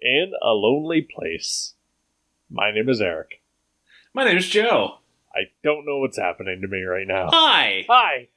In 0.00 0.30
a 0.40 0.50
Lonely 0.50 1.00
Place. 1.02 1.74
My 2.50 2.72
name 2.72 2.88
is 2.88 3.00
Eric. 3.00 3.40
My 4.14 4.24
name's 4.24 4.48
Joe. 4.48 4.98
I 5.34 5.50
don't 5.62 5.84
know 5.84 5.98
what's 5.98 6.16
happening 6.18 6.62
to 6.62 6.68
me 6.68 6.82
right 6.82 7.06
now. 7.06 7.28
Hi. 7.30 7.84
Hi. 7.88 8.28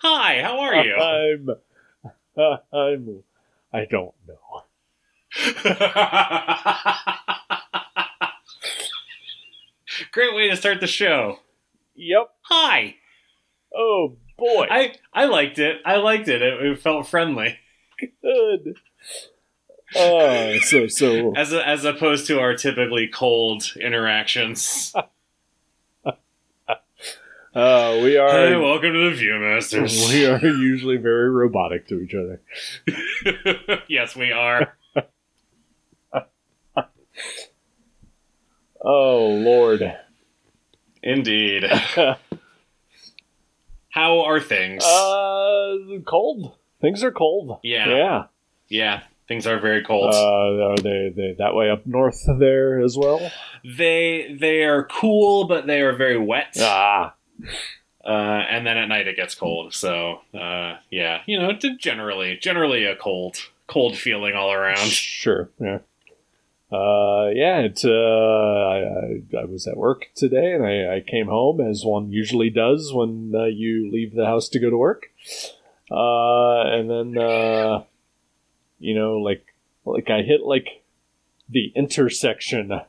Hi, 0.00 0.40
how 0.42 0.58
are 0.60 0.84
you? 0.84 0.94
I'm. 0.96 1.48
I'm. 2.72 3.22
I 3.72 3.84
don't 3.84 4.14
know. 4.26 4.62
Great 10.12 10.34
way 10.34 10.50
to 10.50 10.56
start 10.56 10.80
the 10.80 10.86
show. 10.86 11.38
Yep. 11.94 12.30
Hi. 12.42 12.94
Oh 13.74 14.16
boy. 14.38 14.66
I 14.70 14.94
I 15.12 15.24
liked 15.26 15.58
it. 15.58 15.82
I 15.84 15.96
liked 15.96 16.28
it. 16.28 16.40
It, 16.40 16.62
it 16.62 16.80
felt 16.80 17.08
friendly 17.08 17.58
Good. 18.22 18.78
Uh, 19.96 20.58
so 20.60 20.88
so. 20.88 21.32
as 21.36 21.52
a, 21.52 21.66
as 21.66 21.84
opposed 21.84 22.26
to 22.26 22.40
our 22.40 22.54
typically 22.54 23.08
cold 23.08 23.72
interactions. 23.80 24.94
Uh, 27.54 28.00
we 28.02 28.16
are. 28.16 28.28
hey, 28.48 28.56
welcome 28.56 28.92
to 28.92 29.10
the 29.10 29.16
Viewmasters. 29.16 30.08
we 30.08 30.26
are 30.26 30.40
usually 30.40 30.96
very 30.96 31.30
robotic 31.30 31.86
to 31.86 32.00
each 32.00 32.12
other. 32.12 32.42
yes, 33.88 34.16
we 34.16 34.32
are. 34.32 34.76
Oh 38.86 39.28
lord. 39.28 39.96
Indeed. 41.02 41.64
How 43.88 44.20
are 44.24 44.40
things? 44.40 44.84
Uh, 44.84 45.76
cold. 46.04 46.56
Things 46.82 47.02
are 47.02 47.12
cold. 47.12 47.60
Yeah. 47.62 47.88
Yeah. 47.88 48.24
yeah, 48.68 49.02
things 49.28 49.46
are 49.46 49.58
very 49.60 49.82
Uh, 49.82 49.86
cold. 49.86 50.14
are 50.14 50.76
they, 50.76 51.12
they 51.14 51.34
that 51.38 51.54
way 51.54 51.70
up 51.70 51.86
north 51.86 52.22
there 52.38 52.80
as 52.80 52.96
well? 52.96 53.20
they 53.64 54.36
they 54.38 54.64
are 54.64 54.84
cool, 54.84 55.46
but 55.46 55.66
they 55.66 55.80
are 55.80 55.94
very 55.96 56.18
wet. 56.18 56.56
Ah, 56.60 57.14
uh, 58.04 58.08
and 58.08 58.66
then 58.66 58.76
at 58.76 58.88
night 58.88 59.08
it 59.08 59.16
gets 59.16 59.34
cold. 59.34 59.72
So 59.74 60.20
uh, 60.34 60.76
yeah, 60.90 61.22
you 61.26 61.38
know, 61.38 61.52
generally 61.78 62.36
generally 62.40 62.84
a 62.84 62.94
cold 62.96 63.36
cold 63.66 63.96
feeling 63.96 64.34
all 64.34 64.52
around. 64.52 64.78
sure. 64.90 65.48
Yeah. 65.58 65.78
Uh, 66.72 67.28
yeah. 67.32 67.60
It. 67.60 67.82
Uh, 67.84 67.90
I, 67.90 68.78
I 69.38 69.42
I 69.42 69.44
was 69.44 69.66
at 69.66 69.76
work 69.76 70.06
today, 70.14 70.52
and 70.52 70.64
I, 70.66 70.96
I 70.96 71.00
came 71.00 71.26
home 71.28 71.60
as 71.60 71.84
one 71.84 72.10
usually 72.10 72.50
does 72.50 72.92
when 72.92 73.32
uh, 73.34 73.44
you 73.44 73.90
leave 73.92 74.14
the 74.14 74.26
house 74.26 74.48
to 74.50 74.58
go 74.58 74.70
to 74.70 74.76
work. 74.76 75.06
Uh, 75.90 76.62
and 76.66 76.90
then 76.90 77.16
uh, 77.22 77.84
you 78.84 78.94
know, 78.94 79.18
like 79.18 79.44
like 79.84 80.10
I 80.10 80.22
hit 80.22 80.42
like 80.42 80.82
the 81.48 81.72
intersection, 81.74 82.80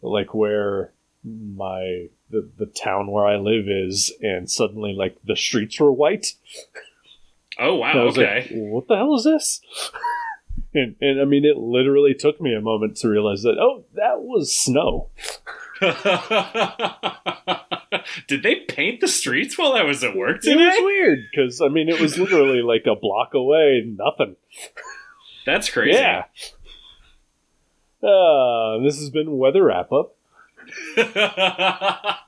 like 0.00 0.34
where 0.34 0.92
my 1.24 2.08
the, 2.30 2.48
the 2.56 2.66
town 2.66 3.10
where 3.10 3.26
I 3.26 3.36
live 3.36 3.68
is, 3.68 4.12
and 4.20 4.50
suddenly 4.50 4.92
like 4.92 5.16
the 5.24 5.36
streets 5.36 5.78
were 5.80 5.92
white. 5.92 6.34
Oh 7.58 7.76
wow, 7.76 7.90
And 7.90 8.00
I 8.00 8.04
was 8.04 8.18
okay. 8.18 8.40
like, 8.42 8.50
what 8.52 8.88
the 8.88 8.96
hell 8.96 9.14
is 9.14 9.24
this? 9.24 9.60
and, 10.74 10.96
and 11.00 11.20
I 11.20 11.24
mean, 11.24 11.44
it 11.44 11.56
literally 11.56 12.14
took 12.14 12.40
me 12.40 12.54
a 12.54 12.60
moment 12.60 12.96
to 12.98 13.08
realize 13.08 13.42
that, 13.42 13.58
oh, 13.58 13.84
that 13.94 14.22
was 14.22 14.56
snow. 14.56 15.10
Did 18.28 18.42
they 18.42 18.56
paint 18.68 19.00
the 19.00 19.08
streets 19.08 19.56
while 19.56 19.74
I 19.74 19.82
was 19.82 20.02
at 20.02 20.16
work 20.16 20.40
today? 20.40 20.52
It 20.52 20.56
was 20.56 20.84
weird 20.84 21.18
because, 21.30 21.60
I 21.60 21.68
mean, 21.68 21.88
it 21.88 22.00
was 22.00 22.18
literally 22.18 22.62
like 22.62 22.86
a 22.86 22.96
block 22.96 23.34
away, 23.34 23.84
nothing. 23.86 24.36
That's 25.46 25.68
crazy. 25.70 25.98
Yeah. 25.98 26.24
Uh, 28.02 28.78
this 28.82 28.98
has 28.98 29.10
been 29.10 29.38
Weather 29.38 29.64
Wrap 29.64 29.90
Up. 29.92 30.14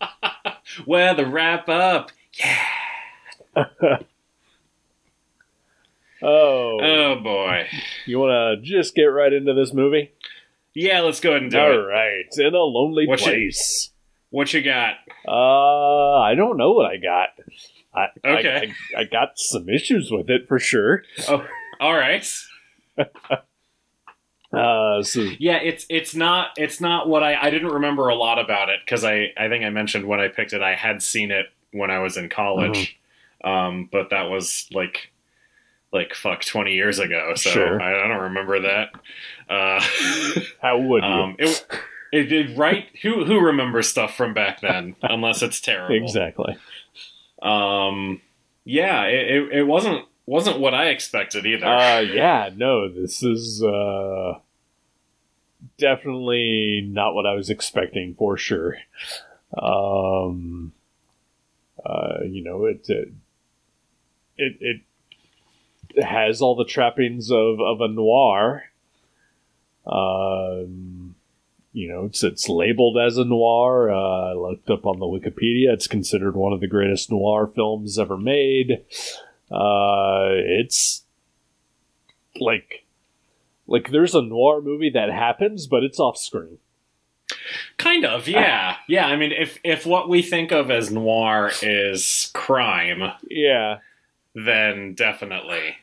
Weather 0.87 1.27
wrap 1.27 1.69
up. 1.69 2.11
Yeah. 2.39 2.65
Oh, 6.23 6.79
Oh 6.83 7.17
boy. 7.23 7.67
you 8.07 8.19
want 8.19 8.31
to 8.63 8.67
just 8.67 8.95
get 8.95 9.05
right 9.05 9.31
into 9.33 9.53
this 9.53 9.75
movie? 9.75 10.13
Yeah, 10.75 11.01
let's 11.01 11.21
go 11.21 11.31
ahead 11.33 11.43
and 11.43 11.51
do 11.51 11.59
All 11.59 11.71
it. 11.71 11.75
All 11.77 11.87
right. 11.87 12.25
in 12.39 12.55
a 12.55 12.59
lonely 12.59 13.07
What 13.07 13.21
you- 13.21 13.27
place. 13.27 13.91
What 14.31 14.53
you 14.55 14.63
got? 14.63 14.95
Uh, 15.29 16.19
I 16.21 16.35
don't 16.35 16.57
know 16.57 16.73
what 16.73 16.87
I 16.91 16.97
got. 16.97 17.29
I, 17.95 18.07
Okay. 18.29 18.73
I, 18.97 18.99
I, 18.99 19.01
I 19.03 19.05
got 19.05 19.33
some 19.39 19.69
issues 19.69 20.11
with 20.11 20.29
it 20.31 20.49
for 20.49 20.59
sure. 20.59 21.03
Oh, 21.29 21.47
all 21.81 21.95
right. 21.95 22.27
Uh, 24.53 25.03
so 25.03 25.21
Yeah, 25.39 25.57
it's 25.57 25.85
it's 25.91 26.15
not 26.15 26.51
it's 26.57 26.81
not 26.81 27.09
what 27.09 27.23
I 27.23 27.35
I 27.35 27.51
didn't 27.51 27.73
remember 27.73 28.09
a 28.09 28.15
lot 28.15 28.39
about 28.39 28.69
it 28.69 28.79
because 28.85 29.05
I 29.05 29.33
I 29.37 29.49
think 29.49 29.65
I 29.65 29.71
mentioned 29.71 30.07
when 30.07 30.21
I 30.21 30.29
picked 30.29 30.53
it 30.53 30.63
I 30.63 30.75
had 30.77 31.03
seen 31.03 31.31
it 31.33 31.47
when 31.73 31.91
I 31.91 31.99
was 31.99 32.17
in 32.17 32.29
college, 32.29 32.97
Mm-hmm. 33.45 33.51
um, 33.51 33.89
but 33.91 34.11
that 34.11 34.31
was 34.31 34.69
like 34.73 35.13
like 35.93 36.15
fuck 36.15 36.45
twenty 36.45 36.75
years 36.75 37.01
ago, 37.01 37.33
so 37.35 37.51
Sure. 37.51 37.83
I, 37.83 38.05
I 38.05 38.09
don't 38.09 38.23
remember 38.23 38.61
that. 38.61 38.91
Uh, 39.49 39.81
how 40.63 40.79
would 40.79 41.03
you? 41.03 41.09
um, 41.11 41.37
it 41.39 41.67
it 42.13 42.23
did 42.25 42.57
right. 42.57 42.87
Who 43.03 43.25
who 43.25 43.41
remembers 43.41 43.89
stuff 43.89 44.17
from 44.17 44.33
back 44.33 44.61
then 44.61 44.95
unless 45.03 45.43
it's 45.43 45.61
terrible? 45.61 45.97
exactly. 46.03 46.57
Um, 47.43 48.23
yeah, 48.65 49.03
it, 49.07 49.29
it 49.31 49.53
it 49.59 49.63
wasn't 49.65 50.07
wasn't 50.27 50.59
what 50.59 50.75
I 50.75 50.89
expected 50.89 51.47
either. 51.47 51.67
Uh, 51.67 52.01
yeah, 52.01 52.51
no, 52.55 52.89
this 52.89 53.23
is 53.23 53.63
uh, 53.63 54.35
definitely 55.79 56.87
not 56.87 57.15
what 57.15 57.27
I 57.27 57.35
was 57.35 57.49
expecting 57.49 58.15
for 58.15 58.37
sure. 58.37 58.79
Um, 59.57 60.73
uh, 61.85 62.25
you 62.25 62.43
know, 62.43 62.67
it 62.67 62.89
it 62.89 63.09
it, 64.37 64.83
it 65.95 66.05
has 66.05 66.43
all 66.43 66.57
the 66.57 66.65
trappings 66.65 67.31
of 67.31 67.61
of 67.61 67.81
a 67.81 67.89
noir. 67.89 68.65
Um, 69.87 71.15
you 71.73 71.89
know, 71.89 72.07
it's 72.07 72.25
it's 72.25 72.49
labeled 72.49 72.99
as 72.99 73.19
a 73.19 73.25
noir. 73.25 73.91
Uh, 73.91 74.31
I 74.31 74.33
looked 74.33 74.71
up 74.71 74.87
on 74.87 74.99
the 74.99 75.07
Wikipedia; 75.07 75.73
it's 75.73 75.87
considered 75.87 76.35
one 76.35 76.53
of 76.53 76.61
the 76.61 76.67
greatest 76.67 77.11
noir 77.11 77.47
films 77.55 77.99
ever 77.99 78.17
made. 78.17 78.85
Uh, 79.51 80.29
it's 80.33 81.05
like 82.41 82.85
like 83.67 83.91
there's 83.91 84.15
a 84.15 84.23
noir 84.23 84.61
movie 84.61 84.91
that 84.91 85.11
happens, 85.11 85.67
but 85.67 85.83
it's 85.83 85.99
off 86.01 86.17
screen. 86.17 86.59
Kind 87.77 88.05
of, 88.05 88.29
yeah, 88.29 88.77
yeah. 88.89 89.07
I 89.07 89.17
mean, 89.17 89.33
if 89.33 89.59
if 89.65 89.87
what 89.87 90.09
we 90.09 90.23
think 90.23 90.53
of 90.53 90.71
as 90.71 90.91
noir 90.91 91.51
is 91.63 92.31
crime, 92.35 93.13
Yeah, 93.29 93.79
then 94.35 94.95
definitely, 94.95 95.77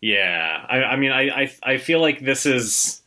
yeah. 0.00 0.64
I, 0.68 0.82
I 0.82 0.96
mean, 0.96 1.12
I, 1.12 1.28
I 1.42 1.52
I 1.62 1.76
feel 1.78 2.00
like 2.00 2.20
this 2.20 2.46
is 2.46 3.02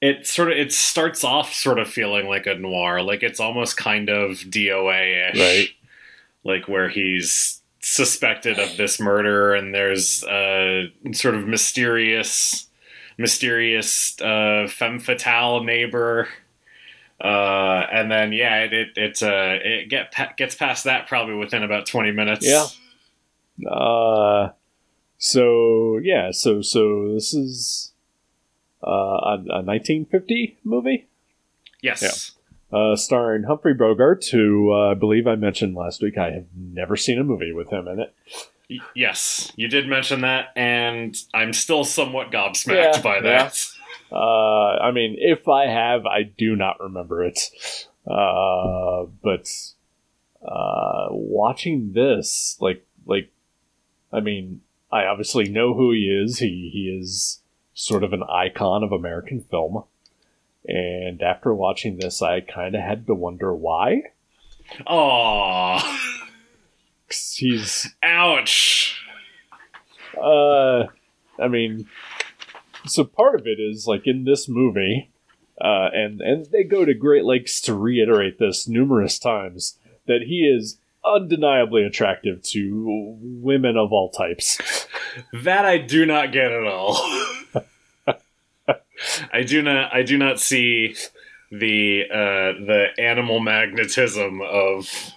it. 0.00 0.26
Sort 0.26 0.50
of, 0.52 0.58
it 0.58 0.72
starts 0.72 1.24
off 1.24 1.52
sort 1.54 1.78
of 1.78 1.88
feeling 1.88 2.26
like 2.28 2.46
a 2.46 2.54
noir, 2.54 3.02
like 3.02 3.22
it's 3.22 3.40
almost 3.40 3.76
kind 3.76 4.08
of 4.10 4.32
DOA 4.38 5.30
ish, 5.32 5.40
Right. 5.40 5.68
Like 6.44 6.68
where 6.68 6.88
he's 6.88 7.57
suspected 7.88 8.58
of 8.58 8.76
this 8.76 9.00
murder, 9.00 9.54
and 9.54 9.74
there's 9.74 10.24
a 10.24 10.92
sort 11.12 11.34
of 11.34 11.46
mysterious, 11.46 12.68
mysterious 13.16 14.20
uh, 14.20 14.68
femme 14.68 15.00
fatale 15.00 15.62
neighbor. 15.64 16.28
Uh, 17.20 17.86
and 17.92 18.10
then 18.10 18.32
yeah, 18.32 18.62
it 18.64 18.72
it, 18.72 18.88
it 18.96 19.22
uh 19.22 19.58
it 19.64 19.88
get 19.88 20.14
gets 20.36 20.54
past 20.54 20.84
that 20.84 21.08
probably 21.08 21.34
within 21.34 21.62
about 21.64 21.86
twenty 21.86 22.12
minutes. 22.12 22.46
Yeah. 22.46 22.66
Uh, 23.68 24.50
so 25.16 25.98
yeah, 25.98 26.30
so 26.30 26.62
so 26.62 27.12
this 27.12 27.34
is 27.34 27.92
uh, 28.86 28.90
a, 28.90 29.34
a 29.50 29.62
1950 29.62 30.58
movie 30.62 31.08
Yes. 31.82 32.32
Uh, 32.72 32.96
starring 32.96 33.44
Humphrey 33.44 33.74
Bogart, 33.74 34.26
who 34.26 34.72
uh, 34.72 34.92
I 34.92 34.94
believe 34.94 35.26
I 35.26 35.36
mentioned 35.36 35.74
last 35.74 36.02
week. 36.02 36.18
I 36.18 36.30
have 36.32 36.46
never 36.54 36.96
seen 36.96 37.18
a 37.18 37.24
movie 37.24 37.52
with 37.52 37.70
him 37.70 37.88
in 37.88 38.00
it. 38.00 38.14
Yes, 38.94 39.50
you 39.56 39.68
did 39.68 39.88
mention 39.88 40.20
that, 40.22 40.48
and 40.54 41.16
I'm 41.32 41.54
still 41.54 41.84
somewhat 41.84 42.30
gobsmacked 42.30 42.94
Yeah, 42.96 43.00
by 43.00 43.20
that. 43.22 43.66
Uh, 44.12 44.76
I 44.82 44.90
mean, 44.90 45.16
if 45.18 45.48
I 45.48 45.66
have, 45.66 46.04
I 46.04 46.22
do 46.22 46.54
not 46.54 46.80
remember 46.80 47.24
it. 47.24 47.40
Uh, 48.06 49.06
but 49.22 49.50
uh, 50.42 51.08
watching 51.10 51.92
this, 51.92 52.56
like, 52.60 52.86
like, 53.06 53.30
I 54.12 54.20
mean, 54.20 54.60
I 54.90 55.04
obviously 55.04 55.48
know 55.48 55.74
who 55.74 55.92
he 55.92 56.08
is. 56.08 56.38
He 56.38 56.70
he 56.72 56.98
is 57.00 57.40
sort 57.74 58.02
of 58.02 58.12
an 58.12 58.22
icon 58.22 58.82
of 58.82 58.92
American 58.92 59.42
film. 59.42 59.84
And 60.68 61.22
after 61.22 61.54
watching 61.54 61.96
this, 61.98 62.20
I 62.20 62.40
kind 62.40 62.74
of 62.74 62.82
had 62.82 63.06
to 63.06 63.14
wonder 63.14 63.54
why. 63.54 64.02
Aww. 64.86 65.80
'Cause 67.08 67.36
he's 67.38 67.94
Ouch. 68.02 69.00
Uh, 70.20 70.84
I 71.40 71.48
mean, 71.48 71.88
so 72.86 73.04
part 73.04 73.40
of 73.40 73.46
it 73.46 73.58
is 73.58 73.86
like 73.86 74.06
in 74.06 74.24
this 74.24 74.46
movie, 74.46 75.10
uh, 75.58 75.88
and 75.94 76.20
and 76.20 76.46
they 76.52 76.64
go 76.64 76.84
to 76.84 76.92
great 76.92 77.24
lengths 77.24 77.62
to 77.62 77.74
reiterate 77.74 78.38
this 78.38 78.68
numerous 78.68 79.18
times 79.18 79.78
that 80.06 80.22
he 80.26 80.40
is 80.40 80.78
undeniably 81.04 81.82
attractive 81.84 82.42
to 82.42 83.16
women 83.20 83.76
of 83.78 83.90
all 83.92 84.10
types. 84.10 84.58
That 85.32 85.64
I 85.64 85.78
do 85.78 86.04
not 86.04 86.32
get 86.32 86.52
at 86.52 86.66
all. 86.66 86.94
I 89.32 89.42
do 89.42 89.62
not. 89.62 89.94
I 89.94 90.02
do 90.02 90.18
not 90.18 90.40
see 90.40 90.94
the 91.50 92.04
uh, 92.10 92.64
the 92.66 92.86
animal 92.98 93.40
magnetism 93.40 94.40
of 94.42 95.12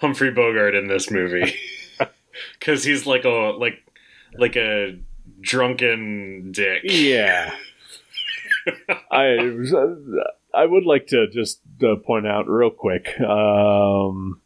Humphrey 0.00 0.30
Bogart 0.30 0.74
in 0.74 0.88
this 0.88 1.10
movie 1.10 1.54
because 2.58 2.84
he's 2.84 3.06
like 3.06 3.24
a 3.24 3.28
like 3.58 3.82
like 4.38 4.56
a 4.56 4.98
drunken 5.40 6.52
dick. 6.52 6.82
Yeah. 6.84 7.54
I 9.10 9.38
I 10.54 10.66
would 10.66 10.84
like 10.84 11.08
to 11.08 11.28
just 11.28 11.60
uh, 11.82 11.96
point 11.96 12.26
out 12.26 12.48
real 12.48 12.70
quick 12.70 13.20
um, 13.20 14.40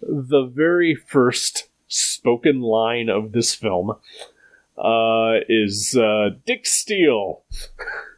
the 0.00 0.44
very 0.44 0.94
first 0.94 1.68
spoken 1.88 2.60
line 2.60 3.08
of 3.08 3.32
this 3.32 3.54
film 3.54 3.92
uh, 4.78 5.34
is 5.48 5.96
uh, 5.96 6.30
Dick 6.46 6.66
Steele. 6.66 7.42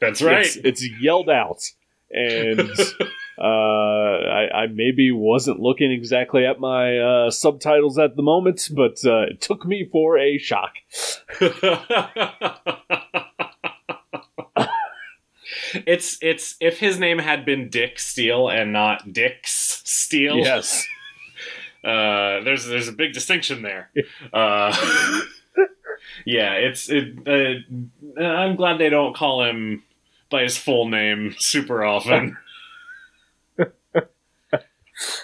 That's 0.00 0.22
right. 0.22 0.44
It's, 0.44 0.56
it's 0.56 0.88
yelled 1.00 1.30
out, 1.30 1.62
and 2.10 2.60
uh, 3.38 3.42
I, 3.42 4.48
I 4.54 4.66
maybe 4.66 5.10
wasn't 5.10 5.60
looking 5.60 5.90
exactly 5.92 6.44
at 6.46 6.60
my 6.60 6.98
uh, 6.98 7.30
subtitles 7.30 7.98
at 7.98 8.16
the 8.16 8.22
moment, 8.22 8.68
but 8.72 8.98
uh, 9.04 9.22
it 9.22 9.40
took 9.40 9.64
me 9.66 9.88
for 9.90 10.18
a 10.18 10.38
shock. 10.38 10.74
it's 15.86 16.18
it's 16.22 16.56
if 16.60 16.78
his 16.78 16.98
name 16.98 17.18
had 17.18 17.44
been 17.44 17.68
Dick 17.68 17.98
Steele 17.98 18.48
and 18.48 18.72
not 18.72 19.12
Dix 19.12 19.82
Steele. 19.84 20.36
Yes. 20.36 20.86
Uh, 21.84 22.40
there's 22.42 22.64
there's 22.64 22.88
a 22.88 22.92
big 22.92 23.12
distinction 23.12 23.60
there. 23.60 23.90
Uh, 24.32 24.74
yeah, 26.24 26.52
it's 26.54 26.88
it. 26.90 27.18
Uh, 27.26 28.22
I'm 28.22 28.56
glad 28.56 28.78
they 28.78 28.90
don't 28.90 29.16
call 29.16 29.44
him 29.44 29.82
by 30.30 30.42
his 30.42 30.56
full 30.56 30.88
name 30.88 31.34
super 31.38 31.84
often. 31.84 32.36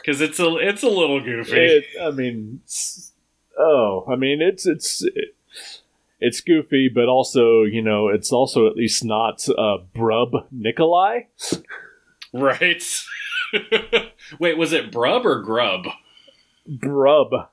Because 0.03 0.21
it's 0.21 0.41
a 0.41 0.57
it's 0.57 0.83
a 0.83 0.89
little 0.89 1.21
goofy. 1.21 1.57
It, 1.57 1.85
I 2.03 2.11
mean, 2.11 2.61
oh, 3.57 4.05
I 4.09 4.17
mean, 4.17 4.43
it's 4.43 4.67
it's 4.67 5.05
it's 6.19 6.41
goofy, 6.41 6.91
but 6.93 7.07
also 7.07 7.63
you 7.63 7.81
know, 7.81 8.09
it's 8.09 8.33
also 8.33 8.67
at 8.67 8.77
least 8.77 9.05
not 9.05 9.49
uh, 9.49 9.79
Brub 9.95 10.47
Nicolai. 10.51 11.29
Right. 12.33 12.83
Wait, 14.41 14.59
was 14.59 14.73
it 14.73 14.91
Brub 14.91 15.25
or 15.25 15.41
Grub? 15.41 15.87
Brub, 16.69 17.49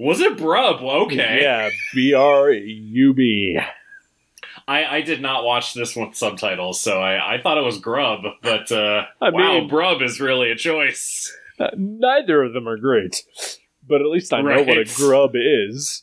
Was 0.00 0.18
it 0.22 0.38
Brub? 0.38 0.80
Okay. 0.80 1.40
yeah, 1.42 1.68
B 1.94 2.14
R 2.14 2.50
U 2.50 3.12
B. 3.12 3.60
I, 4.66 4.96
I 4.96 5.00
did 5.02 5.20
not 5.20 5.44
watch 5.44 5.74
this 5.74 5.94
with 5.94 6.14
subtitles, 6.14 6.80
so 6.80 7.02
I, 7.02 7.34
I 7.34 7.42
thought 7.42 7.58
it 7.58 7.64
was 7.64 7.78
Grub, 7.78 8.20
but 8.42 8.72
uh, 8.72 9.04
I 9.20 9.28
wow, 9.28 9.58
mean- 9.58 9.68
Brub 9.68 10.02
is 10.02 10.18
really 10.18 10.50
a 10.50 10.56
choice. 10.56 11.30
Uh, 11.58 11.68
neither 11.76 12.42
of 12.42 12.54
them 12.54 12.66
are 12.66 12.78
great, 12.78 13.22
but 13.86 14.00
at 14.00 14.06
least 14.06 14.32
I 14.32 14.40
know 14.40 14.62
what 14.62 14.78
a 14.78 14.84
grub 14.96 15.32
is. 15.34 16.02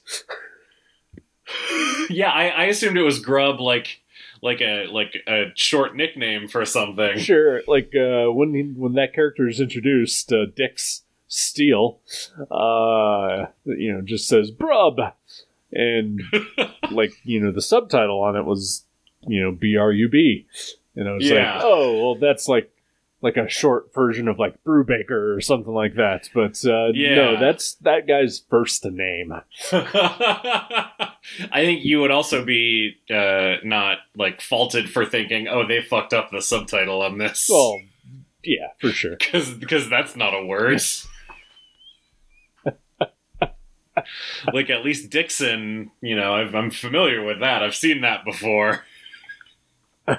yeah, 2.11 2.29
I, 2.29 2.49
I 2.49 2.63
assumed 2.65 2.97
it 2.99 3.01
was 3.01 3.19
Grub, 3.19 3.59
like 3.59 4.01
like 4.43 4.61
a 4.61 4.85
like 4.91 5.17
a 5.27 5.45
short 5.55 5.95
nickname 5.95 6.47
for 6.47 6.63
something. 6.65 7.17
Sure, 7.17 7.63
like 7.67 7.93
uh, 7.95 8.31
when 8.31 8.53
he, 8.53 8.61
when 8.75 8.93
that 8.93 9.15
character 9.15 9.47
is 9.47 9.59
introduced, 9.59 10.31
uh, 10.31 10.45
Dix 10.55 11.01
Steele, 11.27 11.99
uh, 12.51 13.47
you 13.65 13.93
know, 13.93 14.01
just 14.01 14.27
says 14.27 14.51
"brub," 14.51 15.13
and 15.71 16.21
like 16.91 17.11
you 17.23 17.39
know, 17.39 17.51
the 17.51 17.61
subtitle 17.61 18.21
on 18.21 18.35
it 18.35 18.45
was 18.45 18.85
you 19.27 19.41
know 19.41 19.51
B 19.51 19.75
R 19.77 19.91
U 19.91 20.09
B, 20.09 20.45
and 20.95 21.07
I 21.09 21.13
was 21.13 21.25
Yeah. 21.25 21.55
like, 21.55 21.63
oh, 21.65 22.01
well, 22.01 22.15
that's 22.15 22.47
like 22.47 22.71
like 23.19 23.35
a 23.35 23.49
short 23.49 23.91
version 23.95 24.27
of 24.27 24.37
like 24.37 24.63
Brew 24.63 24.83
Baker 24.85 25.33
or 25.33 25.41
something 25.41 25.73
like 25.73 25.95
that. 25.95 26.29
But 26.35 26.63
uh, 26.63 26.89
Yeah. 26.93 27.15
no, 27.15 27.39
that's 27.39 27.73
that 27.81 28.07
guy's 28.07 28.43
first 28.49 28.85
name. 28.85 29.33
I 29.71 31.11
think 31.55 31.83
you 31.83 31.99
would 32.01 32.11
also 32.11 32.45
be 32.45 32.95
uh, 33.09 33.55
not 33.63 33.97
like 34.15 34.39
faulted 34.41 34.89
for 34.89 35.05
thinking, 35.05 35.47
oh, 35.47 35.65
they 35.67 35.81
fucked 35.81 36.13
up 36.13 36.29
the 36.31 36.41
subtitle 36.41 37.01
on 37.01 37.17
this. 37.17 37.47
Well, 37.49 37.79
yeah, 38.43 38.67
for 38.79 38.89
sure. 38.91 39.15
because 39.19 39.51
because 39.53 39.89
that's 39.89 40.15
not 40.15 40.33
a 40.33 40.45
word. 40.45 40.79
like 44.53 44.69
at 44.69 44.83
least 44.83 45.09
Dixon, 45.09 45.91
you 46.01 46.15
know, 46.15 46.33
I've, 46.35 46.55
I'm 46.55 46.71
familiar 46.71 47.23
with 47.23 47.39
that. 47.39 47.63
I've 47.63 47.75
seen 47.75 48.01
that 48.01 48.25
before. 48.25 48.85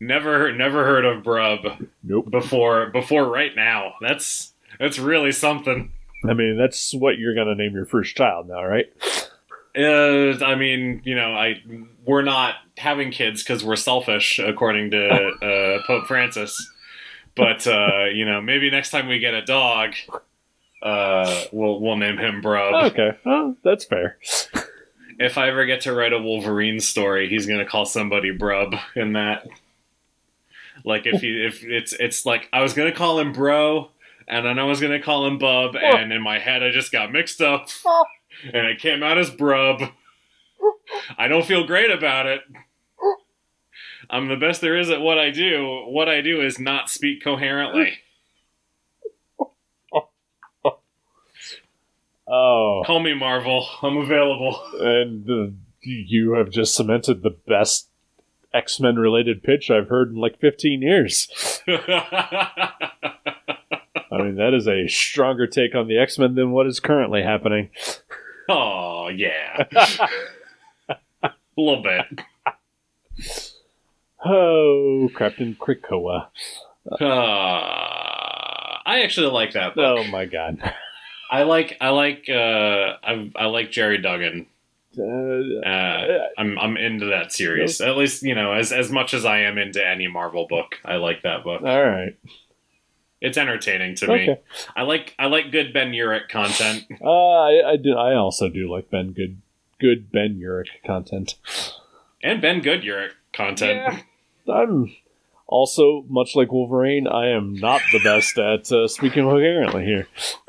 never 0.00 0.52
never 0.52 0.84
heard 0.84 1.04
of 1.04 1.22
Brub 1.22 1.86
Nope. 2.02 2.30
before 2.30 2.86
before 2.90 3.28
right 3.28 3.54
now. 3.54 3.94
That's 4.00 4.52
that's 4.78 4.98
really 4.98 5.32
something. 5.32 5.92
I 6.28 6.34
mean, 6.34 6.56
that's 6.56 6.92
what 6.94 7.18
you're 7.18 7.34
gonna 7.34 7.54
name 7.54 7.72
your 7.72 7.86
first 7.86 8.16
child 8.16 8.48
now, 8.48 8.64
right? 8.64 8.86
Uh, 9.76 10.44
I 10.44 10.54
mean, 10.54 11.00
you 11.04 11.14
know, 11.14 11.32
I 11.32 11.62
we're 12.04 12.22
not 12.22 12.56
having 12.76 13.10
kids 13.10 13.42
because 13.42 13.64
we're 13.64 13.76
selfish, 13.76 14.38
according 14.38 14.90
to 14.90 15.08
uh, 15.42 15.86
Pope 15.86 16.06
Francis. 16.06 16.54
But 17.34 17.66
uh, 17.66 18.06
you 18.12 18.24
know, 18.24 18.40
maybe 18.40 18.70
next 18.70 18.90
time 18.90 19.08
we 19.08 19.18
get 19.18 19.34
a 19.34 19.42
dog, 19.42 19.94
uh, 20.82 21.44
we'll 21.52 21.80
we'll 21.80 21.96
name 21.96 22.18
him 22.18 22.42
Brub. 22.42 22.90
Okay, 22.90 23.16
well, 23.24 23.56
that's 23.62 23.84
fair. 23.84 24.18
If 25.18 25.38
I 25.38 25.48
ever 25.48 25.64
get 25.66 25.82
to 25.82 25.94
write 25.94 26.12
a 26.12 26.18
Wolverine 26.18 26.80
story, 26.80 27.28
he's 27.28 27.46
gonna 27.46 27.66
call 27.66 27.86
somebody 27.86 28.36
Brub 28.36 28.78
in 28.96 29.12
that. 29.12 29.46
Like 30.84 31.06
if 31.06 31.20
he 31.20 31.44
if 31.44 31.62
it's 31.62 31.92
it's 31.92 32.26
like 32.26 32.48
I 32.52 32.60
was 32.62 32.72
gonna 32.74 32.92
call 32.92 33.20
him 33.20 33.32
Bro, 33.32 33.90
and 34.26 34.44
then 34.44 34.58
I 34.58 34.64
was 34.64 34.80
gonna 34.80 35.00
call 35.02 35.26
him 35.26 35.38
Bub, 35.38 35.76
and 35.76 36.12
in 36.12 36.22
my 36.22 36.38
head 36.38 36.62
I 36.62 36.70
just 36.70 36.90
got 36.90 37.12
mixed 37.12 37.40
up, 37.40 37.68
and 38.44 38.66
it 38.66 38.80
came 38.80 39.02
out 39.02 39.18
as 39.18 39.30
Brub. 39.30 39.92
I 41.16 41.28
don't 41.28 41.44
feel 41.46 41.64
great 41.66 41.90
about 41.90 42.26
it. 42.26 42.40
I'm 44.10 44.28
the 44.28 44.36
best 44.36 44.60
there 44.60 44.76
is 44.76 44.90
at 44.90 45.00
what 45.00 45.18
I 45.18 45.30
do. 45.30 45.84
What 45.86 46.08
I 46.08 46.20
do 46.20 46.40
is 46.40 46.58
not 46.58 46.90
speak 46.90 47.22
coherently. 47.22 47.94
Oh, 52.34 52.82
Call 52.86 53.00
me 53.00 53.12
Marvel. 53.12 53.68
I'm 53.82 53.98
available. 53.98 54.58
and 54.80 55.28
uh, 55.28 55.48
you 55.82 56.32
have 56.32 56.48
just 56.50 56.74
cemented 56.74 57.22
the 57.22 57.36
best 57.46 57.88
X 58.54 58.80
Men 58.80 58.96
related 58.96 59.42
pitch 59.42 59.70
I've 59.70 59.88
heard 59.88 60.10
in 60.12 60.16
like 60.16 60.38
15 60.40 60.80
years. 60.80 61.28
I 61.68 62.70
mean, 64.12 64.36
that 64.36 64.54
is 64.54 64.66
a 64.66 64.86
stronger 64.88 65.46
take 65.46 65.74
on 65.74 65.88
the 65.88 65.98
X 65.98 66.18
Men 66.18 66.34
than 66.34 66.52
what 66.52 66.66
is 66.66 66.80
currently 66.80 67.22
happening. 67.22 67.68
oh 68.48 69.08
yeah, 69.08 69.64
a 70.88 71.30
little 71.56 71.82
bit. 71.82 72.06
Oh, 74.24 75.10
Captain 75.16 75.54
Krakoa. 75.54 76.28
Uh, 76.90 77.04
I 78.84 79.02
actually 79.04 79.30
like 79.30 79.52
that 79.52 79.74
book. 79.74 79.98
Oh 79.98 80.10
my 80.10 80.24
god. 80.26 80.58
I 81.32 81.42
like 81.44 81.76
I 81.80 81.88
like 81.88 82.28
uh 82.28 82.32
I 83.02 83.30
I 83.34 83.46
like 83.46 83.70
Gerry 83.72 83.98
Duggan. 83.98 84.46
Uh, 84.98 85.02
Uh, 85.66 86.28
I'm 86.36 86.58
I'm 86.58 86.76
into 86.76 87.06
that 87.06 87.32
series. 87.32 87.80
At 87.80 87.96
least 87.96 88.22
you 88.22 88.34
know 88.34 88.52
as 88.52 88.70
as 88.72 88.90
much 88.90 89.14
as 89.14 89.24
I 89.24 89.38
am 89.38 89.56
into 89.58 89.84
any 89.84 90.06
Marvel 90.08 90.46
book. 90.46 90.78
I 90.84 90.96
like 90.96 91.22
that 91.22 91.42
book. 91.42 91.62
all 91.62 91.82
right. 91.84 92.14
It's 93.22 93.38
entertaining 93.38 93.94
to 93.96 94.08
me. 94.08 94.36
I 94.76 94.82
like 94.82 95.14
I 95.18 95.26
like 95.26 95.50
good 95.52 95.72
Ben 95.72 95.92
Urich 95.92 96.28
content. 96.28 96.84
Uh, 97.02 97.08
I, 97.08 97.72
I 97.72 97.76
do. 97.76 97.94
I 97.96 98.14
also 98.14 98.48
do 98.48 98.70
like 98.70 98.90
Ben 98.90 99.12
Good, 99.12 99.40
good 99.80 100.10
Ben 100.12 100.38
Urich 100.38 100.68
content. 100.84 101.36
And 102.22 102.42
Ben 102.42 102.60
Good 102.60 102.82
Urich. 102.82 103.12
content. 103.32 104.02
Yeah. 104.46 104.52
I'm 104.54 104.94
also 105.46 106.04
much 106.08 106.34
like 106.34 106.50
Wolverine. 106.52 107.06
I 107.06 107.28
am 107.28 107.54
not 107.54 107.80
the 107.92 108.00
best 108.02 108.38
at 108.38 108.70
uh, 108.72 108.88
speaking 108.88 109.22
coherently 109.24 109.84
here. 109.84 110.08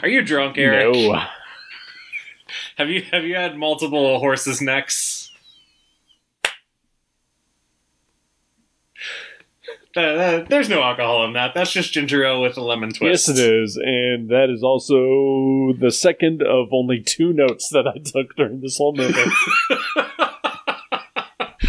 Are 0.00 0.08
you 0.08 0.22
drunk, 0.22 0.56
Eric? 0.58 0.94
No. 0.94 1.20
Have 2.76 2.88
you 2.90 3.02
have 3.10 3.24
you 3.24 3.34
had 3.34 3.56
multiple 3.56 4.18
horses' 4.18 4.60
necks? 4.60 5.30
Uh, 9.94 10.00
uh, 10.00 10.44
there's 10.48 10.68
no 10.70 10.82
alcohol 10.82 11.24
in 11.24 11.34
that. 11.34 11.52
That's 11.54 11.70
just 11.70 11.92
ginger 11.92 12.24
ale 12.24 12.40
with 12.40 12.56
a 12.56 12.62
lemon 12.62 12.92
twist. 12.92 13.28
Yes, 13.28 13.38
it 13.38 13.38
is, 13.38 13.76
and 13.76 14.30
that 14.30 14.48
is 14.48 14.62
also 14.62 15.74
the 15.78 15.90
second 15.90 16.42
of 16.42 16.68
only 16.72 17.00
two 17.00 17.32
notes 17.32 17.68
that 17.70 17.86
I 17.86 17.98
took 17.98 18.34
during 18.36 18.60
this 18.60 18.78
whole 18.78 18.94
movie. 18.94 19.14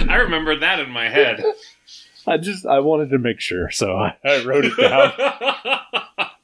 I 0.10 0.16
remember 0.16 0.58
that 0.58 0.80
in 0.80 0.90
my 0.90 1.10
head. 1.10 1.44
I 2.26 2.38
just 2.38 2.66
I 2.66 2.80
wanted 2.80 3.10
to 3.10 3.20
make 3.20 3.42
sure, 3.42 3.70
so 3.72 3.98
I, 3.98 4.16
I 4.24 4.44
wrote 4.46 4.66
it 4.66 4.78
down. 4.78 5.14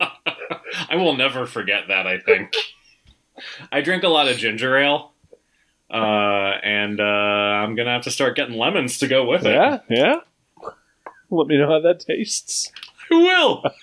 I 0.89 0.95
will 0.95 1.15
never 1.15 1.45
forget 1.45 1.87
that. 1.87 2.07
I 2.07 2.19
think 2.19 2.53
I 3.71 3.81
drink 3.81 4.03
a 4.03 4.09
lot 4.09 4.27
of 4.27 4.37
ginger 4.37 4.77
ale, 4.77 5.11
uh, 5.91 5.95
and 6.63 6.99
uh, 6.99 7.03
I'm 7.03 7.75
gonna 7.75 7.91
have 7.91 8.03
to 8.03 8.11
start 8.11 8.35
getting 8.35 8.57
lemons 8.57 8.97
to 8.99 9.07
go 9.07 9.25
with 9.25 9.45
it. 9.45 9.53
yeah, 9.53 9.79
yeah. 9.89 10.15
Let 11.29 11.47
me 11.47 11.57
know 11.57 11.67
how 11.67 11.79
that 11.81 11.99
tastes. 11.99 12.71
I 13.11 13.15
will. 13.15 13.63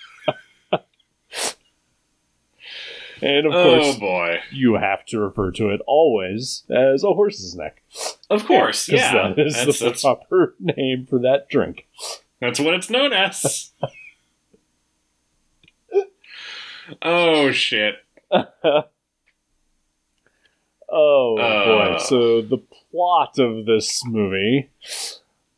And 3.21 3.47
of 3.47 3.53
oh 3.53 3.63
course, 3.81 3.97
boy! 3.97 4.39
you 4.51 4.75
have 4.75 5.05
to 5.07 5.19
refer 5.19 5.51
to 5.51 5.69
it 5.69 5.81
always 5.87 6.63
as 6.69 7.03
a 7.03 7.13
horse's 7.13 7.55
neck. 7.55 7.81
Of 8.29 8.45
course, 8.45 8.87
yeah. 8.87 9.33
that 9.35 9.39
is 9.39 9.55
That's, 9.55 9.79
the 9.79 9.85
that's, 9.85 10.01
proper 10.01 10.55
name 10.59 11.07
for 11.09 11.19
that 11.19 11.49
drink. 11.49 11.87
that's 12.39 12.59
what 12.59 12.73
it's 12.75 12.89
known 12.89 13.13
as. 13.13 13.71
oh 17.01 17.51
shit! 17.51 17.95
Oh 20.89 21.35
boy! 21.35 21.41
Uh. 21.43 21.99
So 21.99 22.41
the 22.41 22.57
plot 22.91 23.37
of 23.39 23.65
this 23.65 24.03
movie, 24.05 24.69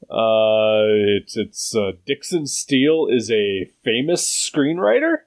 uh, 0.09 0.89
it's 1.19 1.38
it's 1.38 1.75
uh, 1.75 1.91
Dixon 2.05 2.48
Steele 2.48 3.07
is 3.12 3.29
a 3.29 3.65
famous 3.83 4.25
screenwriter, 4.25 5.17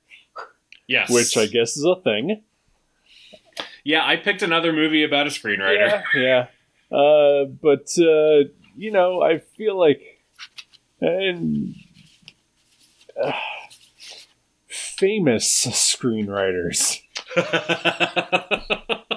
Yes, 0.88 1.08
which 1.08 1.36
I 1.36 1.46
guess 1.46 1.76
is 1.76 1.84
a 1.84 1.94
thing. 2.02 2.42
yeah, 3.84 4.04
I 4.04 4.16
picked 4.16 4.42
another 4.42 4.72
movie 4.72 5.04
about 5.04 5.28
a 5.28 5.30
screenwriter. 5.30 6.02
Yeah, 6.16 6.48
yeah. 6.90 6.96
Uh, 6.98 7.44
but 7.44 7.88
uh, 7.96 8.50
you 8.76 8.90
know, 8.90 9.22
I 9.22 9.38
feel 9.38 9.78
like 9.78 10.02
and 11.00 11.76
uh, 13.22 13.32
famous 15.02 15.66
screenwriters. 15.66 17.00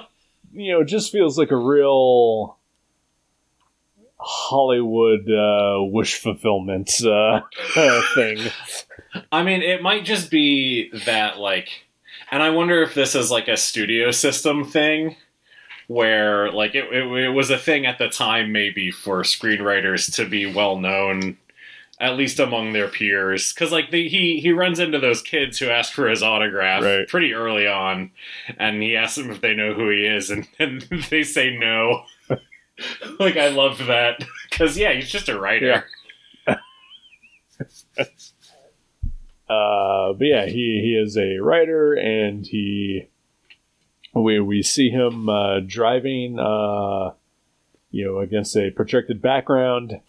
you 0.52 0.72
know, 0.72 0.80
it 0.80 0.86
just 0.86 1.12
feels 1.12 1.38
like 1.38 1.52
a 1.52 1.56
real 1.56 2.58
Hollywood 4.16 5.30
uh, 5.30 5.84
wish 5.84 6.16
fulfillment 6.16 6.90
uh, 7.04 7.42
thing. 8.16 8.50
I 9.30 9.44
mean, 9.44 9.62
it 9.62 9.80
might 9.80 10.04
just 10.04 10.28
be 10.28 10.90
that, 11.04 11.38
like, 11.38 11.68
and 12.32 12.42
I 12.42 12.50
wonder 12.50 12.82
if 12.82 12.94
this 12.94 13.14
is 13.14 13.30
like 13.30 13.46
a 13.46 13.56
studio 13.56 14.10
system 14.10 14.64
thing 14.64 15.14
where, 15.86 16.50
like, 16.50 16.74
it, 16.74 16.92
it, 16.92 17.04
it 17.04 17.28
was 17.28 17.50
a 17.50 17.58
thing 17.58 17.86
at 17.86 17.98
the 17.98 18.08
time, 18.08 18.50
maybe, 18.50 18.90
for 18.90 19.22
screenwriters 19.22 20.12
to 20.16 20.28
be 20.28 20.52
well 20.52 20.80
known, 20.80 21.36
at 22.00 22.16
least 22.16 22.38
among 22.38 22.72
their 22.72 22.88
peers. 22.88 23.52
Because, 23.52 23.72
like, 23.72 23.90
the, 23.90 24.08
he, 24.08 24.40
he 24.40 24.52
runs 24.52 24.78
into 24.78 24.98
those 24.98 25.22
kids 25.22 25.58
who 25.58 25.68
ask 25.68 25.92
for 25.92 26.08
his 26.08 26.22
autograph 26.22 26.82
Right. 26.82 27.08
pretty 27.08 27.32
early 27.32 27.66
on, 27.66 28.10
and 28.58 28.82
he 28.82 28.96
asks 28.96 29.16
them 29.16 29.30
if 29.30 29.40
they 29.40 29.54
know 29.54 29.72
who 29.74 29.88
he 29.90 30.04
is, 30.06 30.30
and, 30.30 30.46
and 30.58 30.82
they 31.10 31.22
say 31.22 31.56
no. 31.56 32.04
like, 33.18 33.36
I 33.36 33.48
loved 33.48 33.86
that. 33.86 34.24
Because, 34.50 34.76
yeah, 34.76 34.92
he's 34.92 35.10
just 35.10 35.28
a 35.28 35.38
writer. 35.38 35.84
Uh, 39.48 40.12
but 40.12 40.24
yeah, 40.26 40.46
he, 40.46 40.80
he 40.82 41.00
is 41.00 41.16
a 41.16 41.38
writer, 41.38 41.94
and 41.94 42.44
he 42.44 43.06
we 44.12 44.40
we 44.40 44.60
see 44.62 44.90
him 44.90 45.28
uh, 45.28 45.60
driving, 45.64 46.38
uh, 46.38 47.12
you 47.92 48.04
know, 48.04 48.18
against 48.18 48.56
a 48.56 48.70
projected 48.70 49.22
background. 49.22 50.00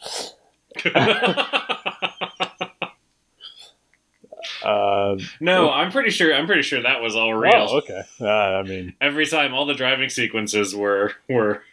Uh, 4.64 5.18
No, 5.40 5.70
I'm 5.70 5.92
pretty 5.92 6.10
sure. 6.10 6.34
I'm 6.34 6.46
pretty 6.46 6.62
sure 6.64 6.82
that 6.82 7.02
was 7.02 7.16
all 7.16 7.34
real. 7.34 7.54
oh, 7.56 7.78
okay. 7.80 8.02
Uh, 8.20 8.28
I 8.28 8.64
mean, 8.64 8.94
Every 9.02 9.26
time, 9.26 9.54
all 9.54 9.66
the 9.66 9.74
driving 9.74 10.10
sequences 10.10 10.76
were 10.76 11.14
were 11.30 11.64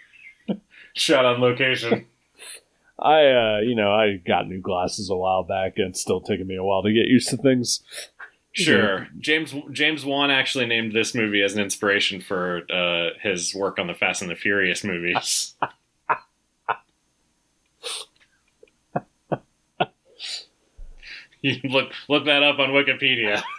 shot 0.94 1.24
on 1.24 1.40
location. 1.40 2.06
I 2.98 3.26
uh, 3.26 3.58
you 3.64 3.74
know, 3.74 3.92
I 3.92 4.16
got 4.24 4.48
new 4.48 4.60
glasses 4.60 5.10
a 5.10 5.16
while 5.16 5.42
back, 5.42 5.74
and 5.76 5.88
it's 5.90 6.00
still 6.00 6.20
taking 6.20 6.46
me 6.46 6.56
a 6.56 6.62
while 6.64 6.82
to 6.82 6.92
get 6.92 7.06
used 7.06 7.28
to 7.30 7.36
things. 7.36 7.82
Sure, 8.52 9.08
James 9.18 9.52
James 9.72 10.04
Wan 10.04 10.30
actually 10.30 10.66
named 10.66 10.92
this 10.92 11.12
movie 11.12 11.42
as 11.42 11.54
an 11.54 11.60
inspiration 11.60 12.20
for 12.20 12.62
uh, 12.72 13.08
his 13.20 13.52
work 13.52 13.80
on 13.80 13.88
the 13.88 13.94
Fast 13.94 14.22
and 14.22 14.30
the 14.30 14.36
Furious 14.36 14.84
movies. 14.84 15.54
you 21.44 21.60
look 21.64 21.92
look 22.08 22.24
that 22.24 22.42
up 22.42 22.58
on 22.58 22.70
Wikipedia. 22.70 23.42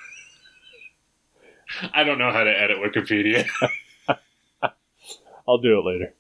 I 1.94 2.04
don't 2.04 2.18
know 2.18 2.32
how 2.32 2.44
to 2.44 2.50
edit 2.50 2.78
Wikipedia. 2.78 3.48
I'll 5.48 5.60
do 5.60 5.80
it 5.80 5.86
later. 5.86 6.14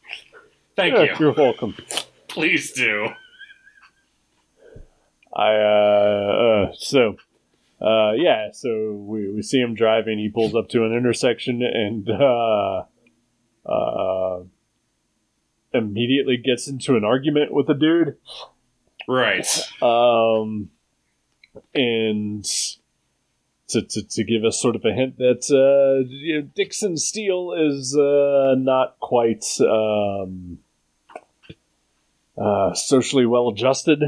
Thank 0.76 0.94
Yeah, 0.94 1.04
you. 1.04 1.16
You're 1.20 1.34
welcome. 1.34 1.76
Please 2.28 2.72
do. 2.72 3.08
I 5.36 5.56
uh, 5.56 6.68
uh 6.70 6.74
so 6.78 7.16
uh 7.82 8.12
yeah, 8.12 8.52
so 8.52 8.94
we 8.94 9.32
we 9.32 9.42
see 9.42 9.60
him 9.60 9.74
driving, 9.74 10.20
he 10.20 10.30
pulls 10.30 10.54
up 10.54 10.70
to 10.70 10.86
an 10.86 10.94
intersection 10.94 11.64
and 11.64 12.08
uh 12.08 12.84
uh 13.68 14.44
immediately 15.74 16.38
gets 16.38 16.68
into 16.68 16.96
an 16.96 17.04
argument 17.04 17.52
with 17.52 17.68
a 17.70 17.74
dude. 17.74 18.18
Right. 19.08 19.48
Um 19.82 20.70
and 21.74 22.46
to, 23.68 23.82
to, 23.82 24.04
to 24.04 24.24
give 24.24 24.44
us 24.44 24.62
sort 24.62 24.76
of 24.76 24.86
a 24.86 24.94
hint 24.94 25.18
that 25.18 25.50
uh, 25.52 26.08
you 26.08 26.42
know, 26.42 26.48
Dixon 26.56 26.98
Steele 26.98 27.54
is 27.54 27.98
uh, 27.98 28.56
not 28.58 29.00
quite 29.00 29.46
um, 29.62 30.60
uh, 32.38 32.74
socially 32.74 33.26
well 33.26 33.50
adjusted. 33.50 34.04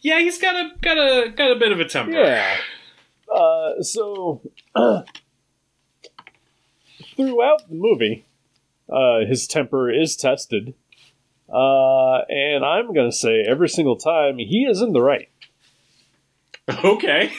Yeah, 0.00 0.20
he's 0.20 0.38
got 0.38 0.54
a 0.54 0.70
got 0.80 0.96
a 0.98 1.30
got 1.30 1.52
a 1.52 1.56
bit 1.56 1.72
of 1.72 1.80
a 1.80 1.84
temper. 1.84 2.12
Yeah. 2.12 2.56
Uh, 3.32 3.82
so 3.82 4.42
throughout 7.16 7.68
the 7.68 7.74
movie, 7.74 8.26
uh, 8.90 9.20
his 9.28 9.46
temper 9.46 9.90
is 9.90 10.16
tested, 10.16 10.74
uh, 11.52 12.18
and 12.28 12.64
I'm 12.64 12.94
gonna 12.94 13.12
say 13.12 13.44
every 13.48 13.68
single 13.68 13.96
time 13.96 14.38
he 14.38 14.66
is 14.68 14.80
in 14.80 14.92
the 14.92 15.02
right. 15.02 15.28
Okay. 16.84 17.32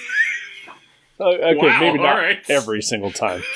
Uh, 1.20 1.26
okay, 1.30 1.56
Wow, 1.56 1.80
maybe 1.80 1.98
not 2.00 2.16
alright. 2.16 2.40
every 2.50 2.82
single 2.82 3.12
time. 3.12 3.42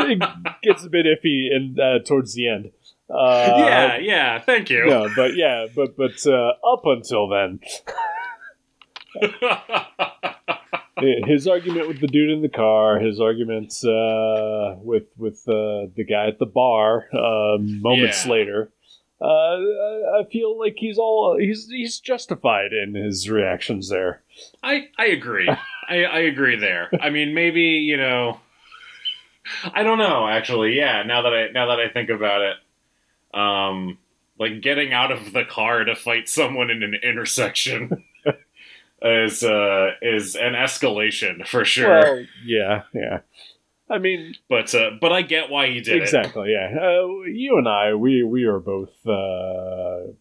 It 0.00 0.22
gets 0.62 0.84
a 0.84 0.88
bit 0.90 1.06
iffy 1.06 1.48
in 1.54 1.76
uh, 1.80 1.98
towards 2.04 2.34
the 2.34 2.48
end. 2.48 2.70
Uh, 3.10 3.54
yeah, 3.58 3.96
yeah. 3.98 4.38
Thank 4.40 4.70
you. 4.70 4.86
No, 4.86 5.08
but 5.16 5.34
yeah, 5.36 5.66
but 5.74 5.96
but 5.96 6.24
uh, 6.26 6.52
up 6.66 6.82
until 6.84 7.28
then, 7.28 7.60
his 11.26 11.46
argument 11.46 11.88
with 11.88 12.00
the 12.00 12.06
dude 12.06 12.30
in 12.30 12.42
the 12.42 12.48
car, 12.48 12.98
his 12.98 13.20
arguments 13.20 13.84
uh, 13.84 14.76
with 14.78 15.04
with 15.16 15.42
uh, 15.48 15.88
the 15.96 16.04
guy 16.08 16.28
at 16.28 16.38
the 16.38 16.46
bar, 16.46 17.06
moments 17.12 18.24
Yeah. 18.24 18.30
later. 18.32 18.72
Uh, 19.20 19.24
I 20.20 20.24
feel 20.30 20.58
like 20.58 20.76
he's 20.76 20.98
all 20.98 21.36
he's 21.38 21.68
he's 21.68 21.98
justified 21.98 22.72
in 22.72 22.94
his 22.94 23.28
reactions 23.28 23.88
there. 23.88 24.22
I 24.62 24.88
I 24.96 25.06
agree. 25.06 25.48
I 25.88 26.04
I 26.04 26.18
agree 26.20 26.56
there. 26.56 26.90
I 27.00 27.10
mean, 27.10 27.34
maybe 27.34 27.62
you 27.62 27.96
know. 27.96 28.40
I 29.72 29.82
don't 29.82 29.98
know. 29.98 30.28
Actually, 30.28 30.76
yeah. 30.76 31.02
Now 31.04 31.22
that 31.22 31.32
I 31.32 31.48
now 31.52 31.66
that 31.68 31.80
I 31.80 31.88
think 31.88 32.10
about 32.10 32.42
it, 32.42 33.38
um, 33.38 33.98
like 34.38 34.60
getting 34.60 34.92
out 34.92 35.10
of 35.10 35.32
the 35.32 35.44
car 35.44 35.84
to 35.84 35.96
fight 35.96 36.28
someone 36.28 36.70
in 36.70 36.82
an 36.82 36.94
intersection 37.02 38.04
is 39.02 39.42
uh 39.42 39.92
is 40.02 40.36
an 40.36 40.52
escalation 40.52 41.46
for 41.46 41.64
sure. 41.64 41.88
Well, 41.88 42.24
yeah, 42.44 42.82
yeah. 42.92 43.20
I 43.90 43.98
mean, 43.98 44.34
but 44.48 44.74
uh, 44.74 44.90
but 45.00 45.12
I 45.12 45.22
get 45.22 45.50
why 45.50 45.68
he 45.68 45.80
did 45.80 45.96
it. 45.96 46.02
exactly. 46.02 46.52
Yeah, 46.52 46.78
uh, 46.78 47.22
you 47.24 47.56
and 47.56 47.68
I, 47.68 47.94
we 47.94 48.22
we 48.22 48.44
are 48.44 48.58
both 48.58 49.06
uh, 49.06 50.12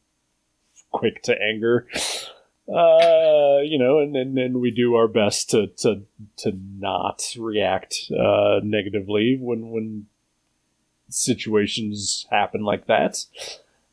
quick 0.91 1.21
to 1.23 1.35
anger. 1.41 1.87
Uh, 2.69 3.59
you 3.63 3.77
know, 3.79 3.99
and 3.99 4.13
then 4.15 4.37
and 4.37 4.61
we 4.61 4.71
do 4.71 4.95
our 4.95 5.07
best 5.07 5.49
to 5.51 5.67
to 5.67 6.03
to 6.37 6.51
not 6.77 7.33
react 7.37 8.11
uh, 8.11 8.59
negatively 8.63 9.37
when 9.39 9.69
when 9.69 10.07
situations 11.09 12.25
happen 12.29 12.63
like 12.63 12.87
that. 12.87 13.25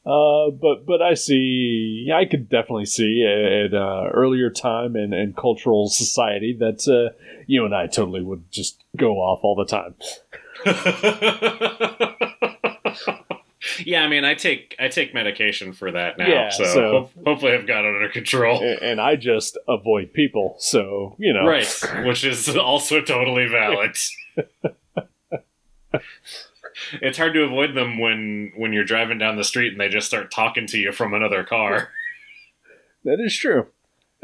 Uh, 0.06 0.50
but 0.50 0.84
but 0.84 1.00
I 1.00 1.14
see, 1.14 2.10
I 2.14 2.26
could 2.26 2.50
definitely 2.50 2.84
see 2.84 3.24
at, 3.26 3.72
at 3.72 3.74
uh, 3.74 4.10
earlier 4.12 4.50
time 4.50 4.96
and, 4.96 5.14
and 5.14 5.34
cultural 5.34 5.88
society 5.88 6.54
that 6.60 6.86
uh, 6.86 7.14
you 7.46 7.64
and 7.64 7.74
I 7.74 7.86
totally 7.86 8.22
would 8.22 8.50
just 8.50 8.84
go 8.96 9.14
off 9.16 9.40
all 9.42 9.56
the 9.56 9.64
time. 9.64 9.94
yeah, 13.86 14.02
I 14.04 14.08
mean, 14.08 14.26
I 14.26 14.34
take 14.34 14.76
I 14.78 14.88
take 14.88 15.14
medication 15.14 15.72
for 15.72 15.90
that 15.90 16.18
now, 16.18 16.28
Yeah, 16.28 16.50
so, 16.50 16.64
so- 16.64 16.80
ho- 16.80 17.10
hopefully 17.24 17.52
I've 17.52 17.66
got 17.66 17.86
it 17.86 17.94
under 17.94 18.10
control. 18.10 18.62
And, 18.62 18.82
and 18.82 19.00
I 19.00 19.16
just 19.16 19.56
avoid 19.68 20.12
people, 20.12 20.56
so 20.58 21.16
you 21.18 21.32
know, 21.32 21.46
Right, 21.46 21.66
which 22.04 22.24
is 22.24 22.54
also 22.56 23.00
totally 23.00 23.46
valid. 23.46 23.96
it's 27.00 27.18
hard 27.18 27.34
to 27.34 27.42
avoid 27.42 27.74
them 27.74 27.98
when 27.98 28.52
when 28.56 28.72
you're 28.72 28.84
driving 28.84 29.18
down 29.18 29.36
the 29.36 29.44
street 29.44 29.72
and 29.72 29.80
they 29.80 29.88
just 29.88 30.06
start 30.06 30.30
talking 30.30 30.66
to 30.68 30.78
you 30.78 30.92
from 30.92 31.14
another 31.14 31.44
car. 31.44 31.90
That 33.06 33.20
is 33.20 33.36
true. 33.36 33.66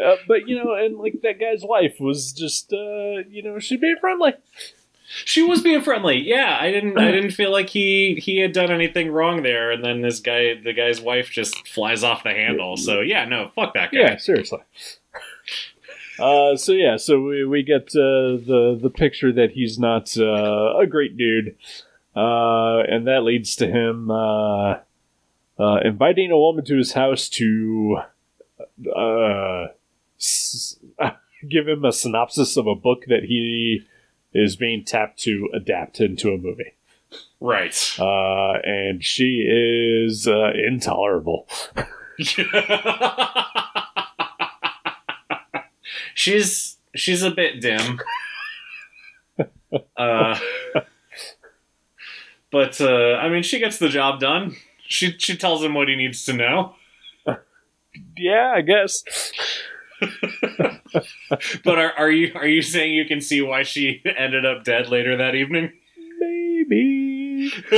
Uh, 0.02 0.16
but 0.26 0.48
you 0.48 0.56
know, 0.56 0.72
and 0.72 0.96
like 0.96 1.20
that 1.22 1.38
guy's 1.38 1.62
wife 1.62 1.96
was 2.00 2.32
just, 2.32 2.72
uh, 2.72 3.28
you 3.28 3.42
know, 3.42 3.58
she'd 3.58 3.82
be 3.82 3.94
friendly. 4.00 4.32
She 5.26 5.42
was 5.42 5.60
being 5.60 5.82
friendly. 5.82 6.16
Yeah, 6.16 6.56
I 6.58 6.70
didn't 6.70 6.96
I 6.96 7.10
didn't 7.10 7.32
feel 7.32 7.50
like 7.50 7.68
he 7.68 8.14
he 8.14 8.38
had 8.38 8.52
done 8.52 8.70
anything 8.70 9.10
wrong 9.10 9.42
there 9.42 9.70
and 9.70 9.84
then 9.84 10.00
this 10.00 10.20
guy 10.20 10.54
the 10.54 10.72
guy's 10.72 11.00
wife 11.00 11.30
just 11.30 11.68
flies 11.68 12.02
off 12.02 12.22
the 12.22 12.30
handle. 12.30 12.76
So 12.76 13.00
yeah, 13.00 13.26
no, 13.26 13.50
fuck 13.54 13.74
that 13.74 13.92
guy. 13.92 13.98
Yeah, 13.98 14.16
seriously. 14.16 14.60
Uh, 16.20 16.54
so 16.54 16.72
yeah, 16.72 16.96
so 16.96 17.20
we, 17.20 17.44
we 17.44 17.62
get 17.62 17.88
uh, 17.88 18.36
the 18.36 18.78
the 18.80 18.90
picture 18.90 19.32
that 19.32 19.52
he's 19.52 19.78
not 19.78 20.16
uh, 20.18 20.78
a 20.78 20.86
great 20.86 21.16
dude, 21.16 21.56
uh, 22.16 22.78
and 22.88 23.06
that 23.06 23.22
leads 23.24 23.56
to 23.56 23.66
him 23.66 24.10
uh, 24.10 24.78
uh, 25.58 25.80
inviting 25.84 26.30
a 26.30 26.38
woman 26.38 26.64
to 26.64 26.76
his 26.76 26.92
house 26.92 27.28
to 27.28 27.98
uh, 28.96 29.66
s- 30.18 30.78
give 31.48 31.68
him 31.68 31.84
a 31.84 31.92
synopsis 31.92 32.56
of 32.56 32.66
a 32.66 32.74
book 32.74 33.04
that 33.08 33.24
he 33.24 33.86
is 34.32 34.56
being 34.56 34.84
tapped 34.84 35.18
to 35.20 35.48
adapt 35.54 36.00
into 36.00 36.30
a 36.32 36.38
movie. 36.38 36.74
Right. 37.40 37.76
Uh, 37.98 38.58
and 38.62 39.02
she 39.04 39.44
is 39.48 40.28
uh, 40.28 40.52
intolerable. 40.54 41.48
she's 46.14 46.76
she's 46.94 47.22
a 47.22 47.30
bit 47.30 47.60
dim. 47.60 48.00
Uh, 49.96 50.36
but 52.52 52.80
uh, 52.80 53.14
I 53.16 53.28
mean, 53.28 53.42
she 53.42 53.58
gets 53.58 53.78
the 53.78 53.88
job 53.88 54.20
done. 54.20 54.56
She 54.86 55.14
she 55.18 55.36
tells 55.36 55.62
him 55.62 55.74
what 55.74 55.88
he 55.88 55.96
needs 55.96 56.24
to 56.26 56.32
know. 56.32 56.74
Yeah, 58.16 58.52
I 58.54 58.60
guess. 58.60 59.02
But 61.64 61.78
are, 61.78 61.92
are 61.92 62.10
you 62.10 62.32
are 62.34 62.46
you 62.46 62.62
saying 62.62 62.94
you 62.94 63.04
can 63.04 63.20
see 63.20 63.40
why 63.42 63.62
she 63.62 64.02
ended 64.16 64.44
up 64.46 64.64
dead 64.64 64.88
later 64.88 65.16
that 65.16 65.34
evening? 65.34 65.72
Maybe. 66.18 67.52
uh, 67.72 67.76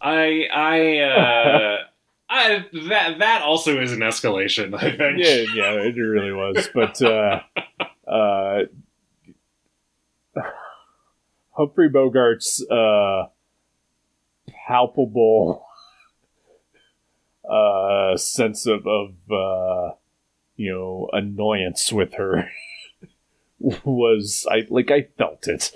I 0.00 0.46
I 0.52 0.98
uh, 1.00 1.76
I 2.28 2.64
that 2.88 3.18
that 3.18 3.42
also 3.42 3.80
is 3.80 3.92
an 3.92 4.00
escalation. 4.00 4.74
I 4.74 4.96
think. 4.96 5.18
Yeah, 5.18 5.44
yeah, 5.54 5.72
it 5.82 5.96
really 5.96 6.32
was. 6.32 6.68
But 6.74 7.00
uh, 7.02 7.40
uh, 8.06 8.60
Humphrey 11.50 11.88
Bogart's 11.88 12.64
uh, 12.70 13.26
palpable 14.66 15.66
uh, 17.50 18.16
sense 18.16 18.66
of, 18.66 18.86
of 18.86 19.14
uh, 19.30 19.94
you 20.56 20.72
know 20.72 21.08
annoyance 21.12 21.92
with 21.92 22.14
her 22.14 22.50
was 23.58 24.46
I 24.50 24.66
like 24.68 24.90
I 24.90 25.08
felt 25.16 25.48
it. 25.48 25.72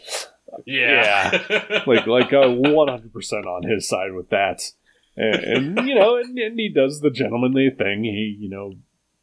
Yeah. 0.67 1.83
like 1.87 2.07
like 2.07 2.33
a 2.33 2.51
one 2.51 2.89
hundred 2.89 3.13
percent 3.13 3.47
on 3.47 3.63
his 3.63 3.89
side 3.89 4.13
with 4.13 4.31
that, 4.31 4.73
and, 5.17 5.77
and 5.77 5.89
you 5.89 5.95
know, 5.95 6.17
and, 6.17 6.37
and 6.39 6.59
he 6.59 6.69
does 6.69 7.01
the 7.01 7.11
gentlemanly 7.11 7.71
thing. 7.71 8.05
He 8.05 8.37
you 8.39 8.51
know 8.51 8.75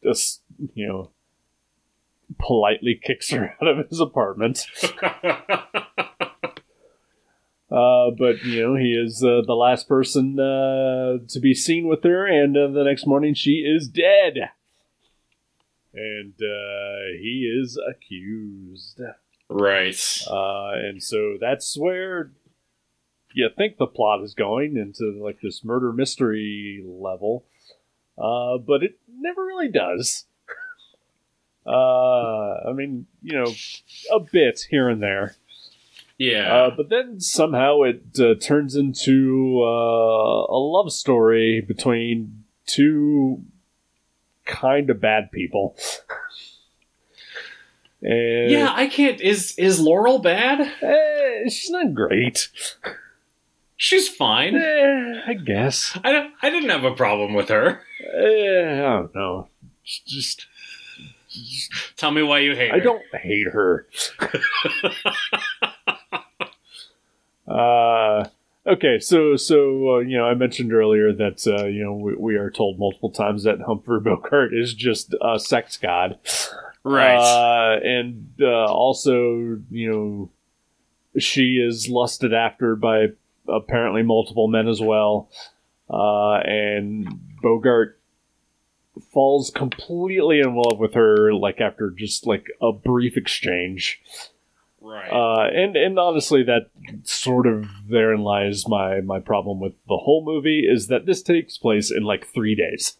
just 0.02 0.42
you 0.74 0.86
know 0.86 1.10
politely 2.38 3.00
kicks 3.02 3.30
her 3.30 3.54
out 3.62 3.68
of 3.68 3.88
his 3.88 4.00
apartment. 4.00 4.66
Uh, 7.70 8.10
but 8.18 8.42
you 8.44 8.62
know 8.62 8.74
he 8.76 8.94
is 8.94 9.22
uh, 9.22 9.42
the 9.46 9.52
last 9.52 9.86
person 9.86 10.40
uh, 10.40 11.18
to 11.28 11.38
be 11.38 11.52
seen 11.52 11.86
with 11.86 12.02
her, 12.02 12.26
and 12.26 12.56
uh, 12.56 12.68
the 12.68 12.82
next 12.82 13.06
morning 13.06 13.34
she 13.34 13.56
is 13.56 13.88
dead, 13.88 14.36
and 15.92 16.32
uh, 16.40 17.12
he 17.20 17.46
is 17.62 17.78
accused. 17.90 19.02
right. 19.50 20.22
Uh, 20.26 20.70
and 20.76 21.02
so 21.02 21.36
that's 21.38 21.76
where 21.76 22.32
you 23.34 23.50
think 23.54 23.76
the 23.76 23.86
plot 23.86 24.22
is 24.22 24.32
going 24.32 24.78
into 24.78 25.22
like 25.22 25.42
this 25.42 25.62
murder 25.62 25.92
mystery 25.92 26.82
level, 26.86 27.44
uh, 28.16 28.56
but 28.56 28.82
it 28.82 28.98
never 29.06 29.44
really 29.44 29.70
does. 29.70 30.24
Uh, 31.68 32.68
I 32.70 32.72
mean, 32.72 33.06
you 33.22 33.34
know, 33.34 33.52
a 34.10 34.20
bit 34.20 34.66
here 34.70 34.88
and 34.88 35.02
there, 35.02 35.36
Yeah. 36.16 36.50
uh, 36.54 36.70
but 36.74 36.88
then 36.88 37.20
somehow 37.20 37.82
it 37.82 38.02
uh, 38.18 38.34
turns 38.40 38.74
into 38.74 39.60
uh, 39.62 40.46
a 40.48 40.56
love 40.58 40.90
story 40.92 41.60
between 41.60 42.44
two 42.66 43.42
kind 44.46 44.88
of 44.88 44.98
bad 45.00 45.30
people. 45.30 45.76
and 48.02 48.50
yeah, 48.50 48.72
I 48.72 48.86
can't. 48.86 49.20
Is 49.20 49.54
is 49.58 49.80
Laurel 49.80 50.18
bad? 50.20 50.60
eh, 50.82 51.48
she's 51.50 51.70
not 51.70 51.92
great. 51.94 52.48
She's 53.76 54.08
fine. 54.08 54.56
Eh, 54.56 55.20
I 55.26 55.34
guess. 55.34 55.96
I 56.02 56.12
don't, 56.12 56.32
I 56.42 56.50
didn't 56.50 56.70
have 56.70 56.84
a 56.84 56.94
problem 56.96 57.34
with 57.34 57.48
her. 57.50 57.80
Eh, 58.12 58.72
I 58.74 58.80
don't 58.80 59.14
know. 59.14 59.48
It's 59.84 60.00
just- 60.06 60.46
Tell 61.96 62.10
me 62.10 62.22
why 62.22 62.40
you 62.40 62.54
hate 62.54 62.70
her. 62.70 62.76
I 62.76 62.80
don't 62.80 63.02
hate 63.14 63.46
her. 63.46 63.86
uh, 67.46 68.24
okay, 68.66 68.98
so 68.98 69.36
so 69.36 69.96
uh, 69.96 69.98
you 69.98 70.16
know, 70.16 70.24
I 70.24 70.34
mentioned 70.34 70.72
earlier 70.72 71.12
that 71.12 71.46
uh, 71.46 71.66
you 71.66 71.84
know 71.84 71.94
we, 71.94 72.14
we 72.16 72.36
are 72.36 72.50
told 72.50 72.78
multiple 72.78 73.10
times 73.10 73.44
that 73.44 73.60
Humphrey 73.60 74.00
Bogart 74.04 74.54
is 74.54 74.74
just 74.74 75.14
a 75.20 75.38
sex 75.38 75.76
god, 75.76 76.18
Right. 76.84 77.16
Uh, 77.16 77.78
and 77.82 78.30
uh, 78.40 78.66
also, 78.66 79.60
you 79.70 79.90
know, 79.92 80.30
she 81.20 81.56
is 81.56 81.88
lusted 81.88 82.32
after 82.32 82.76
by 82.76 83.08
apparently 83.48 84.02
multiple 84.02 84.48
men 84.48 84.68
as 84.68 84.80
well. 84.80 85.30
Uh, 85.90 86.36
and 86.36 87.08
Bogart 87.42 87.97
falls 89.12 89.50
completely 89.50 90.40
in 90.40 90.54
love 90.54 90.78
with 90.78 90.94
her, 90.94 91.32
like 91.34 91.60
after 91.60 91.90
just 91.90 92.26
like 92.26 92.46
a 92.60 92.72
brief 92.72 93.16
exchange. 93.16 94.00
right. 94.80 95.10
Uh, 95.10 95.48
and 95.52 95.76
and 95.76 95.98
honestly, 95.98 96.42
that 96.44 96.70
sort 97.04 97.46
of 97.46 97.66
therein 97.88 98.20
lies 98.20 98.68
my 98.68 99.00
my 99.00 99.20
problem 99.20 99.60
with 99.60 99.72
the 99.88 99.96
whole 99.96 100.24
movie 100.24 100.66
is 100.68 100.88
that 100.88 101.06
this 101.06 101.22
takes 101.22 101.58
place 101.58 101.90
in 101.90 102.02
like 102.02 102.26
three 102.26 102.54
days. 102.54 102.96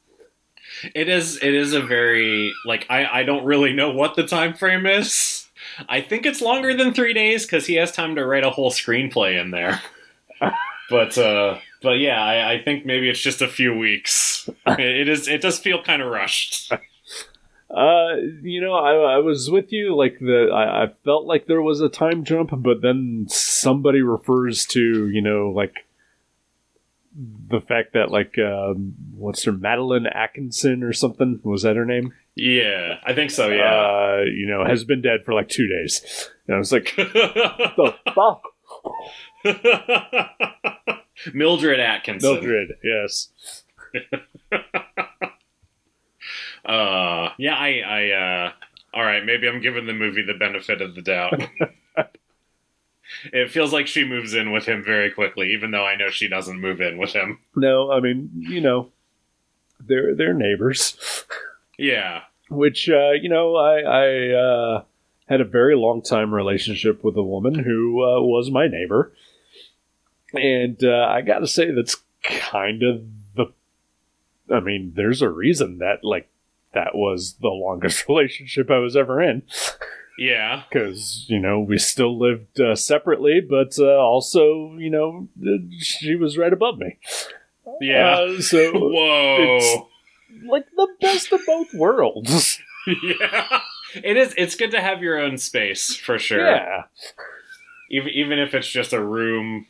It 0.94 1.08
is. 1.08 1.36
It 1.42 1.54
is 1.54 1.72
a 1.72 1.80
very 1.80 2.52
like 2.64 2.86
I. 2.90 3.20
I 3.20 3.22
don't 3.22 3.44
really 3.44 3.72
know 3.72 3.90
what 3.90 4.16
the 4.16 4.26
time 4.26 4.54
frame 4.54 4.86
is. 4.86 5.48
I 5.88 6.00
think 6.00 6.26
it's 6.26 6.40
longer 6.40 6.74
than 6.74 6.92
three 6.92 7.12
days 7.12 7.44
because 7.44 7.66
he 7.66 7.74
has 7.74 7.92
time 7.92 8.16
to 8.16 8.24
write 8.24 8.44
a 8.44 8.50
whole 8.50 8.70
screenplay 8.70 9.40
in 9.40 9.50
there. 9.50 9.80
but 10.90 11.16
uh, 11.16 11.58
but 11.82 11.98
yeah, 11.98 12.22
I, 12.22 12.54
I 12.54 12.62
think 12.62 12.86
maybe 12.86 13.08
it's 13.08 13.20
just 13.20 13.42
a 13.42 13.48
few 13.48 13.76
weeks. 13.76 14.48
It, 14.66 15.08
is. 15.08 15.28
It 15.28 15.40
does 15.40 15.58
feel 15.58 15.82
kind 15.82 16.02
of 16.02 16.10
rushed. 16.10 16.72
Uh, 16.72 18.16
you 18.42 18.60
know, 18.60 18.74
I, 18.74 19.14
I 19.14 19.18
was 19.18 19.50
with 19.50 19.72
you. 19.72 19.96
Like 19.96 20.18
the, 20.20 20.50
I, 20.52 20.84
I 20.84 20.86
felt 21.04 21.26
like 21.26 21.46
there 21.46 21.62
was 21.62 21.80
a 21.80 21.88
time 21.88 22.24
jump, 22.24 22.50
but 22.52 22.80
then 22.82 23.26
somebody 23.28 24.02
refers 24.02 24.66
to, 24.66 25.08
you 25.08 25.20
know, 25.20 25.50
like 25.50 25.86
the 27.48 27.60
fact 27.60 27.94
that 27.94 28.10
like 28.10 28.38
um, 28.38 28.94
what's 29.14 29.44
her 29.44 29.52
Madeline 29.52 30.06
Atkinson 30.06 30.82
or 30.82 30.92
something 30.92 31.40
was 31.42 31.62
that 31.62 31.76
her 31.76 31.84
name? 31.84 32.12
Yeah, 32.36 32.98
I 33.04 33.14
think 33.14 33.30
so. 33.30 33.48
Yeah. 33.48 33.74
Uh, 33.74 34.22
you 34.24 34.46
know, 34.46 34.64
has 34.64 34.84
been 34.84 35.02
dead 35.02 35.24
for 35.24 35.34
like 35.34 35.48
two 35.48 35.66
days. 35.66 36.30
And 36.46 36.54
I 36.54 36.58
was 36.58 36.72
like, 36.72 36.94
the 36.96 37.94
fuck, 38.14 38.42
Mildred 41.34 41.80
Atkinson. 41.80 42.32
Mildred? 42.32 42.76
Yes. 42.82 43.30
Uh, 46.68 47.30
yeah, 47.38 47.54
I, 47.54 47.80
I, 47.80 48.10
uh, 48.10 48.52
all 48.92 49.02
right, 49.02 49.24
maybe 49.24 49.48
I'm 49.48 49.62
giving 49.62 49.86
the 49.86 49.94
movie 49.94 50.22
the 50.22 50.34
benefit 50.34 50.82
of 50.82 50.94
the 50.94 51.00
doubt. 51.00 51.40
it 53.32 53.50
feels 53.50 53.72
like 53.72 53.86
she 53.86 54.04
moves 54.04 54.34
in 54.34 54.52
with 54.52 54.66
him 54.66 54.84
very 54.84 55.10
quickly, 55.10 55.52
even 55.54 55.70
though 55.70 55.86
I 55.86 55.96
know 55.96 56.10
she 56.10 56.28
doesn't 56.28 56.60
move 56.60 56.82
in 56.82 56.98
with 56.98 57.14
him. 57.14 57.38
No, 57.56 57.90
I 57.90 58.00
mean, 58.00 58.30
you 58.36 58.60
know, 58.60 58.90
they're 59.80 60.14
they're 60.14 60.34
neighbors. 60.34 61.24
Yeah. 61.78 62.22
Which 62.50 62.88
uh, 62.90 63.12
you 63.12 63.28
know, 63.28 63.56
I 63.56 63.80
I 63.80 64.28
uh, 64.34 64.82
had 65.26 65.40
a 65.40 65.44
very 65.44 65.76
long 65.76 66.02
time 66.02 66.34
relationship 66.34 67.02
with 67.02 67.16
a 67.16 67.22
woman 67.22 67.54
who 67.54 68.02
uh, 68.02 68.20
was 68.20 68.50
my 68.50 68.66
neighbor, 68.66 69.12
and 70.34 70.82
uh, 70.82 71.06
I 71.08 71.22
got 71.22 71.38
to 71.40 71.46
say 71.46 71.70
that's 71.70 71.96
kind 72.22 72.82
of 72.82 73.02
the. 73.34 73.46
I 74.54 74.60
mean, 74.60 74.92
there's 74.96 75.22
a 75.22 75.28
reason 75.30 75.78
that 75.78 76.04
like 76.04 76.28
that 76.74 76.94
was 76.94 77.34
the 77.40 77.48
longest 77.48 78.06
relationship 78.08 78.70
I 78.70 78.78
was 78.78 78.96
ever 78.96 79.20
in 79.22 79.42
Yeah. 80.18 80.64
because 80.68 81.26
you 81.28 81.38
know 81.38 81.60
we 81.60 81.78
still 81.78 82.18
lived 82.18 82.60
uh, 82.60 82.74
separately, 82.76 83.40
but 83.40 83.78
uh, 83.78 83.96
also 83.98 84.74
you 84.76 84.90
know 84.90 85.28
she 85.80 86.14
was 86.14 86.36
right 86.38 86.52
above 86.52 86.78
me. 86.78 86.98
Yeah. 87.80 88.18
Uh, 88.18 88.40
so 88.40 88.70
Whoa. 88.74 89.88
like 90.46 90.66
the 90.76 90.88
best 91.00 91.32
of 91.32 91.40
both 91.46 91.72
worlds. 91.74 92.58
yeah. 93.02 93.60
It 93.94 94.16
is. 94.18 94.34
It's 94.36 94.54
good 94.54 94.70
to 94.72 94.80
have 94.80 95.02
your 95.02 95.18
own 95.18 95.38
space 95.38 95.94
for 95.96 96.18
sure. 96.18 96.46
Yeah, 96.46 96.82
Even 97.90 98.08
even 98.10 98.38
if 98.38 98.54
it's 98.54 98.68
just 98.68 98.92
a 98.92 99.02
room 99.02 99.66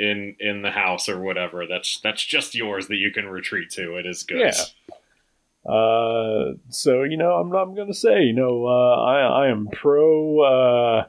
in 0.00 0.36
in 0.40 0.62
the 0.62 0.70
house 0.70 1.08
or 1.08 1.20
whatever, 1.20 1.66
that's 1.68 2.00
that's 2.00 2.24
just 2.24 2.54
yours 2.54 2.88
that 2.88 2.96
you 2.96 3.10
can 3.12 3.26
retreat 3.26 3.70
to. 3.70 3.96
It 3.96 4.06
is 4.06 4.22
good. 4.22 4.54
Yeah. 4.54 5.70
Uh, 5.70 6.54
so 6.70 7.02
you 7.02 7.18
know, 7.18 7.32
I'm 7.32 7.52
I'm 7.52 7.74
gonna 7.74 7.94
say, 7.94 8.22
you 8.22 8.32
know, 8.32 8.66
uh, 8.66 9.02
I 9.02 9.44
I 9.44 9.48
am 9.48 9.68
pro. 9.68 10.40
Uh, 10.40 11.04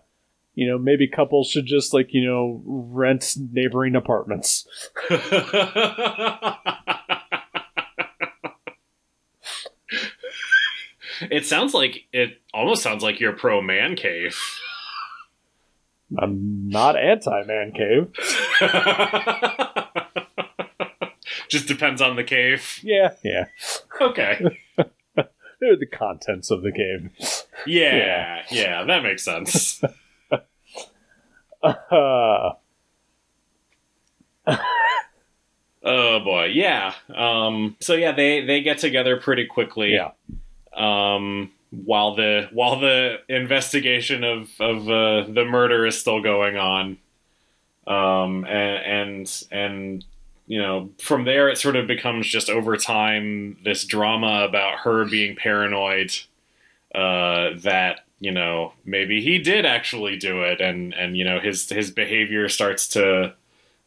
you 0.53 0.67
know, 0.67 0.77
maybe 0.77 1.07
couples 1.07 1.49
should 1.49 1.65
just 1.65 1.93
like 1.93 2.13
you 2.13 2.25
know 2.25 2.61
rent 2.65 3.35
neighboring 3.51 3.95
apartments. 3.95 4.67
it 11.31 11.45
sounds 11.45 11.73
like 11.73 12.07
it 12.11 12.41
almost 12.53 12.83
sounds 12.83 13.03
like 13.03 13.21
you're 13.21 13.31
pro 13.31 13.61
man 13.61 13.95
cave. 13.95 14.37
I'm 16.19 16.67
not 16.69 16.97
anti 16.97 17.43
man 17.43 17.71
cave. 17.71 18.11
Just 21.49 21.67
depends 21.67 22.01
on 22.01 22.15
the 22.15 22.23
cave. 22.23 22.79
Yeah, 22.83 23.13
yeah. 23.23 23.45
Okay. 23.99 24.57
They're 25.15 25.75
the 25.77 25.85
contents 25.85 26.49
of 26.49 26.63
the 26.63 26.71
cave. 26.71 27.11
Yeah, 27.67 28.41
yeah, 28.49 28.83
that 28.85 29.03
makes 29.03 29.23
sense. 29.23 29.81
Uh, 31.63 32.53
Oh 35.83 36.19
boy, 36.19 36.45
yeah. 36.53 36.93
Um, 37.13 37.75
so 37.79 37.93
yeah, 37.95 38.11
they 38.11 38.45
they 38.45 38.61
get 38.61 38.77
together 38.79 39.17
pretty 39.17 39.45
quickly. 39.45 39.93
yeah, 39.95 40.11
Um, 40.75 41.51
while 41.71 42.15
the 42.15 42.49
while 42.51 42.79
the 42.79 43.19
investigation 43.27 44.23
of 44.23 44.49
of 44.59 44.89
uh, 44.89 45.31
the 45.31 45.45
murder 45.45 45.85
is 45.85 45.99
still 45.99 46.21
going 46.21 46.57
on. 46.57 46.97
Um, 47.87 48.45
and 48.45 48.85
and 48.85 49.43
and 49.51 50.05
you 50.47 50.61
know 50.61 50.89
from 50.99 51.23
there 51.23 51.49
it 51.49 51.57
sort 51.57 51.75
of 51.75 51.87
becomes 51.87 52.27
just 52.27 52.49
over 52.49 52.77
time 52.77 53.57
this 53.63 53.85
drama 53.85 54.45
about 54.47 54.79
her 54.79 55.05
being 55.05 55.35
paranoid 55.35 56.11
uh, 56.93 57.51
that 57.63 58.01
you 58.19 58.31
know 58.31 58.73
maybe 58.85 59.21
he 59.21 59.39
did 59.39 59.65
actually 59.65 60.17
do 60.17 60.43
it 60.43 60.61
and 60.61 60.93
and 60.93 61.17
you 61.17 61.23
know 61.23 61.39
his 61.39 61.69
his 61.69 61.89
behavior 61.89 62.49
starts 62.49 62.87
to 62.89 63.33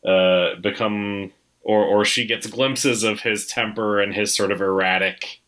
uh, 0.04 0.54
become 0.56 1.30
or 1.62 1.84
or 1.84 2.04
she 2.04 2.26
gets 2.26 2.46
glimpses 2.46 3.04
of 3.04 3.20
his 3.20 3.46
temper 3.46 4.00
and 4.00 4.14
his 4.14 4.34
sort 4.34 4.50
of 4.50 4.60
erratic 4.60 5.40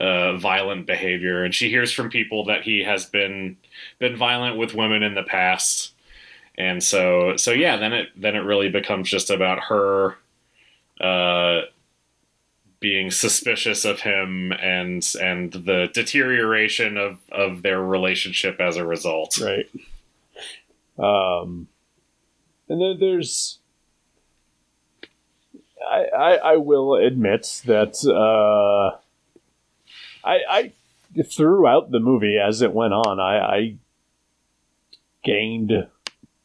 uh, 0.00 0.36
violent 0.36 0.86
behavior 0.86 1.44
and 1.44 1.54
she 1.54 1.68
hears 1.70 1.92
from 1.92 2.10
people 2.10 2.44
that 2.44 2.62
he 2.62 2.82
has 2.82 3.06
been 3.06 3.56
been 3.98 4.16
violent 4.16 4.56
with 4.56 4.74
women 4.74 5.02
in 5.02 5.14
the 5.14 5.22
past 5.22 5.92
and 6.56 6.82
so 6.82 7.36
so 7.36 7.52
yeah 7.52 7.76
then 7.76 7.92
it 7.92 8.08
then 8.16 8.34
it 8.34 8.40
really 8.40 8.68
becomes 8.68 9.08
just 9.08 9.30
about 9.30 9.60
her 9.64 10.16
uh 11.00 11.60
being 12.80 13.10
suspicious 13.10 13.84
of 13.84 14.00
him 14.00 14.52
and 14.52 15.14
and 15.20 15.52
the 15.52 15.88
deterioration 15.94 16.98
of 16.98 17.18
of 17.30 17.62
their 17.62 17.80
relationship 17.80 18.60
as 18.60 18.76
a 18.76 18.84
result 18.84 19.38
right. 19.38 19.68
Um, 20.98 21.68
and 22.68 22.80
then 22.80 22.96
there's. 22.98 23.58
I, 25.86 26.04
I, 26.16 26.34
I 26.36 26.56
will 26.56 26.94
admit 26.94 27.62
that 27.66 28.02
uh, 28.08 28.96
I, 30.24 30.38
I 30.48 30.72
throughout 31.22 31.90
the 31.90 32.00
movie 32.00 32.38
as 32.38 32.62
it 32.62 32.72
went 32.72 32.94
on, 32.94 33.20
I, 33.20 33.38
I 33.38 33.76
gained 35.22 35.72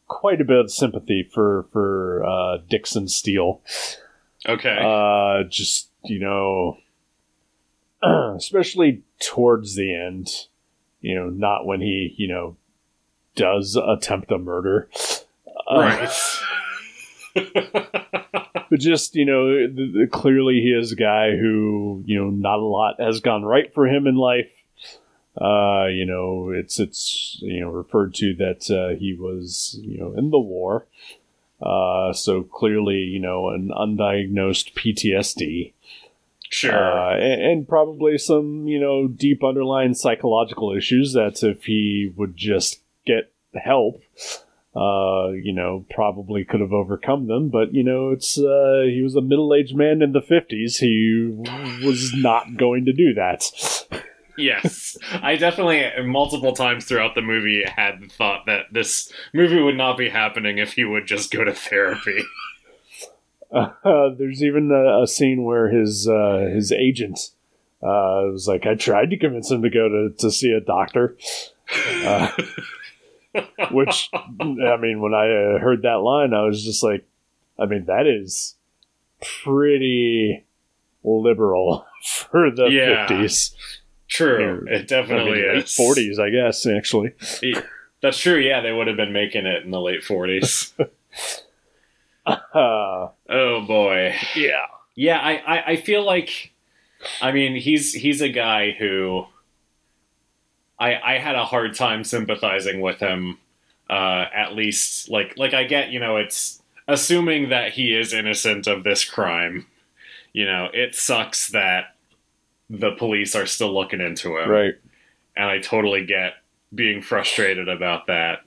quite 0.07 0.41
a 0.41 0.45
bit 0.45 0.57
of 0.57 0.71
sympathy 0.71 1.23
for 1.23 1.67
for 1.71 2.25
uh, 2.25 2.57
Dixon 2.69 3.07
Steele. 3.07 3.61
okay. 4.47 4.77
Uh, 4.81 5.43
just 5.49 5.89
you 6.03 6.19
know, 6.19 6.77
especially 8.35 9.03
towards 9.19 9.75
the 9.75 9.93
end, 9.95 10.47
you 11.01 11.15
know, 11.15 11.29
not 11.29 11.65
when 11.65 11.81
he 11.81 12.13
you 12.17 12.27
know 12.27 12.57
does 13.35 13.75
attempt 13.75 14.31
a 14.31 14.37
murder, 14.37 14.89
Uh, 15.69 15.79
right 15.79 16.09
but 18.69 18.79
just 18.79 19.15
you 19.15 19.25
know, 19.25 19.67
th- 19.67 19.93
th- 19.93 20.11
clearly 20.11 20.61
he 20.61 20.69
is 20.69 20.91
a 20.91 20.95
guy 20.95 21.31
who 21.31 22.03
you 22.05 22.19
know 22.19 22.29
not 22.29 22.59
a 22.59 22.65
lot 22.65 22.99
has 22.99 23.19
gone 23.19 23.43
right 23.43 23.73
for 23.73 23.87
him 23.87 24.07
in 24.07 24.15
life. 24.15 24.49
Uh, 25.39 25.85
you 25.85 26.05
know, 26.05 26.49
it's 26.49 26.79
it's 26.79 27.37
you 27.41 27.61
know 27.61 27.69
referred 27.69 28.13
to 28.15 28.33
that 28.35 28.69
uh, 28.69 28.97
he 28.99 29.13
was 29.13 29.79
you 29.81 29.97
know 29.99 30.13
in 30.17 30.31
the 30.31 30.39
war. 30.39 30.85
Uh, 31.61 32.13
so 32.13 32.43
clearly, 32.43 32.99
you 32.99 33.19
know, 33.19 33.49
an 33.49 33.69
undiagnosed 33.69 34.73
PTSD. 34.73 35.73
sure 36.49 36.73
Uh, 36.73 37.15
and, 37.15 37.41
and 37.41 37.67
probably 37.67 38.17
some, 38.17 38.65
you 38.67 38.79
know, 38.79 39.07
deep 39.07 39.43
underlying 39.43 39.93
psychological 39.93 40.71
issues 40.71 41.13
that 41.13 41.43
if 41.43 41.65
he 41.65 42.13
would 42.15 42.37
just 42.37 42.79
get 43.05 43.31
help, 43.53 44.01
uh, 44.75 45.29
you 45.31 45.53
know, 45.53 45.85
probably 45.89 46.45
could 46.45 46.61
have 46.61 46.73
overcome 46.73 47.27
them. 47.27 47.49
But, 47.49 47.73
you 47.73 47.83
know, 47.83 48.11
it's, 48.11 48.37
uh, 48.37 48.83
he 48.85 49.01
was 49.01 49.15
a 49.15 49.21
middle 49.21 49.53
aged 49.53 49.75
man 49.75 50.01
in 50.01 50.11
the 50.11 50.21
50s. 50.21 50.77
He 50.77 51.85
was 51.85 52.13
not 52.13 52.57
going 52.57 52.85
to 52.85 52.93
do 52.93 53.13
that. 53.15 53.43
Yes, 54.37 54.97
I 55.11 55.35
definitely 55.35 55.85
multiple 56.05 56.53
times 56.53 56.85
throughout 56.85 57.13
the 57.13 57.21
movie 57.21 57.63
had 57.65 58.09
thought 58.11 58.45
that 58.45 58.67
this 58.71 59.11
movie 59.33 59.61
would 59.61 59.75
not 59.75 59.97
be 59.97 60.09
happening 60.09 60.59
if 60.59 60.73
he 60.73 60.85
would 60.85 61.07
just 61.07 61.29
go 61.29 61.43
to 61.43 61.53
therapy. 61.53 62.23
Uh, 63.51 64.09
there's 64.17 64.43
even 64.43 64.71
a, 64.71 65.01
a 65.01 65.07
scene 65.07 65.43
where 65.43 65.69
his, 65.69 66.07
uh, 66.07 66.49
his 66.53 66.71
agent, 66.71 67.31
uh, 67.81 68.31
was 68.31 68.47
like, 68.47 68.65
I 68.65 68.75
tried 68.75 69.09
to 69.09 69.17
convince 69.17 69.49
him 69.49 69.63
to 69.63 69.69
go 69.69 69.89
to, 69.89 70.13
to 70.19 70.31
see 70.31 70.51
a 70.51 70.61
doctor. 70.61 71.17
Which 73.71 74.09
I 74.13 74.77
mean, 74.77 75.01
when 75.01 75.13
I 75.13 75.27
uh, 75.55 75.59
heard 75.59 75.83
that 75.83 75.99
line, 76.01 76.33
I 76.33 76.41
was 76.43 76.63
just 76.63 76.81
like, 76.83 77.05
I 77.59 77.65
mean, 77.65 77.85
that 77.85 78.07
is 78.07 78.55
pretty 79.21 80.43
liberal 81.03 81.85
for 82.03 82.49
the 82.51 82.65
Yeah. 82.67 83.07
fifties. 83.07 83.55
True, 84.07 84.65
it 84.67 84.87
definitely 84.87 85.39
is. 85.41 85.75
forties, 85.75 86.17
I 86.17 86.31
guess. 86.31 86.65
Actually, 86.65 87.13
That's 88.01 88.17
true. 88.17 88.37
Yeah, 88.39 88.61
they 88.61 88.71
would 88.71 88.87
have 88.87 88.97
been 88.97 89.13
making 89.13 89.45
it 89.45 89.63
in 89.63 89.69
the 89.69 89.79
late 89.79 90.03
forties. 90.03 90.73
uh, 92.25 92.35
oh 92.53 93.61
boy. 93.67 94.15
yeah, 94.35 94.65
Yeah, 94.95 95.19
I, 95.19 95.33
I, 95.57 95.63
I 95.71 95.75
feel 95.75 96.03
like, 96.03 96.53
I 97.21 97.31
mean, 97.31 97.55
he's 97.55 97.93
he's 97.93 98.21
a 98.21 98.29
guy 98.29 98.71
who 98.71 99.25
I 100.79 100.95
I 100.99 101.17
had 101.17 101.35
a 101.35 101.45
hard 101.45 101.75
time 101.75 102.03
sympathizing 102.03 102.81
with 102.81 102.99
him. 102.99 103.37
Uh, 103.89 104.25
at 104.33 104.53
least, 104.53 105.09
like 105.09 105.35
like 105.37 105.53
I 105.53 105.63
get, 105.63 105.89
you 105.89 105.99
know, 105.99 106.17
it's 106.17 106.61
assuming 106.87 107.49
that 107.49 107.71
he 107.73 107.95
is 107.95 108.13
innocent 108.13 108.67
of 108.67 108.83
this 108.83 109.03
crime, 109.03 109.65
you 110.31 110.45
know, 110.45 110.69
it 110.73 110.95
sucks 110.95 111.49
that 111.49 111.95
the 112.69 112.91
police 112.91 113.35
are 113.35 113.45
still 113.45 113.73
looking 113.73 114.01
into 114.01 114.37
him. 114.37 114.49
Right. 114.49 114.75
And 115.35 115.45
I 115.45 115.59
totally 115.59 116.05
get 116.05 116.33
being 116.73 117.01
frustrated 117.01 117.67
about 117.67 118.07
that. 118.07 118.41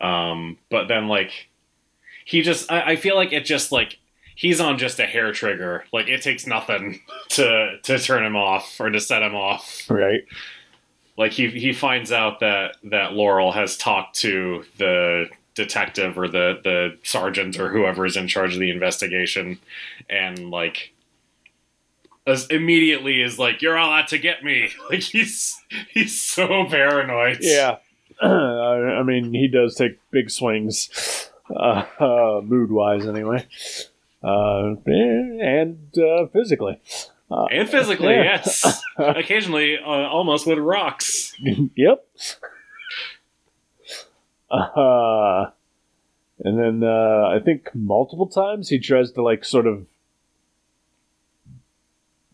Um, 0.00 0.58
but 0.70 0.88
then 0.88 1.08
like 1.08 1.48
he 2.24 2.42
just 2.42 2.70
I, 2.70 2.92
I 2.92 2.96
feel 2.96 3.16
like 3.16 3.32
it 3.32 3.44
just 3.44 3.72
like 3.72 3.98
he's 4.34 4.60
on 4.60 4.78
just 4.78 5.00
a 5.00 5.06
hair 5.06 5.32
trigger. 5.32 5.84
Like 5.92 6.08
it 6.08 6.22
takes 6.22 6.46
nothing 6.46 7.00
to 7.30 7.78
to 7.82 7.98
turn 7.98 8.24
him 8.24 8.36
off 8.36 8.80
or 8.80 8.90
to 8.90 9.00
set 9.00 9.22
him 9.22 9.34
off. 9.34 9.84
Right. 9.88 10.24
Like 11.18 11.32
he 11.32 11.48
he 11.48 11.72
finds 11.72 12.12
out 12.12 12.38
that 12.40 12.76
that 12.84 13.12
Laurel 13.12 13.50
has 13.50 13.76
talked 13.76 14.14
to 14.20 14.64
the 14.78 15.26
detective 15.56 16.16
or 16.16 16.28
the 16.28 16.60
the 16.62 16.96
sergeant 17.02 17.58
or 17.58 17.68
whoever 17.70 18.06
is 18.06 18.16
in 18.16 18.28
charge 18.28 18.54
of 18.54 18.60
the 18.60 18.70
investigation, 18.70 19.58
and 20.08 20.50
like 20.50 20.94
immediately 22.50 23.20
is 23.20 23.36
like 23.36 23.62
you're 23.62 23.76
all 23.76 23.92
out 23.92 24.08
to 24.08 24.18
get 24.18 24.44
me. 24.44 24.70
Like 24.90 25.00
he's 25.00 25.60
he's 25.92 26.22
so 26.22 26.64
paranoid. 26.70 27.38
Yeah. 27.40 27.78
I 28.22 29.02
mean, 29.02 29.34
he 29.34 29.48
does 29.48 29.74
take 29.74 29.98
big 30.10 30.30
swings, 30.30 31.30
uh, 31.54 31.84
uh, 32.00 32.40
mood 32.42 32.70
wise, 32.70 33.06
anyway, 33.06 33.46
uh, 34.24 34.74
and 34.86 35.98
uh, 35.98 36.26
physically. 36.32 36.80
Uh, 37.30 37.44
and 37.50 37.68
physically, 37.68 38.14
Yeah. 38.14 38.22
yes. 38.22 38.82
Occasionally, 38.98 39.76
uh, 39.78 39.86
almost 39.86 40.46
with 40.46 40.58
rocks. 40.58 41.34
yep. 41.76 42.06
Uh, 44.50 45.46
and 46.42 46.58
then 46.58 46.82
uh, 46.88 47.28
I 47.28 47.38
think 47.44 47.68
multiple 47.74 48.26
times 48.28 48.68
he 48.70 48.78
tries 48.78 49.12
to 49.12 49.22
like 49.22 49.44
sort 49.44 49.66
of 49.66 49.86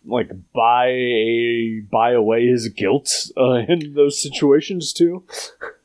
like 0.07 0.31
buy 0.53 0.87
a 0.89 1.81
buy 1.91 2.13
away 2.13 2.47
his 2.47 2.69
guilt 2.69 3.31
uh, 3.37 3.55
in 3.69 3.95
those 3.95 4.23
situations 4.23 4.93
too, 4.93 5.25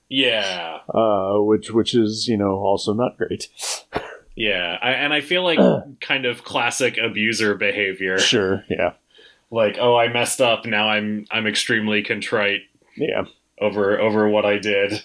Yeah, 0.10 0.80
uh, 0.94 1.38
which 1.40 1.72
which 1.72 1.96
is 1.96 2.28
you 2.28 2.38
know 2.38 2.58
also 2.58 2.94
not 2.94 3.18
great. 3.18 3.48
yeah, 4.40 4.78
I, 4.82 4.92
and 4.92 5.14
I 5.14 5.20
feel 5.20 5.44
like 5.44 5.60
kind 6.00 6.26
of 6.26 6.46
classic 6.46 6.98
abuser 6.98 7.56
behavior. 7.56 8.18
Sure, 8.18 8.64
yeah, 8.70 8.94
Like, 9.52 9.78
oh, 9.80 9.98
I 9.98 10.08
messed 10.08 10.40
up. 10.40 10.66
Now 10.66 10.88
I'm 10.90 11.26
I'm 11.30 11.46
extremely 11.46 12.04
contrite 12.04 12.62
yeah, 12.96 13.26
over 13.60 14.00
over 14.00 14.30
what 14.30 14.46
I 14.46 14.58
did. 14.58 15.04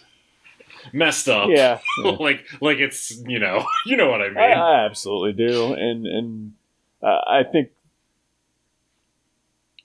Messed 0.93 1.29
up. 1.29 1.49
yeah. 1.51 1.81
yeah. 2.05 2.11
like 2.13 2.47
like 2.61 2.79
it's 2.79 3.11
you 3.27 3.41
know 3.41 3.67
you 3.87 3.97
know 3.97 4.09
what 4.09 4.23
I 4.23 4.29
mean. 4.29 4.39
I, 4.39 4.53
I 4.53 4.87
absolutely 4.87 5.33
do, 5.33 5.75
and 5.75 6.07
and 6.07 6.53
uh, 7.03 7.21
I 7.27 7.43
think 7.43 7.71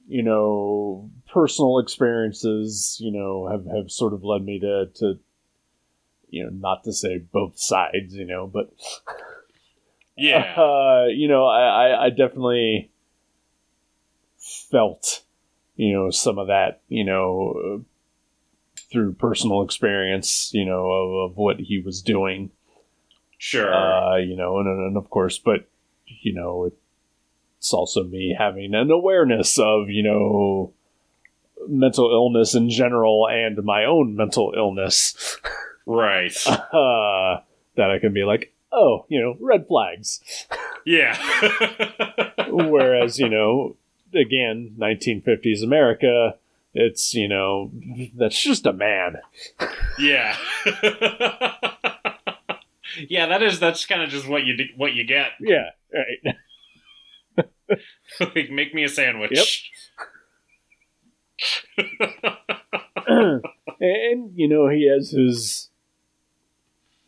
you 0.08 0.22
know 0.22 1.10
personal 1.34 1.80
experiences, 1.80 2.98
you 3.00 3.12
know, 3.12 3.48
have 3.48 3.66
have 3.66 3.90
sort 3.90 4.14
of 4.14 4.24
led 4.24 4.44
me 4.44 4.60
to 4.60 4.92
to 4.98 5.20
you 6.30 6.44
know 6.44 6.52
not 6.52 6.84
to 6.84 6.94
say 6.94 7.18
both 7.18 7.60
sides, 7.60 8.14
you 8.14 8.26
know, 8.26 8.46
but 8.46 8.72
yeah. 10.20 10.54
uh, 10.58 11.06
you 11.08 11.28
know, 11.28 11.46
I, 11.46 12.06
I 12.06 12.10
definitely 12.10 12.92
felt 14.38 15.24
you 15.76 15.94
know 15.94 16.10
some 16.12 16.38
of 16.38 16.48
that, 16.48 16.82
you 16.88 17.04
know. 17.04 17.86
Through 18.92 19.14
personal 19.14 19.62
experience, 19.62 20.50
you 20.52 20.66
know, 20.66 20.90
of, 20.90 21.30
of 21.30 21.38
what 21.38 21.60
he 21.60 21.80
was 21.80 22.02
doing, 22.02 22.50
Sure. 23.38 23.72
uh, 23.72 24.18
you 24.18 24.36
know, 24.36 24.58
and, 24.60 24.68
and 24.68 24.98
of 24.98 25.12
course, 25.12 25.38
but 25.38 25.70
you 26.08 26.34
know, 26.34 26.72
it's 27.58 27.74
also 27.74 28.04
me 28.04 28.36
having 28.38 28.74
an 28.74 28.90
awareness 28.90 29.60
of 29.60 29.90
you 29.90 30.04
know 30.04 30.74
mental 31.68 32.12
illness 32.12 32.56
in 32.56 32.70
general 32.70 33.28
and 33.30 33.64
my 33.64 33.86
own 33.86 34.16
mental 34.16 34.54
illness 34.56 35.38
right. 35.86 36.36
uh, 36.48 37.42
that 37.76 37.92
I 37.92 38.00
can 38.00 38.14
be 38.14 38.24
like, 38.24 38.54
oh, 38.72 39.06
you 39.10 39.22
know, 39.22 39.36
red 39.40 39.68
flags. 39.68 40.22
yeah. 40.86 41.18
Whereas 42.50 43.20
you 43.20 43.30
know, 43.30 43.76
again, 44.14 44.76
1950s 44.80 45.64
America. 45.64 46.36
It's 46.74 47.16
you 47.16 47.28
know 47.28 47.72
that's 48.16 48.42
just 48.42 48.66
a 48.68 48.74
man. 48.74 49.18
yeah. 49.98 50.38
yeah, 53.08 53.28
that 53.28 53.42
is 53.42 53.60
that's 53.60 53.86
kind 53.86 54.02
of 54.04 54.10
just 54.10 54.28
what 54.28 54.46
you 54.46 54.56
what 54.76 54.94
you 54.94 55.04
get. 55.04 55.32
Yeah, 55.40 55.70
right. 55.94 56.36
like 58.20 58.50
make 58.52 58.74
me 58.74 58.84
a 58.84 58.90
sandwich. 58.90 59.72
Yep. 61.78 61.88
and 63.80 64.32
you 64.36 64.48
know 64.48 64.68
he 64.70 64.88
has 64.90 65.12
his 65.12 65.69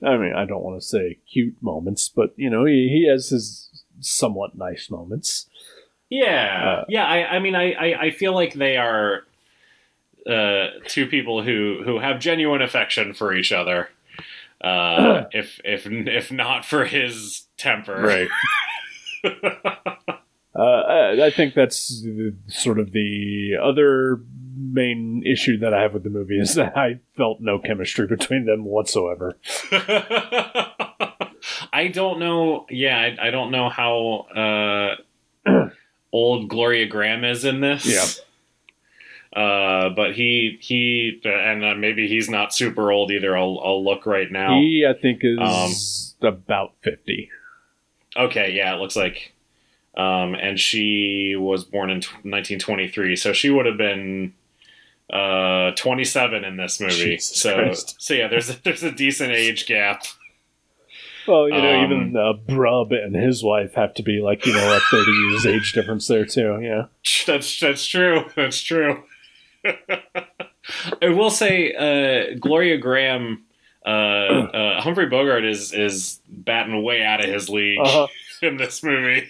i 0.04 0.18
mean 0.18 0.34
i 0.34 0.46
don't 0.46 0.64
want 0.64 0.80
to 0.80 0.86
say 0.86 1.18
cute 1.32 1.56
moments 1.62 2.10
but 2.10 2.34
you 2.36 2.50
know 2.50 2.66
he, 2.66 2.88
he 2.92 3.08
has 3.10 3.30
his 3.30 3.84
somewhat 4.00 4.56
nice 4.56 4.90
moments 4.90 5.48
Yeah, 6.10 6.82
Uh, 6.82 6.86
yeah. 6.90 7.06
I, 7.06 7.36
I 7.36 7.40
mean, 7.40 7.56
I, 7.56 7.72
I, 7.72 8.02
I 8.08 8.12
feel 8.12 8.34
like 8.34 8.54
they 8.54 8.76
are 8.76 9.24
uh, 10.28 10.68
two 10.88 11.08
people 11.08 11.42
who 11.42 11.82
who 11.86 12.00
have 12.00 12.20
genuine 12.20 12.62
affection 12.62 13.14
for 13.14 13.34
each 13.34 13.52
other. 13.54 13.88
Uh, 14.60 15.24
if 15.32 15.62
if 15.64 15.86
if 15.88 16.32
not 16.32 16.66
for 16.66 16.84
his 16.86 17.48
temper, 17.58 17.96
Right. 18.02 18.28
uh, 20.56 20.60
I, 20.60 21.28
I 21.28 21.30
think 21.32 21.54
that's 21.54 22.02
the, 22.02 22.36
sort 22.48 22.80
of 22.80 22.92
the 22.92 23.54
other 23.62 24.20
main 24.72 25.24
issue 25.26 25.58
that 25.58 25.74
i 25.74 25.82
have 25.82 25.94
with 25.94 26.04
the 26.04 26.10
movie 26.10 26.40
is 26.40 26.56
that 26.56 26.78
i 26.78 27.00
felt 27.18 27.40
no 27.42 27.58
chemistry 27.60 28.08
between 28.08 28.46
them 28.46 28.66
whatsoever 28.66 29.36
I 31.74 31.88
don't 31.88 32.20
know. 32.20 32.66
Yeah, 32.70 32.98
I, 32.98 33.28
I 33.28 33.32
don't 33.32 33.52
know 33.52 33.70
how 33.70 34.98
uh, 35.46 35.70
old 36.12 36.50
Gloria 36.50 36.88
Grahame 36.90 37.30
is 37.30 37.46
in 37.46 37.62
this. 37.62 37.86
Yeah. 37.86 38.06
Uh, 39.42 39.90
but 39.90 40.14
he 40.14 40.58
he 40.60 41.22
and 41.24 41.64
uh, 41.64 41.76
maybe 41.76 42.08
he's 42.08 42.30
not 42.30 42.54
super 42.54 42.92
old 42.92 43.12
either. 43.12 43.38
I'll 43.38 43.60
I'll 43.64 43.84
look 43.84 44.06
right 44.06 44.30
now. 44.30 44.60
he 44.60 44.86
i 44.88 44.94
think 44.94 45.22
is 45.24 46.16
about 46.22 46.74
50 46.82 47.30
Okay, 48.18 48.52
yeah, 48.52 48.76
it 48.76 48.80
looks 48.80 48.98
like. 48.98 49.34
Um, 49.96 50.36
and 50.36 50.60
she 50.60 51.36
was 51.38 51.64
born 51.64 51.90
in 51.90 52.02
t- 52.02 52.08
1923, 52.10 53.16
so 53.16 53.32
she 53.32 53.50
would 53.50 53.66
have 53.66 53.78
been 53.78 54.34
uh 55.12 55.72
27 55.76 56.44
in 56.44 56.58
this 56.58 56.80
movie. 56.80 56.94
Jesus 56.94 57.38
so 57.38 57.56
Christ. 57.56 57.96
so 58.00 58.14
yeah, 58.14 58.28
there's 58.28 58.50
a, 58.50 58.54
there's 58.64 58.84
a 58.84 58.92
decent 58.92 59.32
age 59.32 59.66
gap. 59.66 60.04
well 61.28 61.48
you 61.48 61.62
know 61.62 61.80
Um, 61.80 61.86
even 61.86 62.18
uh, 62.18 62.34
brub 62.34 62.94
and 62.94 63.16
his 63.16 63.44
wife 63.44 63.74
have 63.76 63.94
to 63.96 64.04
be 64.04 64.22
like 64.22 64.46
you 64.46 64.54
know 64.54 64.76
a 64.76 64.80
30 64.90 65.12
years 65.12 65.46
age 65.46 65.74
difference 65.74 66.08
there 66.08 66.26
too 66.26 66.60
yeah 66.62 66.86
That's 67.28 67.60
that's 67.60 67.86
true. 67.86 68.26
That's 68.36 68.62
true. 68.62 69.04
I 71.02 71.10
will 71.10 71.30
say, 71.30 71.74
uh, 71.74 72.38
Gloria 72.40 72.80
Grahame, 72.80 73.38
uh, 73.86 73.90
uh, 73.90 74.82
Humphrey 74.82 75.08
Bogart 75.08 75.46
is 75.46 75.74
is 75.74 76.20
batting 76.28 76.84
way 76.84 77.04
out 77.04 77.24
of 77.24 77.32
his 77.32 77.50
league 77.50 77.80
uh-huh. 77.80 78.08
in 78.42 78.58
this 78.58 78.84
movie. 78.84 79.30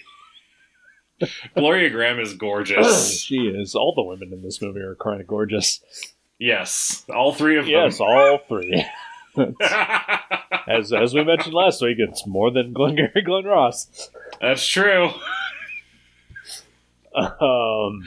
Gloria 1.56 1.90
Grahame 1.90 2.20
is 2.20 2.34
gorgeous. 2.34 3.20
she 3.20 3.36
is. 3.48 3.74
All 3.74 3.94
the 3.94 4.02
women 4.02 4.32
in 4.32 4.42
this 4.42 4.60
movie 4.62 4.80
are 4.80 4.94
kind 4.96 5.20
of 5.20 5.26
gorgeous. 5.26 5.80
yes, 6.38 7.04
all 7.14 7.32
three 7.32 7.58
of 7.58 7.66
Yes, 7.68 7.98
them. 7.98 8.06
all 8.08 8.38
three. 8.48 8.84
As 10.68 10.92
as 10.92 11.14
we 11.14 11.24
mentioned 11.24 11.54
last 11.54 11.80
week, 11.80 11.96
it's 11.98 12.26
more 12.26 12.50
than 12.50 12.72
Glengarry 12.74 13.22
Glen 13.22 13.44
Ross. 13.44 14.10
That's 14.40 14.66
true. 14.66 15.10
Um, 17.14 18.02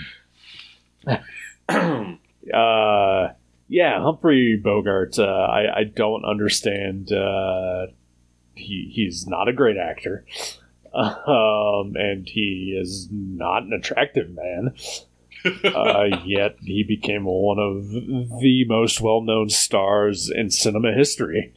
uh, 2.53 3.27
yeah, 3.67 4.01
Humphrey 4.01 4.55
Bogart. 4.55 5.17
Uh, 5.19 5.23
I 5.25 5.79
I 5.79 5.83
don't 5.83 6.23
understand. 6.25 7.11
Uh, 7.11 7.87
he 8.55 8.89
he's 8.93 9.27
not 9.27 9.47
a 9.47 9.53
great 9.53 9.77
actor. 9.77 10.25
Um, 10.95 11.95
and 11.97 12.27
he 12.27 12.77
is 12.79 13.09
not 13.11 13.63
an 13.63 13.73
attractive 13.73 14.29
man. 14.29 14.73
uh, 15.65 16.21
yet 16.25 16.55
he 16.61 16.83
became 16.83 17.25
one 17.25 17.59
of 17.59 17.89
the 17.89 18.65
most 18.67 19.01
well-known 19.01 19.49
stars 19.49 20.31
in 20.33 20.49
cinema 20.49 20.93
history. 20.93 21.53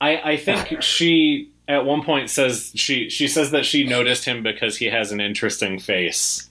I, 0.00 0.32
I 0.32 0.36
think 0.36 0.82
she 0.82 1.52
at 1.68 1.84
one 1.84 2.02
point 2.02 2.28
says 2.30 2.72
she 2.74 3.08
she 3.08 3.28
says 3.28 3.52
that 3.52 3.64
she 3.64 3.84
noticed 3.86 4.24
him 4.24 4.42
because 4.42 4.76
he 4.76 4.86
has 4.86 5.12
an 5.12 5.20
interesting 5.20 5.78
face, 5.78 6.50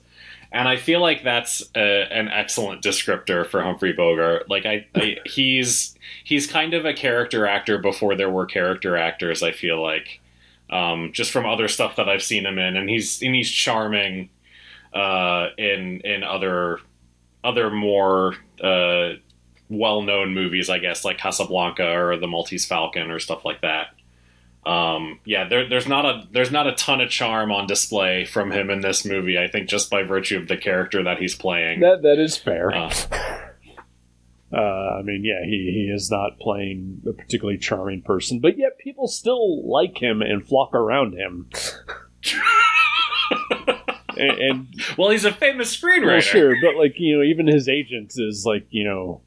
and 0.52 0.68
I 0.68 0.78
feel 0.78 1.02
like 1.02 1.24
that's 1.24 1.62
a, 1.76 2.08
an 2.12 2.30
excellent 2.30 2.82
descriptor 2.82 3.46
for 3.46 3.62
Humphrey 3.62 3.92
Bogart. 3.92 4.50
Like 4.50 4.66
I, 4.66 4.88
I 4.96 5.18
he's 5.26 5.96
he's 6.24 6.48
kind 6.48 6.74
of 6.74 6.86
a 6.86 6.94
character 6.94 7.46
actor 7.46 7.78
before 7.78 8.16
there 8.16 8.30
were 8.30 8.46
character 8.46 8.96
actors. 8.96 9.44
I 9.44 9.52
feel 9.52 9.82
like. 9.82 10.22
Um, 10.70 11.12
just 11.14 11.32
from 11.32 11.46
other 11.46 11.68
stuff 11.68 11.96
that 11.96 12.08
I've 12.08 12.24
seen 12.24 12.46
him 12.46 12.58
in, 12.58 12.76
and 12.78 12.90
he's 12.90 13.22
and 13.22 13.36
he's 13.36 13.50
charming 13.50 14.30
uh, 14.94 15.48
in 15.58 16.02
in 16.02 16.24
other 16.24 16.80
other 17.44 17.70
more 17.70 18.36
uh, 18.62 19.14
well 19.70 20.02
known 20.02 20.34
movies, 20.34 20.70
I 20.70 20.80
guess, 20.80 21.06
like 21.06 21.18
Casablanca 21.18 21.88
or 21.88 22.18
The 22.18 22.28
Maltese 22.28 22.66
Falcon 22.66 23.12
or 23.12 23.20
stuff 23.20 23.46
like 23.46 23.62
that. 23.62 23.88
Um, 24.66 25.20
yeah, 25.26 25.48
there, 25.48 25.68
there's 25.70 25.88
not 25.88 26.06
a 26.06 26.28
there's 26.32 26.52
not 26.52 26.68
a 26.68 26.74
ton 26.74 27.02
of 27.02 27.10
charm 27.10 27.52
on 27.52 27.66
display 27.66 28.26
from 28.26 28.52
him 28.52 28.70
in 28.70 28.82
this 28.82 29.06
movie. 29.06 29.40
I 29.40 29.48
think 29.48 29.70
just 29.70 29.90
by 29.90 30.04
virtue 30.04 30.38
of 30.38 30.48
the 30.48 30.58
character 30.58 31.04
that 31.04 31.18
he's 31.18 31.34
playing. 31.34 31.80
That 31.80 32.02
that 32.02 32.20
is 32.20 32.36
fair. 32.38 32.72
Uh, 32.72 32.94
Uh, 34.52 34.98
I 35.00 35.02
mean, 35.04 35.24
yeah, 35.24 35.44
he, 35.46 35.72
he 35.72 35.92
is 35.94 36.10
not 36.10 36.40
playing 36.40 37.04
a 37.08 37.14
particularly 37.14 37.60
charming 37.60 38.02
person, 38.02 38.40
but 38.40 38.58
yet 38.58 38.80
people 38.80 39.08
still 39.08 39.70
like 39.70 40.02
him 40.02 40.22
and 40.22 40.46
flock 40.46 40.74
around 40.74 41.14
him. 41.14 41.50
and, 44.18 44.40
and 44.40 44.68
well, 44.98 45.10
he's 45.12 45.26
a 45.26 45.32
famous 45.32 45.76
screenwriter. 45.76 46.06
well, 46.06 46.22
sure, 46.22 46.56
but 46.62 46.76
like 46.76 47.00
you 47.00 47.18
know, 47.18 47.24
even 47.24 47.48
his 47.48 47.70
agent 47.70 48.14
is 48.18 48.44
like 48.46 48.66
you 48.72 48.84
know 48.84 49.22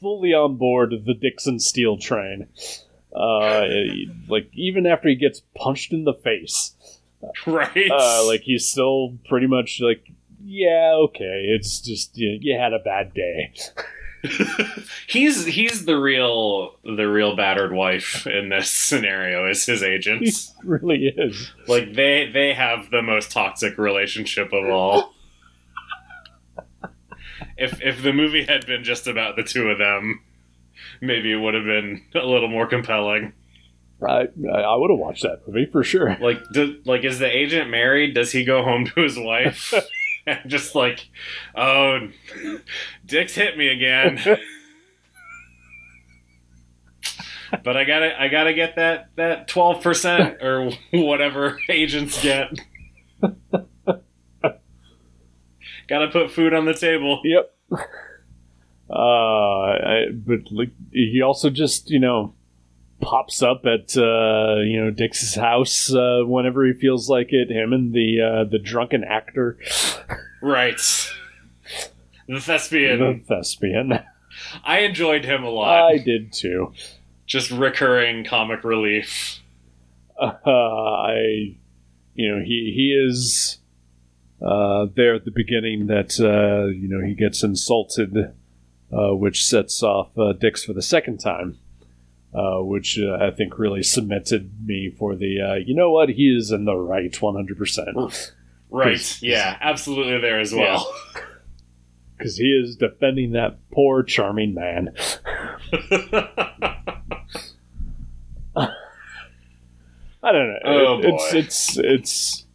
fully 0.00 0.32
on 0.32 0.56
board 0.56 0.94
the 1.04 1.14
Dixon 1.14 1.58
Steele 1.58 1.98
train. 1.98 2.46
Uh, 3.14 3.64
like 4.28 4.48
even 4.52 4.86
after 4.86 5.08
he 5.08 5.16
gets 5.16 5.42
punched 5.56 5.92
in 5.92 6.04
the 6.04 6.14
face, 6.14 6.76
right? 7.46 7.90
uh, 7.90 8.24
like 8.26 8.42
he's 8.42 8.68
still 8.68 9.18
pretty 9.28 9.48
much 9.48 9.80
like, 9.80 10.08
yeah, 10.44 10.92
okay, 10.94 11.46
it's 11.48 11.80
just 11.80 12.16
you, 12.16 12.38
you 12.40 12.56
had 12.56 12.72
a 12.72 12.78
bad 12.78 13.12
day. 13.12 13.52
he's 15.06 15.46
he's 15.46 15.84
the 15.86 15.96
real 15.96 16.76
the 16.84 17.04
real 17.08 17.34
battered 17.36 17.72
wife 17.72 18.26
in 18.26 18.48
this 18.50 18.70
scenario 18.70 19.48
is 19.50 19.64
his 19.64 19.80
He 19.80 19.86
agents. 19.86 20.52
really 20.64 21.06
is. 21.06 21.52
like 21.66 21.94
they 21.94 22.30
they 22.30 22.52
have 22.52 22.90
the 22.90 23.02
most 23.02 23.30
toxic 23.32 23.78
relationship 23.78 24.52
of 24.52 24.68
all. 24.68 25.14
if 27.56 27.80
if 27.82 28.02
the 28.02 28.12
movie 28.12 28.44
had 28.44 28.66
been 28.66 28.84
just 28.84 29.06
about 29.06 29.36
the 29.36 29.42
two 29.42 29.68
of 29.68 29.78
them, 29.78 30.20
maybe 31.00 31.32
it 31.32 31.36
would 31.36 31.54
have 31.54 31.64
been 31.64 32.04
a 32.14 32.26
little 32.26 32.48
more 32.48 32.66
compelling. 32.66 33.32
I 34.06 34.28
I 34.54 34.76
would 34.76 34.90
have 34.90 34.98
watched 34.98 35.22
that 35.22 35.46
movie 35.46 35.66
for 35.70 35.82
sure. 35.84 36.16
Like 36.20 36.38
do, 36.52 36.80
like 36.84 37.04
is 37.04 37.18
the 37.18 37.34
agent 37.34 37.70
married? 37.70 38.14
Does 38.14 38.32
he 38.32 38.44
go 38.44 38.62
home 38.62 38.86
to 38.86 39.00
his 39.02 39.18
wife? 39.18 39.72
just 40.46 40.74
like, 40.74 41.08
oh, 41.54 42.08
Dick's 43.04 43.34
hit 43.34 43.56
me 43.56 43.68
again. 43.68 44.18
but 47.64 47.76
I 47.76 47.84
gotta 47.84 48.20
I 48.20 48.28
gotta 48.28 48.54
get 48.54 48.76
that 48.76 49.10
that 49.16 49.48
twelve 49.48 49.82
percent 49.82 50.42
or 50.42 50.70
whatever 50.92 51.58
agents 51.68 52.22
get. 52.22 52.52
gotta 55.88 56.08
put 56.10 56.30
food 56.30 56.54
on 56.54 56.64
the 56.64 56.74
table. 56.74 57.20
Yep. 57.24 57.54
Uh, 58.88 58.96
I, 58.96 60.06
but 60.12 60.50
like 60.50 60.70
he 60.92 61.22
also 61.22 61.50
just 61.50 61.90
you 61.90 62.00
know 62.00 62.34
pops 63.00 63.42
up 63.42 63.64
at 63.66 63.96
uh, 63.96 64.56
you 64.60 64.84
know 64.84 64.90
Dix's 64.90 65.34
house 65.34 65.92
uh, 65.92 66.20
whenever 66.24 66.64
he 66.66 66.72
feels 66.72 67.08
like 67.08 67.28
it. 67.32 67.50
Him 67.50 67.72
and 67.72 67.92
the 67.92 68.20
uh, 68.20 68.44
the 68.50 68.58
drunken 68.58 69.04
actor, 69.04 69.58
Right. 70.40 70.80
The 72.28 72.40
thespian, 72.40 72.98
the 72.98 73.20
thespian. 73.26 74.00
I 74.64 74.80
enjoyed 74.80 75.24
him 75.24 75.42
a 75.44 75.50
lot. 75.50 75.90
I 75.92 75.98
did 75.98 76.32
too. 76.32 76.72
Just 77.26 77.50
recurring 77.50 78.24
comic 78.24 78.64
relief. 78.64 79.40
Uh, 80.18 80.36
I, 80.44 81.56
you 82.14 82.28
know, 82.30 82.42
he 82.44 82.72
he 82.74 82.92
is 83.08 83.58
uh, 84.44 84.86
there 84.94 85.14
at 85.14 85.24
the 85.24 85.30
beginning 85.30 85.86
that 85.86 86.20
uh, 86.20 86.66
you 86.68 86.88
know 86.88 87.04
he 87.04 87.14
gets 87.14 87.42
insulted, 87.42 88.16
uh, 88.92 89.14
which 89.14 89.44
sets 89.44 89.82
off 89.82 90.16
uh, 90.18 90.32
Dix 90.32 90.64
for 90.64 90.72
the 90.72 90.82
second 90.82 91.18
time, 91.18 91.58
uh, 92.34 92.58
which 92.62 92.98
uh, 92.98 93.16
I 93.20 93.30
think 93.30 93.58
really 93.58 93.82
cemented 93.82 94.52
me 94.64 94.90
for 94.98 95.16
the 95.16 95.40
uh, 95.40 95.54
you 95.54 95.74
know 95.74 95.90
what 95.90 96.08
he 96.10 96.34
is 96.36 96.50
in 96.52 96.64
the 96.64 96.76
right 96.76 97.14
one 97.20 97.34
hundred 97.34 97.58
percent 97.58 97.96
Right. 98.72 99.20
Yeah, 99.22 99.56
absolutely 99.60 100.20
there 100.20 100.38
as 100.38 100.54
well. 100.54 100.92
because 102.16 102.36
he 102.36 102.44
is 102.52 102.76
defending 102.76 103.32
that 103.32 103.58
poor 103.72 104.02
charming 104.04 104.54
man. 104.54 104.94
I 110.22 110.32
don't 110.32 110.48
know. 110.48 110.58
Oh, 110.64 110.98
It- 111.00 111.04
it's 111.06 111.34
it's 111.34 111.78
it's 111.78 112.46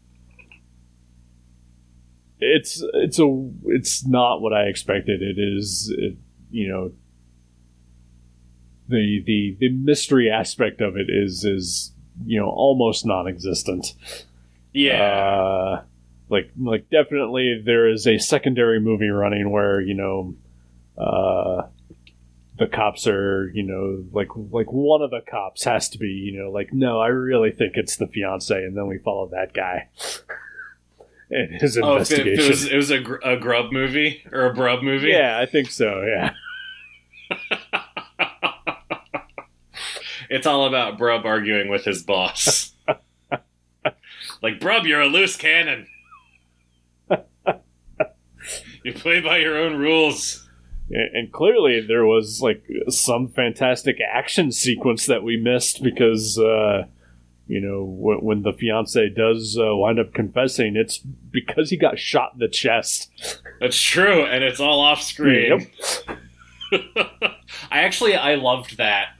it's 2.39 2.83
it's 2.93 3.19
a 3.19 3.49
it's 3.65 4.05
not 4.05 4.41
what 4.41 4.53
I 4.53 4.63
expected. 4.65 5.21
It 5.21 5.39
is 5.39 5.93
it, 5.97 6.15
you 6.51 6.67
know 6.69 6.91
the 8.88 9.24
the 9.26 9.58
the 9.60 9.69
mystery 9.69 10.30
aspect 10.30 10.82
of 10.82 10.95
it 10.98 11.08
is 11.10 11.43
is 11.43 11.91
you 12.26 12.39
know 12.39 12.50
almost 12.50 13.06
non-existent. 13.06 13.93
yeah. 14.74 15.02
Uh, 15.04 15.84
like 16.30 16.50
like 16.60 16.89
definitely 16.89 17.62
there 17.63 17.88
is 17.88 18.08
a 18.08 18.17
secondary 18.17 18.80
movie 18.80 19.10
running 19.10 19.52
where 19.52 19.80
you 19.80 19.93
know 19.93 20.34
uh, 20.98 21.67
the 22.58 22.67
cops 22.67 23.06
are 23.06 23.52
you 23.54 23.63
know 23.63 24.04
like 24.12 24.30
like 24.52 24.71
one 24.71 25.02
of 25.02 25.12
the 25.12 25.21
cops 25.30 25.63
has 25.65 25.89
to 25.89 25.98
be 26.00 26.08
you 26.08 26.38
know 26.39 26.50
like 26.50 26.74
no 26.74 27.00
I 27.00 27.08
really 27.08 27.52
think 27.52 27.74
it's 27.76 27.98
the 27.98 28.08
fiance 28.08 28.56
and 28.56 28.76
then 28.76 28.88
we 28.88 28.98
follow 28.98 29.28
that 29.28 29.54
guy 29.54 29.88
and 31.30 31.62
his 31.62 31.78
oh, 31.78 31.98
if 31.98 32.12
it, 32.12 32.19
investigation. 32.28 32.45
it 32.45 32.50
was, 32.50 32.65
it 32.65 32.76
was 32.76 32.91
a, 32.91 33.00
gr- 33.00 33.24
a 33.24 33.38
grub 33.38 33.71
movie 33.71 34.24
or 34.32 34.45
a 34.45 34.54
brub 34.54 34.84
movie. 34.84 35.10
yeah, 35.10 35.38
I 35.39 35.45
think 35.45 35.69
so. 35.71 36.02
Yeah, 36.02 36.34
It's 40.29 40.47
all 40.47 40.65
about 40.65 40.97
Brub 40.97 41.25
arguing 41.25 41.69
with 41.69 41.85
his 41.85 42.03
boss. 42.03 42.73
like, 44.41 44.59
Brub, 44.59 44.88
you're 44.88 45.01
a 45.01 45.07
loose 45.07 45.35
cannon. 45.35 45.88
you 48.83 48.93
play 48.93 49.21
by 49.21 49.38
your 49.38 49.57
own 49.57 49.77
rules. 49.77 50.47
and, 50.89 51.31
clearly 51.31 51.81
there 51.81 52.05
was 52.05 52.41
like 52.41 52.63
some 52.89 53.27
fantastic 53.29 53.97
action 54.01 54.51
sequence 54.51 55.07
that 55.07 55.23
we 55.23 55.38
missed 55.38 55.81
because 55.81 56.38
uh, 56.38 56.85
you 57.47 57.59
know 57.59 57.83
when, 57.83 58.17
when 58.19 58.41
the 58.43 58.53
fiance 58.53 59.09
does 59.09 59.57
uh, 59.59 59.75
wind 59.75 59.99
up 59.99 60.13
confessing, 60.13 60.75
it's 60.75 60.97
because 60.99 61.69
he 61.71 61.77
got 61.77 61.97
shot 61.97 62.33
in 62.33 62.39
the 62.39 62.47
chest. 62.47 63.11
That's 63.59 63.79
true, 63.79 64.25
and 64.25 64.43
it's 64.43 64.59
all 64.59 64.79
off 64.79 65.01
screen. 65.01 65.67
Yep. 66.07 66.17
I 67.71 67.79
actually 67.79 68.15
I 68.15 68.35
loved 68.35 68.77
that 68.77 69.19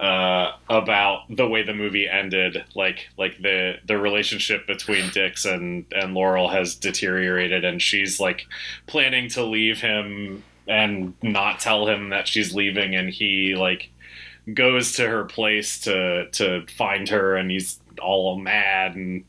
uh, 0.00 0.52
about 0.68 1.20
the 1.30 1.46
way 1.46 1.62
the 1.62 1.74
movie 1.74 2.08
ended. 2.08 2.64
Like 2.74 3.08
like 3.16 3.40
the 3.40 3.76
the 3.86 3.96
relationship 3.98 4.66
between 4.66 5.10
Dix 5.10 5.44
and 5.44 5.86
and 5.92 6.14
Laurel 6.14 6.48
has 6.48 6.74
deteriorated, 6.74 7.64
and 7.64 7.80
she's 7.80 8.18
like 8.20 8.46
planning 8.86 9.28
to 9.30 9.44
leave 9.44 9.80
him 9.80 10.42
and 10.66 11.14
not 11.22 11.60
tell 11.60 11.86
him 11.86 12.08
that 12.10 12.26
she's 12.26 12.54
leaving, 12.54 12.94
and 12.94 13.10
he 13.10 13.54
like 13.54 13.90
goes 14.52 14.92
to 14.96 15.08
her 15.08 15.24
place 15.24 15.78
to 15.80 16.28
to 16.32 16.66
find 16.76 17.08
her, 17.08 17.36
and 17.36 17.50
he's 17.50 17.78
all 18.02 18.36
mad 18.36 18.96
and 18.96 19.24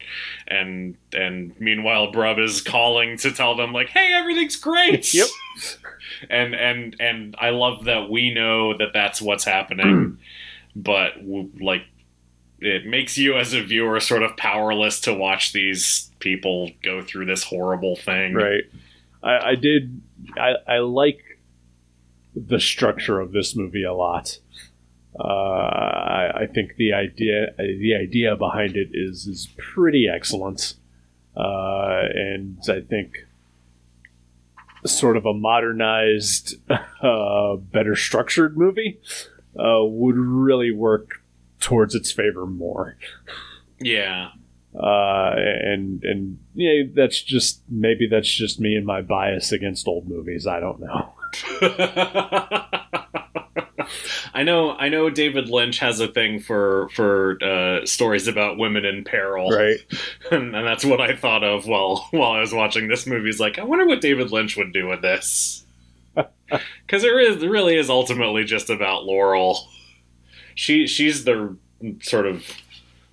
and 0.48 0.98
and 1.14 1.54
meanwhile 1.60 2.12
Brub 2.12 2.44
is 2.44 2.62
calling 2.62 3.16
to 3.20 3.32
tell 3.32 3.56
them 3.56 3.72
like 3.74 3.90
hey 3.90 4.12
everything's 4.12 4.56
great 4.56 5.14
Yep. 5.14 5.28
and 6.32 6.56
and 6.56 6.96
and 7.00 7.36
I 7.38 7.52
love 7.52 7.86
that 7.86 8.10
we 8.10 8.34
know 8.34 8.76
that 8.76 8.90
that's 8.92 9.22
what's 9.22 9.44
happening, 9.44 10.18
but 10.76 11.14
like 11.60 11.84
it 12.60 12.86
makes 12.86 13.18
you 13.18 13.38
as 13.38 13.54
a 13.54 13.62
viewer 13.62 14.00
sort 14.00 14.24
of 14.24 14.36
powerless 14.38 15.00
to 15.02 15.14
watch 15.14 15.54
these 15.54 16.12
people 16.20 16.72
go 16.84 17.02
through 17.02 17.26
this 17.26 17.44
horrible 17.44 17.96
thing. 17.96 18.34
Right. 18.34 18.64
I, 19.24 19.50
I 19.52 19.56
did. 19.56 20.02
I, 20.38 20.54
I 20.68 20.78
like 20.80 21.20
the 22.36 22.60
structure 22.60 23.20
of 23.20 23.32
this 23.32 23.56
movie 23.56 23.84
a 23.84 23.94
lot. 23.94 24.40
Uh, 25.18 25.24
I, 25.24 26.32
I 26.42 26.48
think 26.48 26.76
the 26.76 26.94
idea 26.94 27.54
the 27.58 27.96
idea 27.96 28.36
behind 28.36 28.76
it 28.76 28.90
is 28.94 29.28
is 29.28 29.48
pretty 29.58 30.10
excellent, 30.14 30.76
uh, 31.38 32.02
and 32.14 32.58
I 32.68 32.82
think 32.82 33.26
sort 34.86 35.18
of 35.18 35.26
a 35.26 35.34
modernized, 35.34 36.58
uh, 37.02 37.56
better 37.56 37.96
structured 37.96 38.58
movie 38.58 39.00
uh, 39.60 39.84
would 39.84 40.16
really 40.18 40.72
work 40.72 41.22
towards 41.60 41.96
its 41.96 42.12
favor 42.12 42.46
more 42.46 42.98
Yeah. 43.80 44.30
uh, 44.78 45.34
and 45.36 46.04
and 46.04 46.38
yeah, 46.54 46.84
that's 46.94 47.22
just 47.22 47.62
maybe 47.70 48.08
that's 48.08 48.32
just 48.32 48.60
me 48.60 48.76
and 48.76 48.86
my 48.86 49.02
bias 49.02 49.52
against 49.52 49.88
old 49.88 50.08
movies. 50.08 50.46
I 50.48 50.60
don't 50.60 50.80
know. 50.82 51.14
I 54.34 54.44
know 54.44 54.72
I 54.72 54.90
know 54.90 55.10
David 55.10 55.48
Lynch 55.50 55.80
has 55.80 56.00
a 56.00 56.08
thing 56.08 56.40
for 56.40 56.90
for 56.94 57.38
uh, 57.44 57.86
stories 57.86 58.28
about 58.28 58.58
women 58.58 58.84
in 58.86 59.04
peril, 59.04 59.50
Right. 59.50 59.78
and, 60.32 60.56
and 60.56 60.66
that's 60.68 60.84
what 60.86 61.00
I 61.02 61.16
thought 61.16 61.44
of 61.44 61.68
while 61.68 62.08
while 62.12 62.32
I 62.32 62.40
was 62.40 62.54
watching 62.54 62.88
this 62.88 63.06
movie. 63.06 63.30
Is 63.30 63.40
like, 63.40 63.60
I 63.60 63.64
wonder 63.64 63.86
what 63.86 64.02
David 64.02 64.32
Lynch 64.32 64.58
would 64.58 64.74
do 64.74 64.88
with 64.88 65.02
this, 65.02 65.65
because 66.86 67.04
it 67.04 67.14
is 67.14 67.44
it 67.44 67.50
really 67.50 67.76
is 67.76 67.90
ultimately 67.90 68.44
just 68.44 68.70
about 68.70 69.06
Laurel. 69.06 69.68
She 70.56 70.88
she's 70.88 71.26
the 71.26 71.58
sort 72.02 72.26
of 72.26 72.46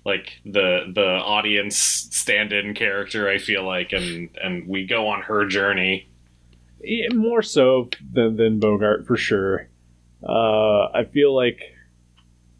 like 0.05 0.39
the 0.45 0.91
the 0.93 1.05
audience 1.05 1.77
stand-in 1.77 2.73
character. 2.73 3.29
I 3.29 3.37
feel 3.37 3.63
like, 3.65 3.93
and 3.93 4.29
and 4.41 4.67
we 4.67 4.85
go 4.85 5.07
on 5.07 5.21
her 5.23 5.45
journey. 5.45 6.09
Yeah, 6.81 7.07
more 7.13 7.41
so 7.41 7.89
than 8.11 8.35
than 8.35 8.59
Bogart 8.59 9.07
for 9.07 9.15
sure. 9.15 9.69
Uh, 10.21 10.87
I 10.93 11.05
feel 11.11 11.35
like, 11.35 11.59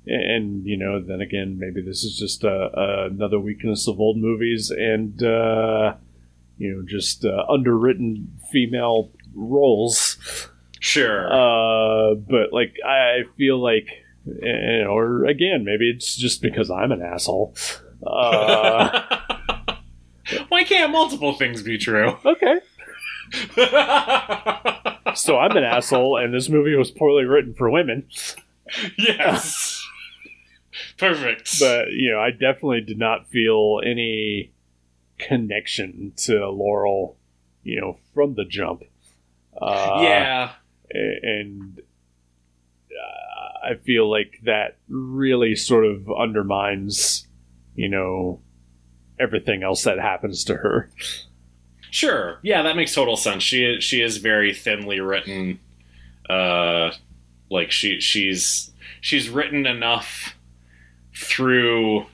and 0.06 0.66
you 0.66 0.78
know, 0.78 1.02
then 1.02 1.22
again, 1.22 1.58
maybe 1.60 1.82
this 1.82 2.04
is 2.04 2.18
just 2.18 2.44
uh, 2.44 2.70
another 2.76 3.40
weakness 3.40 3.88
of 3.88 4.00
old 4.00 4.18
movies, 4.18 4.70
and 4.70 5.22
uh, 5.22 5.96
you 6.58 6.74
know, 6.74 6.84
just 6.86 7.26
uh, 7.26 7.44
underwritten 7.50 8.40
female 8.52 9.12
roles. 9.34 10.18
Sure. 10.84 11.32
Uh, 11.32 12.14
but 12.16 12.52
like, 12.52 12.76
I 12.86 13.24
feel 13.38 13.58
like, 13.64 13.88
or 14.44 15.24
again, 15.24 15.64
maybe 15.64 15.90
it's 15.90 16.18
just 16.18 16.42
because 16.42 16.70
I'm 16.70 16.92
an 16.92 17.02
asshole. 17.02 17.56
Uh, 18.06 19.00
Why 20.50 20.66
can't 20.66 20.92
multiple 20.92 21.36
things 21.36 21.64
be 21.64 21.78
true? 21.78 22.18
okay, 22.26 22.60
so 25.16 25.40
I'm 25.40 25.56
an 25.56 25.64
asshole, 25.64 26.18
and 26.18 26.34
this 26.34 26.50
movie 26.50 26.76
was 26.76 26.92
poorly 26.92 27.24
written 27.24 27.54
for 27.54 27.70
women. 27.70 28.06
yes. 28.98 29.82
Perfect. 30.98 31.58
but 31.62 31.92
you 31.92 32.12
know, 32.12 32.20
I 32.20 32.32
definitely 32.32 32.82
did 32.82 33.00
not 33.00 33.30
feel 33.30 33.80
any 33.86 34.52
connection 35.18 36.12
to 36.26 36.50
Laurel, 36.50 37.16
you 37.64 37.80
know, 37.80 38.00
from 38.14 38.36
the 38.36 38.44
jump. 38.44 38.84
Uh, 39.56 40.00
yeah. 40.02 40.52
And 40.94 41.82
uh, 42.92 43.68
I 43.72 43.76
feel 43.76 44.10
like 44.10 44.40
that 44.44 44.78
really 44.88 45.56
sort 45.56 45.86
of 45.86 46.10
undermines, 46.12 47.28
you 47.76 47.90
know, 47.90 48.40
everything 49.20 49.64
else 49.64 49.84
that 49.84 50.00
happens 50.00 50.44
to 50.46 50.56
her. 50.56 50.90
Sure. 51.92 52.40
Yeah, 52.42 52.64
that 52.64 52.76
makes 52.76 52.94
total 52.94 53.16
sense. 53.16 53.44
She 53.44 53.64
is, 53.64 53.84
she 53.84 54.02
is 54.02 54.18
very 54.18 54.54
thinly 54.54 55.00
written. 55.00 55.60
Uh, 56.30 56.92
like 57.50 57.72
she 57.72 58.00
she's 58.00 58.72
she's 59.02 59.30
written 59.30 59.66
enough 59.68 60.36
through 61.16 62.06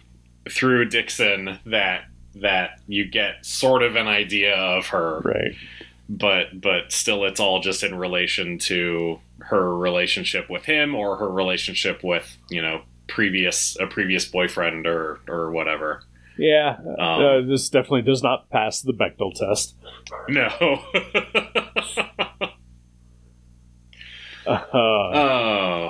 through 0.49 0.85
Dixon 0.89 1.59
that 1.65 2.05
that 2.35 2.79
you 2.87 3.05
get 3.05 3.45
sort 3.45 3.83
of 3.83 3.95
an 3.95 4.07
idea 4.07 4.55
of 4.55 4.87
her, 4.87 5.19
Right. 5.23 5.55
But 6.09 6.59
but 6.59 6.91
still 6.91 7.23
it's 7.25 7.39
all 7.39 7.59
just 7.59 7.83
in 7.83 7.95
relation 7.95 8.57
to 8.59 9.19
her 9.41 9.77
relationship 9.77 10.49
with 10.49 10.65
him 10.65 10.95
or 10.95 11.17
her 11.17 11.29
relationship 11.29 12.03
with 12.03 12.37
you 12.49 12.61
know 12.61 12.81
previous 13.07 13.77
a 13.79 13.85
previous 13.87 14.25
boyfriend 14.25 14.87
or 14.87 15.19
or 15.27 15.51
whatever. 15.51 16.01
Yeah. 16.37 16.77
Um, 16.97 16.99
uh, 16.99 17.41
this 17.41 17.69
definitely 17.69 18.03
does 18.03 18.23
not 18.23 18.49
pass 18.49 18.81
the 18.81 18.93
Bechdel 18.93 19.33
test. 19.35 19.75
No. 20.29 20.81
Uh, 24.47 24.61
oh. 24.73 25.89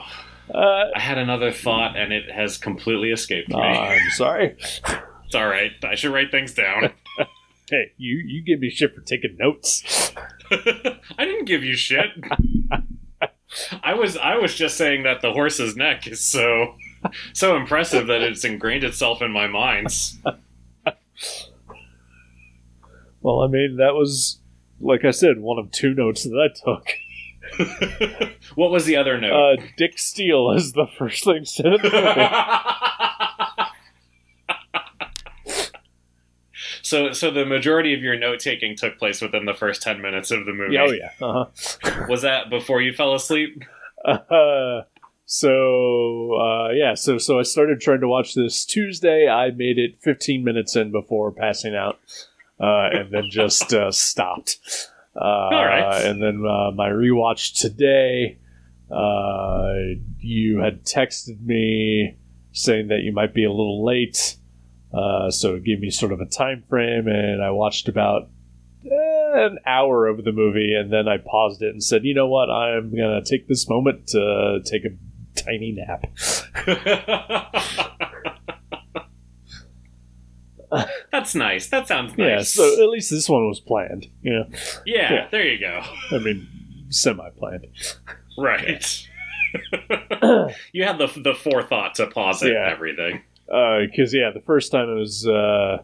uh, 0.53 0.85
I 0.93 0.99
had 0.99 1.17
another 1.17 1.49
thought 1.49 1.95
and 1.95 2.11
it 2.11 2.29
has 2.29 2.57
completely 2.57 3.11
escaped 3.11 3.47
me. 3.47 3.55
I'm 3.55 4.09
sorry. 4.11 4.57
it's 4.59 5.33
all 5.33 5.47
right. 5.47 5.71
I 5.81 5.95
should 5.95 6.11
write 6.11 6.29
things 6.31 6.53
down. 6.53 6.91
Hey, 7.69 7.91
you 7.97 8.17
you 8.17 8.43
give 8.43 8.59
me 8.59 8.69
shit 8.69 8.95
for 8.95 9.01
taking 9.01 9.37
notes. 9.37 10.11
I 10.51 11.25
didn't 11.25 11.45
give 11.45 11.63
you 11.63 11.75
shit. 11.75 12.07
I 13.83 13.93
was 13.93 14.17
I 14.17 14.35
was 14.37 14.55
just 14.55 14.77
saying 14.77 15.03
that 15.03 15.21
the 15.21 15.33
horse's 15.33 15.75
neck 15.75 16.07
is 16.07 16.19
so 16.19 16.75
so 17.33 17.55
impressive 17.55 18.07
that 18.07 18.21
it's 18.21 18.43
ingrained 18.43 18.83
itself 18.83 19.21
in 19.21 19.31
my 19.31 19.47
mind. 19.47 19.87
Well, 23.21 23.41
I 23.41 23.47
mean, 23.47 23.77
that 23.77 23.95
was, 23.95 24.39
like 24.79 25.03
I 25.03 25.11
said, 25.11 25.39
one 25.39 25.59
of 25.59 25.71
two 25.71 25.93
notes 25.93 26.23
that 26.23 26.39
I 26.39 26.47
took. 26.63 26.87
what 28.55 28.71
was 28.71 28.85
the 28.85 28.95
other 28.95 29.19
note? 29.19 29.33
Uh, 29.33 29.61
Dick 29.77 29.97
Steele 29.97 30.51
is 30.51 30.73
the 30.73 30.87
first 30.97 31.25
thing 31.25 31.45
said 31.45 31.65
in 31.65 31.81
the 31.81 31.89
movie. 31.89 31.95
so 36.89 37.11
so 37.13 37.29
the 37.29 37.45
majority 37.45 37.93
of 37.93 38.01
your 38.01 38.17
note 38.17 38.39
taking 38.39 38.75
took 38.75 38.97
place 38.97 39.21
within 39.21 39.45
the 39.45 39.53
first 39.53 39.83
10 39.83 40.01
minutes 40.01 40.31
of 40.31 40.45
the 40.45 40.53
movie. 40.53 40.77
oh, 40.77 40.91
yeah. 40.91 41.11
Uh-huh. 41.21 42.05
Was 42.09 42.23
that 42.23 42.49
before 42.49 42.81
you 42.81 42.93
fell 42.93 43.13
asleep? 43.13 43.63
Uh, 44.03 44.81
so, 45.25 46.33
uh, 46.41 46.69
yeah, 46.71 46.95
so, 46.95 47.19
so 47.19 47.37
I 47.37 47.43
started 47.43 47.79
trying 47.79 47.99
to 48.01 48.07
watch 48.07 48.33
this 48.33 48.65
Tuesday. 48.65 49.27
I 49.27 49.51
made 49.51 49.77
it 49.77 50.01
15 50.01 50.43
minutes 50.43 50.75
in 50.75 50.91
before 50.91 51.31
passing 51.31 51.75
out, 51.75 51.99
uh, 52.59 52.89
and 52.91 53.13
then 53.13 53.29
just, 53.29 53.71
uh, 53.71 53.91
stopped. 53.91 54.57
Uh, 55.15 55.49
right. 55.51 56.05
And 56.05 56.23
then, 56.23 56.43
uh, 56.43 56.71
my 56.71 56.89
rewatch 56.89 57.59
today, 57.59 58.39
uh, 58.89 59.73
you 60.17 60.57
had 60.57 60.83
texted 60.83 61.39
me 61.45 62.17
saying 62.51 62.87
that 62.87 63.01
you 63.01 63.11
might 63.11 63.35
be 63.35 63.43
a 63.43 63.51
little 63.51 63.85
late. 63.85 64.37
Uh, 64.93 65.29
so 65.29 65.55
it 65.55 65.63
gave 65.63 65.79
me 65.79 65.89
sort 65.91 66.11
of 66.11 66.19
a 66.19 66.25
time 66.25 66.63
frame, 66.69 67.07
and 67.07 67.43
I 67.43 67.51
watched 67.51 67.87
about 67.87 68.29
eh, 68.85 68.89
an 69.45 69.59
hour 69.65 70.07
of 70.07 70.23
the 70.23 70.31
movie, 70.31 70.73
and 70.73 70.91
then 70.91 71.07
I 71.07 71.17
paused 71.17 71.61
it 71.61 71.69
and 71.69 71.83
said, 71.83 72.03
"You 72.05 72.13
know 72.15 72.27
what? 72.27 72.49
I'm 72.49 72.89
gonna 72.95 73.23
take 73.23 73.47
this 73.47 73.69
moment 73.69 74.07
to 74.07 74.61
take 74.65 74.85
a 74.85 74.89
tiny 75.35 75.71
nap." 75.73 76.05
That's 81.11 81.33
nice. 81.33 81.67
That 81.69 81.87
sounds 81.87 82.15
nice. 82.17 82.27
Yeah, 82.29 82.41
so 82.43 82.83
at 82.83 82.89
least 82.89 83.09
this 83.09 83.27
one 83.27 83.47
was 83.47 83.59
planned. 83.59 84.07
You 84.21 84.33
know, 84.33 84.45
yeah, 84.85 85.13
yeah. 85.13 85.27
there 85.31 85.47
you 85.47 85.59
go. 85.59 85.81
I 86.11 86.19
mean, 86.19 86.47
semi-planned. 86.89 87.65
Right. 88.37 89.07
you 90.71 90.83
had 90.83 90.99
the 90.99 91.07
the 91.23 91.33
forethought 91.33 91.95
to 91.95 92.05
pause 92.07 92.43
it 92.43 92.53
Yeah. 92.53 92.65
and 92.65 92.71
everything. 92.73 93.21
Because 93.49 94.13
yeah, 94.13 94.29
the 94.33 94.41
first 94.45 94.71
time 94.71 94.89
it 94.89 94.99
was, 94.99 95.25
uh, 95.27 95.79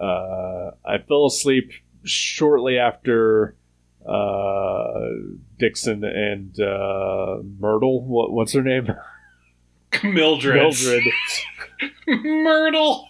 uh, 0.00 0.70
I 0.84 0.98
fell 0.98 1.24
asleep 1.26 1.72
shortly 2.04 2.78
after 2.78 3.56
uh, 4.06 5.00
Dixon 5.58 6.04
and 6.04 6.60
uh, 6.60 7.38
Myrtle. 7.58 8.04
What, 8.04 8.32
what's 8.32 8.52
her 8.52 8.62
name? 8.62 8.88
Mildred. 10.04 10.56
Mildred. 10.56 11.02
Myrtle. 12.06 13.06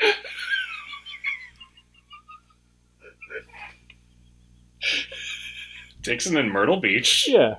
Dixon 6.02 6.36
and 6.36 6.50
Myrtle 6.50 6.80
Beach. 6.80 7.26
Yeah. 7.28 7.56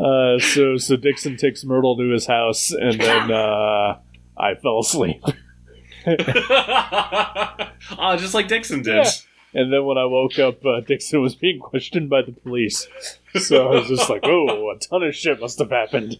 Uh, 0.00 0.38
so 0.38 0.76
so 0.76 0.96
Dixon 0.96 1.36
takes 1.36 1.64
Myrtle 1.64 1.96
to 1.96 2.10
his 2.10 2.26
house, 2.26 2.72
and 2.72 3.00
then 3.00 3.30
uh, 3.30 3.98
I 4.36 4.54
fell 4.54 4.80
asleep. 4.80 5.22
oh, 6.06 6.16
just 8.16 8.34
like 8.34 8.48
Dixon 8.48 8.82
did. 8.82 9.04
Yeah. 9.04 9.10
And 9.52 9.72
then 9.72 9.84
when 9.84 9.98
I 9.98 10.04
woke 10.04 10.38
up, 10.38 10.64
uh, 10.64 10.80
Dixon 10.80 11.20
was 11.20 11.34
being 11.34 11.58
questioned 11.58 12.08
by 12.08 12.22
the 12.22 12.32
police. 12.32 12.86
So 13.34 13.68
I 13.68 13.80
was 13.80 13.88
just 13.88 14.08
like, 14.08 14.22
"Oh, 14.24 14.70
a 14.70 14.78
ton 14.78 15.02
of 15.02 15.14
shit 15.14 15.40
must 15.40 15.58
have 15.58 15.70
happened." 15.70 16.18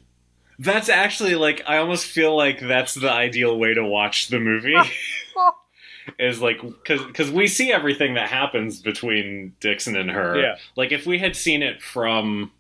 That's 0.58 0.88
actually 0.88 1.36
like 1.36 1.62
I 1.66 1.78
almost 1.78 2.06
feel 2.06 2.36
like 2.36 2.60
that's 2.60 2.94
the 2.94 3.10
ideal 3.10 3.58
way 3.58 3.72
to 3.72 3.84
watch 3.84 4.28
the 4.28 4.40
movie. 4.40 4.76
is 6.18 6.40
like 6.40 6.60
because 6.60 7.04
because 7.04 7.30
we 7.30 7.46
see 7.46 7.72
everything 7.72 8.14
that 8.14 8.28
happens 8.28 8.80
between 8.80 9.54
Dixon 9.60 9.96
and 9.96 10.10
her. 10.10 10.38
Yeah. 10.38 10.56
Like 10.76 10.92
if 10.92 11.06
we 11.06 11.18
had 11.18 11.36
seen 11.36 11.62
it 11.62 11.80
from 11.80 12.52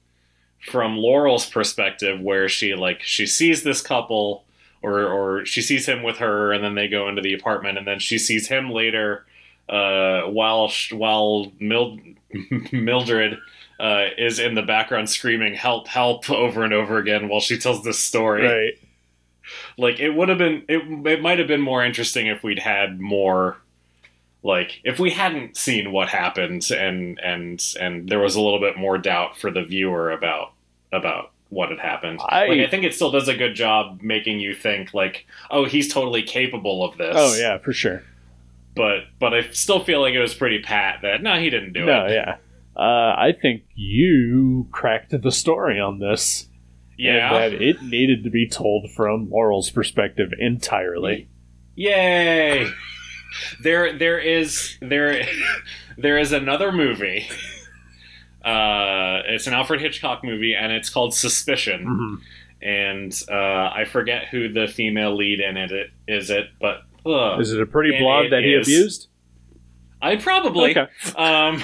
from 0.68 0.96
Laurel's 0.96 1.46
perspective, 1.48 2.20
where 2.20 2.48
she 2.48 2.74
like 2.74 3.02
she 3.02 3.26
sees 3.26 3.62
this 3.62 3.80
couple, 3.82 4.44
or 4.82 5.06
or 5.06 5.46
she 5.46 5.62
sees 5.62 5.86
him 5.86 6.02
with 6.02 6.18
her, 6.18 6.52
and 6.52 6.62
then 6.64 6.74
they 6.74 6.88
go 6.88 7.08
into 7.08 7.22
the 7.22 7.34
apartment, 7.34 7.78
and 7.78 7.86
then 7.86 7.98
she 7.98 8.18
sees 8.18 8.48
him 8.48 8.70
later, 8.70 9.24
uh, 9.68 10.22
while 10.22 10.68
sh- 10.68 10.92
while 10.92 11.50
Mild- 11.60 12.00
Mildred. 12.72 13.38
Uh, 13.78 14.08
is 14.18 14.38
in 14.38 14.54
the 14.54 14.60
background 14.60 15.08
screaming 15.08 15.54
"help, 15.54 15.88
help" 15.88 16.28
over 16.28 16.64
and 16.64 16.74
over 16.74 16.98
again 16.98 17.30
while 17.30 17.40
she 17.40 17.56
tells 17.56 17.82
this 17.82 17.98
story 17.98 18.46
Right. 18.46 18.72
like 19.78 19.98
it 20.00 20.10
would 20.10 20.28
have 20.28 20.36
been 20.36 20.64
it, 20.68 20.82
it 21.06 21.22
might 21.22 21.38
have 21.38 21.48
been 21.48 21.62
more 21.62 21.82
interesting 21.82 22.26
if 22.26 22.42
we'd 22.42 22.58
had 22.58 23.00
more 23.00 23.56
like 24.42 24.80
if 24.84 24.98
we 24.98 25.10
hadn't 25.10 25.56
seen 25.56 25.92
what 25.92 26.08
happened 26.08 26.70
and 26.70 27.18
and 27.20 27.62
and 27.78 28.08
there 28.08 28.18
was 28.20 28.36
a 28.36 28.40
little 28.40 28.60
bit 28.60 28.76
more 28.78 28.96
doubt 28.98 29.36
for 29.38 29.50
the 29.50 29.62
viewer 29.64 30.10
about 30.10 30.52
about 30.92 31.32
what 31.50 31.68
had 31.70 31.78
happened. 31.80 32.20
I- 32.28 32.46
like 32.46 32.60
I 32.60 32.66
think 32.70 32.84
it 32.84 32.94
still 32.94 33.10
does 33.10 33.28
a 33.28 33.34
good 33.36 33.54
job 33.54 34.00
making 34.02 34.38
you 34.40 34.54
think 34.54 34.94
like, 34.94 35.26
oh, 35.50 35.64
he's 35.64 35.92
totally 35.92 36.22
capable 36.22 36.84
of 36.84 36.96
this. 36.96 37.14
Oh 37.18 37.34
yeah, 37.36 37.58
for 37.58 37.72
sure. 37.72 38.02
But 38.76 39.00
but 39.18 39.34
I 39.34 39.50
still 39.50 39.82
feel 39.84 40.00
like 40.00 40.14
it 40.14 40.20
was 40.20 40.32
pretty 40.34 40.60
pat 40.62 41.00
that 41.02 41.22
no, 41.22 41.38
he 41.38 41.50
didn't 41.50 41.72
do 41.72 41.84
No, 41.84 42.06
it. 42.06 42.12
yeah. 42.12 42.36
Uh, 42.76 43.14
I 43.18 43.32
think 43.40 43.64
you 43.74 44.68
cracked 44.70 45.10
the 45.20 45.32
story 45.32 45.80
on 45.80 45.98
this. 45.98 46.46
Yeah. 46.96 47.32
That 47.48 47.54
it 47.60 47.82
needed 47.82 48.24
to 48.24 48.30
be 48.30 48.48
told 48.48 48.90
from 48.92 49.28
Laurel's 49.28 49.70
perspective 49.70 50.32
entirely. 50.38 51.28
Yay! 51.74 52.68
There 53.62 53.96
there 53.96 54.18
is 54.18 54.76
there 54.80 55.26
there 55.98 56.18
is 56.18 56.32
another 56.32 56.72
movie. 56.72 57.28
Uh, 58.44 59.20
it's 59.26 59.46
an 59.46 59.52
Alfred 59.54 59.80
Hitchcock 59.80 60.24
movie, 60.24 60.54
and 60.54 60.72
it's 60.72 60.88
called 60.88 61.12
Suspicion. 61.14 61.84
Mhm. 61.86 62.22
And 62.62 63.22
uh, 63.30 63.70
I 63.74 63.84
forget 63.84 64.28
who 64.28 64.50
the 64.52 64.66
female 64.66 65.14
lead 65.16 65.40
in 65.40 65.56
it 65.56 65.90
is. 66.08 66.30
It, 66.30 66.46
but 66.60 66.82
ugh. 67.06 67.40
Is 67.40 67.52
it 67.52 67.60
a 67.60 67.66
pretty 67.66 67.98
blonde 67.98 68.32
that 68.32 68.42
he 68.42 68.54
is. 68.54 68.66
abused? 68.66 69.08
I 70.02 70.16
probably. 70.16 70.70
Okay. 70.76 70.90
Um, 71.16 71.62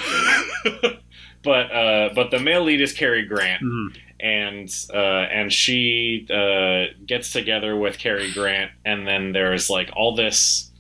but 1.42 1.72
uh, 1.72 2.10
but 2.14 2.30
the 2.30 2.38
male 2.38 2.62
lead 2.64 2.80
is 2.82 2.92
Cary 2.92 3.24
Grant, 3.24 3.62
Mhm. 3.62 3.96
and 4.20 4.74
uh, 4.92 5.26
and 5.30 5.50
she 5.52 6.26
uh, 6.30 6.94
gets 7.06 7.32
together 7.32 7.74
with 7.76 7.98
Cary 7.98 8.30
Grant, 8.32 8.70
and 8.84 9.06
then 9.06 9.32
there's 9.32 9.70
like 9.70 9.90
all 9.94 10.14
this 10.14 10.70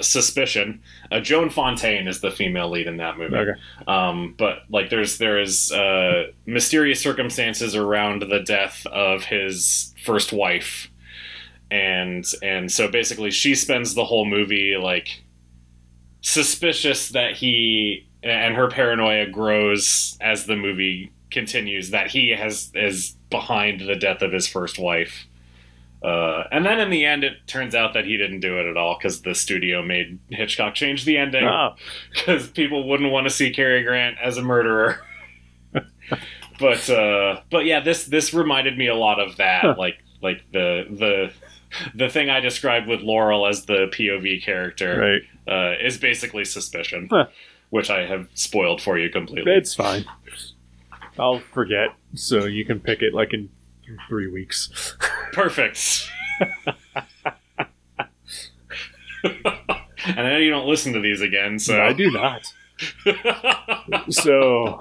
suspicion. 0.00 0.82
Uh, 1.10 1.20
Joan 1.20 1.50
Fontaine 1.50 2.08
is 2.08 2.20
the 2.20 2.30
female 2.30 2.70
lead 2.70 2.86
in 2.86 2.96
that 2.96 3.18
movie. 3.18 3.36
Okay. 3.36 3.60
Um, 3.86 4.34
but 4.36 4.60
like, 4.68 4.90
there's 4.90 5.18
there 5.18 5.40
is 5.40 5.70
uh, 5.72 6.24
mysterious 6.44 7.00
circumstances 7.00 7.76
around 7.76 8.22
the 8.22 8.40
death 8.40 8.84
of 8.86 9.24
his 9.24 9.94
first 10.04 10.32
wife, 10.32 10.90
and 11.70 12.24
and 12.42 12.70
so 12.70 12.88
basically 12.88 13.30
she 13.30 13.54
spends 13.54 13.94
the 13.94 14.04
whole 14.04 14.24
movie 14.24 14.76
like 14.76 15.22
suspicious 16.20 17.10
that 17.10 17.36
he 17.36 18.06
and 18.22 18.56
her 18.56 18.68
paranoia 18.68 19.26
grows 19.26 20.18
as 20.20 20.46
the 20.46 20.56
movie 20.56 21.12
continues 21.30 21.90
that 21.90 22.08
he 22.08 22.30
has 22.30 22.72
is 22.74 23.16
behind 23.30 23.80
the 23.80 23.94
death 23.94 24.22
of 24.22 24.32
his 24.32 24.46
first 24.46 24.78
wife. 24.78 25.26
Uh, 26.06 26.46
and 26.52 26.64
then 26.64 26.78
in 26.78 26.88
the 26.88 27.04
end, 27.04 27.24
it 27.24 27.34
turns 27.48 27.74
out 27.74 27.94
that 27.94 28.04
he 28.04 28.16
didn't 28.16 28.38
do 28.38 28.60
it 28.60 28.66
at 28.66 28.76
all 28.76 28.96
because 28.96 29.22
the 29.22 29.34
studio 29.34 29.82
made 29.82 30.20
Hitchcock 30.30 30.76
change 30.76 31.04
the 31.04 31.16
ending 31.18 31.42
Ah, 31.44 31.74
because 32.14 32.46
people 32.46 32.88
wouldn't 32.88 33.10
want 33.10 33.26
to 33.26 33.30
see 33.30 33.50
Cary 33.50 33.82
Grant 33.82 34.16
as 34.22 34.36
a 34.38 34.42
murderer. 34.42 35.00
but 36.60 36.88
uh, 36.88 37.40
but 37.50 37.64
yeah, 37.64 37.80
this 37.80 38.04
this 38.04 38.32
reminded 38.32 38.78
me 38.78 38.86
a 38.86 38.94
lot 38.94 39.18
of 39.18 39.36
that, 39.38 39.62
Huh. 39.62 39.74
like 39.76 39.98
like 40.22 40.42
the 40.52 40.84
the 40.88 41.32
the 41.94 42.08
thing 42.08 42.30
I 42.30 42.38
described 42.38 42.86
with 42.86 43.00
Laurel 43.00 43.46
as 43.46 43.66
the 43.66 43.88
POV 43.92 44.44
character 44.44 45.20
right. 45.48 45.72
uh, 45.74 45.84
is 45.84 45.98
basically 45.98 46.44
suspicion, 46.44 47.08
Huh. 47.10 47.26
which 47.70 47.90
I 47.90 48.06
have 48.06 48.28
spoiled 48.34 48.80
for 48.80 48.96
you 48.96 49.10
completely. 49.10 49.52
It's 49.52 49.74
fine. 49.74 50.04
I'll 51.18 51.40
forget, 51.52 51.88
so 52.14 52.44
you 52.44 52.64
can 52.64 52.78
pick 52.78 53.02
it 53.02 53.12
like 53.12 53.32
in 53.32 53.48
three 54.08 54.26
weeks. 54.30 54.96
Perfect. 55.32 56.08
and 59.24 60.20
I 60.20 60.30
know 60.30 60.36
you 60.36 60.50
don't 60.50 60.68
listen 60.68 60.92
to 60.92 61.00
these 61.00 61.20
again, 61.20 61.58
so 61.58 61.80
I 61.82 61.92
do 61.92 62.10
not. 62.10 62.42
so 64.10 64.80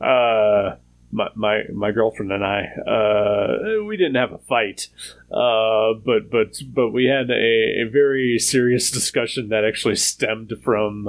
uh 0.00 0.76
my, 1.12 1.28
my 1.36 1.62
my 1.72 1.92
girlfriend 1.92 2.32
and 2.32 2.44
I 2.44 2.64
uh 2.64 3.84
we 3.84 3.96
didn't 3.96 4.16
have 4.16 4.32
a 4.32 4.38
fight 4.38 4.88
uh 5.30 5.94
but 6.04 6.28
but 6.28 6.56
but 6.66 6.90
we 6.90 7.04
had 7.04 7.30
a, 7.30 7.82
a 7.82 7.84
very 7.84 8.40
serious 8.40 8.90
discussion 8.90 9.50
that 9.50 9.64
actually 9.64 9.94
stemmed 9.94 10.52
from 10.64 11.08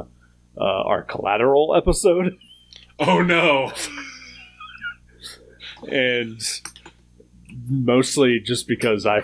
uh, 0.57 0.63
our 0.63 1.01
collateral 1.01 1.73
episode 1.75 2.37
oh 2.99 3.21
no. 3.21 3.71
and 5.91 6.39
mostly 7.67 8.39
just 8.39 8.67
because 8.67 9.05
I 9.05 9.23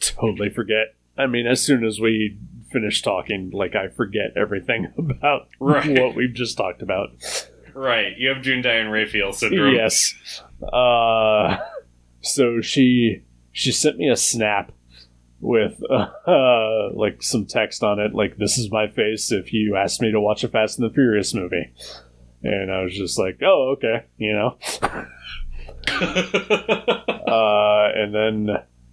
totally 0.00 0.50
forget 0.50 0.94
I 1.16 1.26
mean 1.26 1.46
as 1.46 1.62
soon 1.62 1.84
as 1.84 2.00
we 2.00 2.38
finish 2.72 3.02
talking 3.02 3.50
like 3.50 3.74
I 3.76 3.88
forget 3.88 4.32
everything 4.36 4.92
about 4.98 5.48
Right. 5.60 5.98
what 6.00 6.14
we've 6.14 6.32
just 6.34 6.56
talked 6.56 6.82
about 6.82 7.10
Right, 7.74 8.16
you 8.18 8.28
have 8.28 8.42
June 8.42 8.60
Diane 8.60 8.88
Raphael 8.88 9.32
syndrome. 9.32 9.74
Yes. 9.74 10.14
Uh, 10.62 11.56
so 12.20 12.60
she 12.60 13.22
she 13.52 13.72
sent 13.72 13.96
me 13.96 14.10
a 14.10 14.16
snap 14.16 14.72
with 15.40 15.82
uh, 15.90 16.08
uh, 16.30 16.90
like 16.92 17.22
some 17.22 17.46
text 17.46 17.82
on 17.82 17.98
it, 17.98 18.14
like 18.14 18.36
"This 18.36 18.58
is 18.58 18.70
my 18.70 18.88
face 18.88 19.32
if 19.32 19.54
you 19.54 19.74
asked 19.76 20.02
me 20.02 20.10
to 20.12 20.20
watch 20.20 20.44
a 20.44 20.48
Fast 20.48 20.78
and 20.78 20.88
the 20.90 20.92
Furious 20.92 21.32
movie," 21.32 21.72
and 22.42 22.70
I 22.70 22.82
was 22.82 22.94
just 22.94 23.18
like, 23.18 23.38
"Oh, 23.42 23.74
okay," 23.78 24.04
you 24.18 24.34
know. 24.34 24.58
Uh, 27.32 27.90
and 27.94 28.14
then 28.14 28.48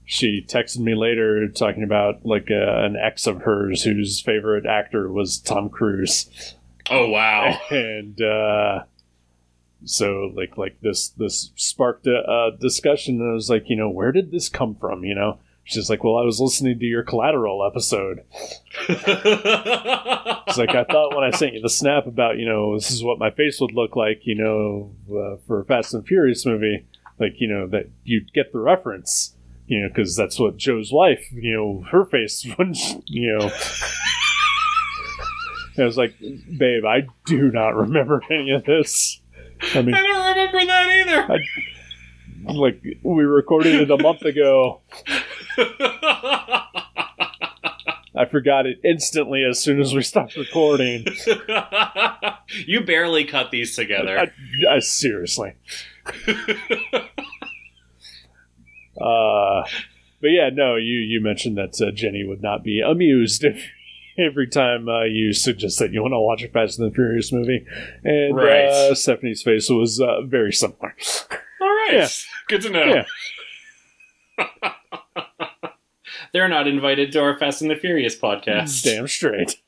she 0.06 0.44
texted 0.48 0.80
me 0.80 0.96
later 0.96 1.48
talking 1.50 1.84
about 1.84 2.26
like 2.26 2.50
uh, 2.50 2.84
an 2.86 2.96
ex 2.96 3.28
of 3.28 3.42
hers 3.44 3.84
whose 3.84 4.22
favorite 4.22 4.66
actor 4.66 5.12
was 5.12 5.38
Tom 5.38 5.70
Cruise. 5.70 6.56
oh 6.90 7.10
wow. 7.10 7.60
and 7.70 8.22
uh, 8.22 8.84
so 9.86 10.32
like 10.36 10.58
like 10.58 10.80
this 10.82 11.10
this 11.10 11.52
sparked 11.56 12.08
a, 12.08 12.18
a 12.30 12.58
discussion 12.60 13.22
and 13.22 13.32
i 13.32 13.34
was 13.34 13.50
like 13.50 13.70
you 13.70 13.76
know 13.76 13.90
where 13.90 14.12
did 14.12 14.32
this 14.32 14.50
come 14.50 14.76
from 14.76 15.04
you 15.04 15.16
know 15.16 15.40
she's 15.64 15.90
like 15.90 16.04
well 16.04 16.18
i 16.18 16.24
was 16.24 16.40
listening 16.40 16.78
to 16.78 16.86
your 16.86 17.04
collateral 17.04 17.66
episode 17.66 18.24
it's 18.90 20.58
like 20.58 20.76
i 20.76 20.84
thought 20.84 21.16
when 21.16 21.24
i 21.24 21.32
sent 21.32 21.54
you 21.54 21.62
the 21.62 21.70
snap 21.70 22.06
about 22.08 22.38
you 22.38 22.46
know 22.46 22.76
this 22.76 22.92
is 22.92 23.04
what 23.04 23.20
my 23.20 23.32
face 23.32 23.62
would 23.62 23.74
look 23.74 23.96
like 23.96 24.26
you 24.26 24.36
know 24.36 24.92
uh, 25.10 25.38
for 25.48 25.62
a 25.62 25.66
fast 25.66 25.94
and 25.94 26.06
furious 26.06 26.46
movie 26.46 26.86
like 27.20 27.34
you 27.38 27.48
know 27.48 27.68
that 27.68 27.90
you'd 28.04 28.32
get 28.34 28.52
the 28.52 28.60
reference 28.60 29.36
you 29.68 29.82
know 29.82 29.88
because 29.88 30.16
that's 30.16 30.40
what 30.40 30.58
joe's 30.58 30.92
wife 30.92 31.28
you 31.32 31.54
know 31.54 31.86
her 31.92 32.06
face 32.06 32.46
when 32.58 32.74
you 33.06 33.38
know 33.38 33.52
I 35.80 35.86
was 35.86 35.98
like, 35.98 36.20
babe, 36.20 36.86
I 36.86 37.08
do 37.26 37.52
not 37.52 37.76
remember 37.76 38.22
any 38.30 38.52
of 38.52 38.66
this. 38.66 39.22
I 39.74 39.82
mean, 39.82 39.96
I 39.96 40.02
don't 40.02 40.36
remember 40.36 40.66
that 40.66 40.90
either. 40.90 42.60
like, 42.60 42.84
we 43.04 43.24
recorded 43.24 43.76
it 43.76 43.92
a 43.92 43.98
month 43.98 44.24
ago. 44.24 44.82
I 48.16 48.26
forgot 48.30 48.66
it 48.66 48.80
instantly 48.84 49.46
as 49.46 49.60
soon 49.62 49.80
as 49.80 49.94
we 49.94 50.02
stopped 50.02 50.36
recording. 50.36 51.06
you 52.66 52.82
barely 52.82 53.24
cut 53.24 53.52
these 53.52 53.76
together. 53.76 54.20
I, 54.20 54.32
I 54.70 54.80
seriously. 54.80 55.54
Uh, 59.00 59.64
but 60.22 60.28
yeah, 60.28 60.50
no, 60.52 60.76
you, 60.76 60.98
you 60.98 61.22
mentioned 61.22 61.58
that 61.58 61.80
uh, 61.82 61.90
Jenny 61.92 62.26
would 62.26 62.42
not 62.42 62.64
be 62.66 62.82
amused 62.82 63.44
if 63.46 63.64
every 64.18 64.46
time 64.48 64.90
uh, 64.90 65.04
you 65.06 65.32
suggest 65.32 65.80
that 65.80 65.94
you 65.94 66.02
want 66.02 66.12
to 66.12 66.20
watch 66.20 66.44
a 66.44 66.50
Fast 66.50 66.80
and 66.80 66.92
the 66.92 66.94
Furious 66.94 67.32
movie. 67.32 67.66
And 68.04 68.36
Right. 68.36 68.66
uh, 68.66 68.94
Stephanie's 68.96 69.42
face 69.42 69.70
was 69.70 70.02
uh, 70.02 70.24
very 70.24 70.52
similar. 70.52 70.94
All 71.62 71.68
right. 71.70 71.94
Yeah. 71.94 72.08
Good 72.50 72.62
to 72.64 72.70
know. 72.72 73.04
Yeah. 74.38 74.46
They're 76.34 76.50
not 76.50 76.68
invited 76.68 77.14
to 77.14 77.22
our 77.22 77.38
Fast 77.40 77.62
and 77.62 77.72
the 77.72 77.76
Furious 77.78 78.18
podcast. 78.20 78.84
Damn 78.84 79.08
straight. 79.08 79.62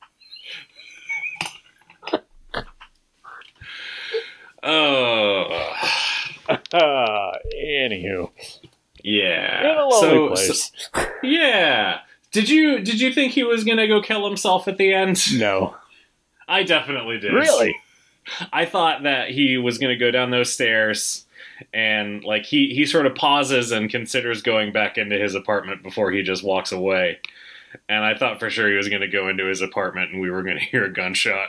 Oh. 4.62 5.72
Anywho, 6.72 8.30
Yeah. 9.02 9.60
in 9.72 9.78
a 9.78 9.86
lonely 9.86 10.00
So- 10.00 10.28
place. 10.28 10.72
so- 10.94 11.04
yeah. 11.22 11.98
Did 12.32 12.48
you 12.48 12.80
did 12.80 12.98
you 13.00 13.12
think 13.12 13.32
he 13.32 13.42
was 13.44 13.62
gonna 13.64 13.86
go 13.86 14.00
kill 14.00 14.26
himself 14.26 14.66
at 14.68 14.78
the 14.78 14.92
end? 14.92 15.38
no. 15.38 15.76
I 16.48 16.62
definitely 16.64 17.18
did. 17.18 17.32
Really? 17.32 17.74
I 18.52 18.64
thought 18.66 19.02
that 19.04 19.30
he 19.30 19.56
was 19.58 19.78
going 19.78 19.90
to 19.92 19.96
go 19.98 20.10
down 20.10 20.30
those 20.30 20.52
stairs 20.52 21.24
and 21.72 22.22
like 22.24 22.44
he 22.44 22.74
he 22.74 22.84
sort 22.84 23.06
of 23.06 23.14
pauses 23.14 23.70
and 23.72 23.88
considers 23.90 24.42
going 24.42 24.70
back 24.72 24.98
into 24.98 25.18
his 25.18 25.34
apartment 25.34 25.82
before 25.82 26.10
he 26.12 26.22
just 26.22 26.42
walks 26.44 26.70
away. 26.72 27.20
And 27.88 28.04
I 28.04 28.14
thought 28.16 28.38
for 28.38 28.50
sure 28.50 28.68
he 28.68 28.76
was 28.76 28.88
going 28.88 29.00
to 29.00 29.08
go 29.08 29.28
into 29.28 29.46
his 29.46 29.62
apartment 29.62 30.12
and 30.12 30.20
we 30.20 30.30
were 30.30 30.42
going 30.42 30.58
to 30.58 30.64
hear 30.64 30.84
a 30.84 30.92
gunshot. 30.92 31.48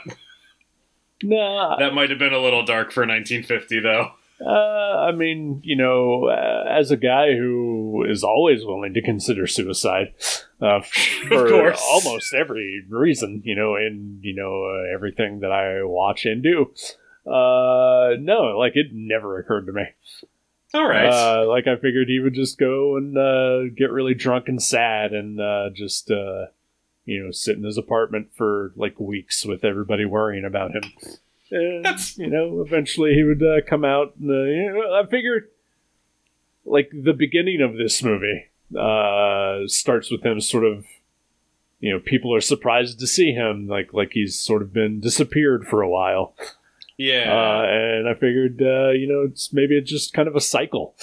Nah, 1.22 1.76
That 1.78 1.94
might 1.94 2.10
have 2.10 2.18
been 2.18 2.32
a 2.32 2.38
little 2.40 2.64
dark 2.64 2.90
for 2.92 3.00
1950 3.02 3.80
though. 3.80 4.12
Uh, 4.40 5.08
I 5.08 5.12
mean, 5.12 5.60
you 5.62 5.76
know, 5.76 6.26
uh, 6.26 6.64
as 6.68 6.90
a 6.90 6.96
guy 6.96 7.34
who 7.34 8.04
is 8.08 8.24
always 8.24 8.64
willing 8.64 8.94
to 8.94 9.02
consider 9.02 9.46
suicide, 9.46 10.12
uh, 10.60 10.80
for 11.28 11.72
almost 11.74 12.34
every 12.34 12.84
reason, 12.88 13.42
you 13.44 13.54
know, 13.54 13.76
in 13.76 14.18
you 14.22 14.34
know 14.34 14.64
uh, 14.64 14.92
everything 14.94 15.40
that 15.40 15.52
I 15.52 15.84
watch 15.84 16.26
and 16.26 16.42
do, 16.42 16.72
Uh, 17.26 18.16
no, 18.20 18.56
like 18.58 18.72
it 18.76 18.88
never 18.92 19.38
occurred 19.38 19.66
to 19.66 19.72
me. 19.72 19.84
All 20.74 20.86
right. 20.88 21.08
Uh, 21.08 21.46
like 21.46 21.66
I 21.68 21.76
figured 21.76 22.08
he 22.08 22.18
would 22.18 22.34
just 22.34 22.58
go 22.58 22.96
and 22.96 23.16
uh, 23.16 23.72
get 23.76 23.92
really 23.92 24.14
drunk 24.14 24.48
and 24.48 24.60
sad 24.60 25.12
and 25.12 25.40
uh, 25.40 25.70
just 25.72 26.10
uh, 26.10 26.46
you 27.04 27.22
know 27.22 27.30
sit 27.30 27.56
in 27.56 27.62
his 27.62 27.78
apartment 27.78 28.28
for 28.36 28.72
like 28.74 28.98
weeks 28.98 29.46
with 29.46 29.64
everybody 29.64 30.04
worrying 30.04 30.44
about 30.44 30.72
him. 30.72 30.82
And, 31.50 31.84
That's- 31.84 32.18
you 32.18 32.28
know, 32.28 32.60
eventually 32.60 33.14
he 33.14 33.22
would 33.22 33.42
uh, 33.42 33.60
come 33.68 33.84
out. 33.84 34.14
And, 34.20 34.30
uh, 34.30 34.42
you 34.44 34.72
know, 34.72 34.94
I 34.94 35.06
figured 35.06 35.48
like 36.64 36.90
the 36.92 37.12
beginning 37.12 37.60
of 37.60 37.76
this 37.76 38.02
movie 38.02 38.46
uh, 38.78 39.66
starts 39.66 40.10
with 40.10 40.24
him 40.24 40.40
sort 40.40 40.64
of. 40.64 40.84
You 41.80 41.92
know, 41.92 41.98
people 42.00 42.34
are 42.34 42.40
surprised 42.40 42.98
to 43.00 43.06
see 43.06 43.32
him, 43.32 43.68
like 43.68 43.92
like 43.92 44.12
he's 44.12 44.38
sort 44.40 44.62
of 44.62 44.72
been 44.72 45.00
disappeared 45.00 45.66
for 45.66 45.82
a 45.82 45.88
while. 45.88 46.34
yeah. 46.96 47.30
Uh, 47.30 47.66
and 47.68 48.08
I 48.08 48.14
figured, 48.14 48.62
uh, 48.62 48.90
you 48.90 49.06
know, 49.06 49.22
it's 49.28 49.52
maybe 49.52 49.76
it's 49.76 49.90
just 49.90 50.14
kind 50.14 50.26
of 50.26 50.34
a 50.34 50.40
cycle. 50.40 50.94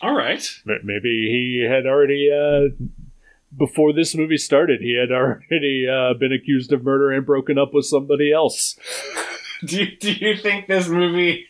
All 0.00 0.14
right. 0.14 0.48
Maybe 0.64 1.28
he 1.30 1.66
had 1.68 1.86
already, 1.86 2.30
uh, 2.30 2.74
before 3.56 3.92
this 3.92 4.14
movie 4.14 4.36
started, 4.36 4.80
he 4.80 4.96
had 4.98 5.10
already 5.12 5.86
uh, 5.88 6.14
been 6.18 6.32
accused 6.32 6.72
of 6.72 6.84
murder 6.84 7.10
and 7.12 7.24
broken 7.26 7.58
up 7.58 7.72
with 7.74 7.86
somebody 7.86 8.32
else. 8.32 8.76
Do 9.66 9.82
you, 9.84 9.96
do 9.96 10.12
you 10.12 10.36
think 10.36 10.66
this 10.66 10.86
movie 10.86 11.46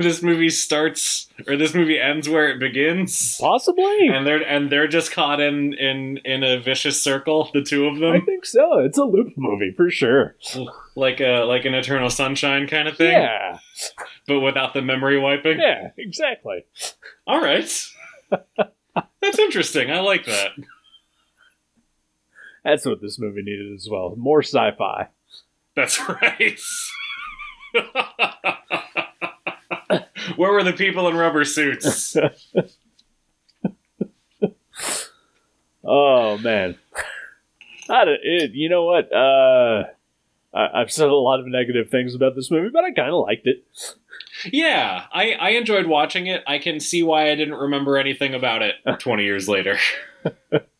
this 0.00 0.22
movie 0.22 0.50
starts 0.50 1.28
or 1.46 1.56
this 1.56 1.72
movie 1.72 2.00
ends 2.00 2.28
where 2.28 2.48
it 2.48 2.58
begins? 2.58 3.38
Possibly. 3.40 4.08
And 4.08 4.26
they're 4.26 4.42
and 4.44 4.70
they're 4.70 4.88
just 4.88 5.12
caught 5.12 5.40
in 5.40 5.72
in 5.74 6.18
in 6.24 6.42
a 6.42 6.58
vicious 6.58 7.00
circle, 7.00 7.48
the 7.54 7.62
two 7.62 7.86
of 7.86 7.98
them. 8.00 8.10
I 8.12 8.20
think 8.20 8.44
so. 8.44 8.80
It's 8.80 8.98
a 8.98 9.04
loop 9.04 9.28
movie 9.36 9.72
for 9.76 9.88
sure. 9.88 10.34
like 10.96 11.20
a 11.20 11.44
like 11.44 11.64
an 11.64 11.74
Eternal 11.74 12.10
Sunshine 12.10 12.66
kind 12.66 12.88
of 12.88 12.96
thing, 12.96 13.12
Yeah. 13.12 13.58
but 14.26 14.40
without 14.40 14.74
the 14.74 14.82
memory 14.82 15.18
wiping. 15.20 15.60
Yeah, 15.60 15.90
exactly. 15.96 16.64
All 17.26 17.40
right, 17.40 17.70
that's 19.20 19.38
interesting. 19.38 19.92
I 19.92 20.00
like 20.00 20.26
that. 20.26 20.50
That's 22.66 22.84
what 22.84 23.00
this 23.00 23.16
movie 23.16 23.42
needed 23.42 23.72
as 23.74 23.88
well. 23.88 24.14
More 24.16 24.42
sci 24.42 24.72
fi. 24.76 25.06
That's 25.76 26.00
right. 26.08 26.58
Where 30.36 30.52
were 30.52 30.64
the 30.64 30.72
people 30.72 31.06
in 31.06 31.16
rubber 31.16 31.44
suits? 31.44 32.16
Oh, 35.84 36.38
man. 36.38 36.76
I 37.88 38.02
it, 38.20 38.50
you 38.54 38.68
know 38.68 38.84
what? 38.84 39.12
Uh, 39.12 39.84
I, 40.52 40.80
I've 40.80 40.90
said 40.90 41.08
a 41.08 41.14
lot 41.14 41.38
of 41.38 41.46
negative 41.46 41.88
things 41.88 42.16
about 42.16 42.34
this 42.34 42.50
movie, 42.50 42.70
but 42.72 42.82
I 42.82 42.90
kind 42.90 43.10
of 43.10 43.22
liked 43.24 43.46
it. 43.46 43.64
Yeah, 44.52 45.04
I, 45.12 45.34
I 45.34 45.50
enjoyed 45.50 45.86
watching 45.86 46.26
it. 46.26 46.42
I 46.48 46.58
can 46.58 46.80
see 46.80 47.04
why 47.04 47.30
I 47.30 47.36
didn't 47.36 47.54
remember 47.54 47.96
anything 47.96 48.34
about 48.34 48.62
it 48.62 48.74
20 48.98 49.22
years 49.22 49.48
later. 49.48 49.78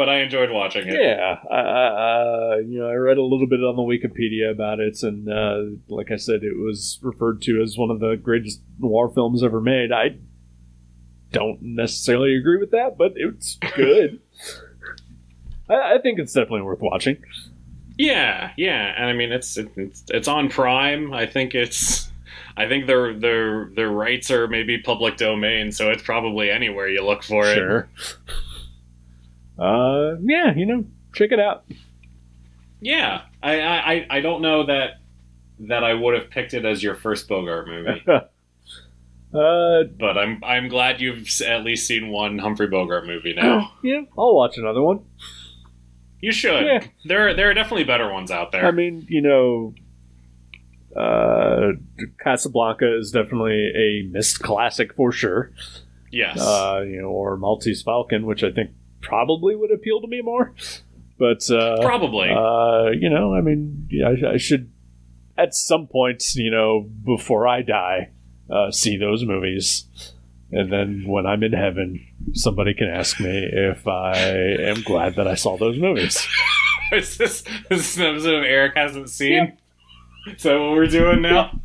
but 0.00 0.08
I 0.08 0.20
enjoyed 0.20 0.50
watching 0.50 0.88
it. 0.88 0.94
Yeah, 0.98 1.40
I, 1.50 1.54
I, 1.54 2.54
uh, 2.54 2.56
you 2.66 2.78
know, 2.78 2.88
I 2.88 2.94
read 2.94 3.18
a 3.18 3.22
little 3.22 3.46
bit 3.46 3.60
on 3.62 3.76
the 3.76 3.82
Wikipedia 3.82 4.50
about 4.50 4.80
it, 4.80 5.02
and 5.02 5.30
uh, 5.30 5.76
like 5.94 6.10
I 6.10 6.16
said, 6.16 6.42
it 6.42 6.56
was 6.56 6.98
referred 7.02 7.42
to 7.42 7.60
as 7.60 7.76
one 7.76 7.90
of 7.90 8.00
the 8.00 8.16
greatest 8.16 8.62
noir 8.78 9.10
films 9.14 9.42
ever 9.42 9.60
made. 9.60 9.92
I 9.92 10.16
don't 11.32 11.60
necessarily 11.60 12.34
agree 12.34 12.56
with 12.56 12.70
that, 12.70 12.96
but 12.96 13.12
it's 13.16 13.56
good. 13.76 14.20
I, 15.68 15.96
I 15.96 15.98
think 15.98 16.18
it's 16.18 16.32
definitely 16.32 16.62
worth 16.62 16.80
watching. 16.80 17.22
Yeah, 17.98 18.52
yeah. 18.56 18.94
And 18.96 19.04
I 19.04 19.12
mean, 19.12 19.32
it's 19.32 19.58
it's 19.58 20.02
it's 20.08 20.28
on 20.28 20.48
Prime. 20.48 21.12
I 21.12 21.26
think 21.26 21.54
it's 21.54 22.10
I 22.56 22.68
think 22.68 22.86
their 22.86 23.12
their 23.12 23.66
their 23.76 23.90
rights 23.90 24.30
are 24.30 24.48
maybe 24.48 24.78
public 24.78 25.18
domain, 25.18 25.72
so 25.72 25.90
it's 25.90 26.02
probably 26.02 26.50
anywhere 26.50 26.88
you 26.88 27.04
look 27.04 27.22
for 27.22 27.44
it. 27.44 27.54
Sure. 27.54 27.88
Uh, 29.60 30.16
yeah, 30.22 30.54
you 30.56 30.64
know, 30.66 30.84
check 31.14 31.32
it 31.32 31.38
out. 31.40 31.64
Yeah, 32.80 33.22
I, 33.42 33.60
I 33.60 34.06
I- 34.10 34.20
don't 34.20 34.40
know 34.40 34.64
that 34.66 34.92
that 35.60 35.84
I 35.84 35.92
would 35.92 36.14
have 36.18 36.30
picked 36.30 36.54
it 36.54 36.64
as 36.64 36.82
your 36.82 36.94
first 36.94 37.28
Bogart 37.28 37.68
movie, 37.68 38.02
uh, 38.08 38.22
but 39.32 40.16
I'm 40.16 40.42
I'm 40.42 40.68
glad 40.68 41.00
you've 41.00 41.28
at 41.46 41.62
least 41.62 41.86
seen 41.86 42.08
one 42.08 42.38
Humphrey 42.38 42.68
Bogart 42.68 43.06
movie 43.06 43.34
now. 43.34 43.72
yeah, 43.82 44.02
I'll 44.18 44.34
watch 44.34 44.56
another 44.56 44.80
one. 44.82 45.00
You 46.22 46.32
should. 46.32 46.64
Yeah. 46.64 46.84
There 47.04 47.34
there 47.34 47.50
are 47.50 47.54
definitely 47.54 47.84
better 47.84 48.10
ones 48.10 48.30
out 48.30 48.52
there. 48.52 48.64
I 48.66 48.70
mean, 48.70 49.06
you 49.10 49.20
know, 49.20 49.74
uh, 50.98 51.72
Casablanca 52.22 52.96
is 52.98 53.10
definitely 53.10 53.70
a 53.76 54.08
missed 54.10 54.40
classic 54.40 54.94
for 54.94 55.12
sure. 55.12 55.52
yes. 56.10 56.38
Uh, 56.40 56.82
you 56.86 57.00
know, 57.02 57.08
or 57.08 57.36
Maltese 57.36 57.82
Falcon, 57.82 58.26
which 58.26 58.42
I 58.42 58.50
think 58.50 58.70
probably 59.00 59.54
would 59.56 59.70
appeal 59.70 60.00
to 60.00 60.06
me 60.06 60.22
more. 60.22 60.54
But 61.18 61.50
uh, 61.50 61.76
Probably. 61.82 62.30
uh, 62.30 62.90
you 62.98 63.10
know, 63.10 63.34
I 63.34 63.40
mean, 63.42 63.88
I, 64.04 64.34
I 64.34 64.36
should 64.38 64.70
at 65.36 65.54
some 65.54 65.86
point, 65.86 66.24
you 66.34 66.50
know, 66.50 66.88
before 67.04 67.46
I 67.46 67.62
die, 67.62 68.10
uh, 68.50 68.70
see 68.70 68.96
those 68.96 69.24
movies. 69.24 69.84
And 70.52 70.72
then 70.72 71.04
when 71.06 71.26
I'm 71.26 71.42
in 71.42 71.52
heaven, 71.52 72.04
somebody 72.32 72.74
can 72.74 72.88
ask 72.88 73.20
me 73.20 73.48
if 73.52 73.86
I 73.86 74.16
am 74.18 74.82
glad 74.82 75.14
that 75.16 75.28
I 75.28 75.34
saw 75.34 75.56
those 75.58 75.78
movies. 75.78 76.26
is 76.92 77.16
this, 77.18 77.44
is 77.70 77.94
this 77.94 77.96
an 77.98 78.02
episode 78.04 78.34
of 78.38 78.44
Eric 78.44 78.72
hasn't 78.76 79.10
seen? 79.10 79.56
Is 80.26 80.42
that 80.42 80.58
what 80.58 80.72
we're 80.72 80.86
doing 80.86 81.22
now? 81.22 81.50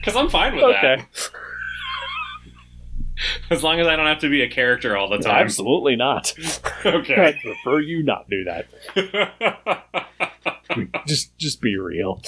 Because 0.00 0.16
I'm 0.16 0.30
fine 0.30 0.54
with 0.54 0.62
Okay. 0.64 0.96
that. 0.96 1.30
As 3.50 3.62
long 3.62 3.80
as 3.80 3.86
I 3.86 3.96
don't 3.96 4.06
have 4.06 4.20
to 4.20 4.28
be 4.28 4.42
a 4.42 4.48
character 4.48 4.96
all 4.96 5.08
the 5.08 5.18
time. 5.18 5.44
Absolutely 5.44 5.96
not. 5.96 6.32
Okay. 6.86 7.16
I'd 7.16 7.40
prefer 7.40 7.80
you 7.80 8.04
not 8.04 8.30
do 8.30 8.44
that. 8.44 8.66
Just 11.06 11.36
just 11.36 11.60
be 11.60 11.76
real. 11.76 12.22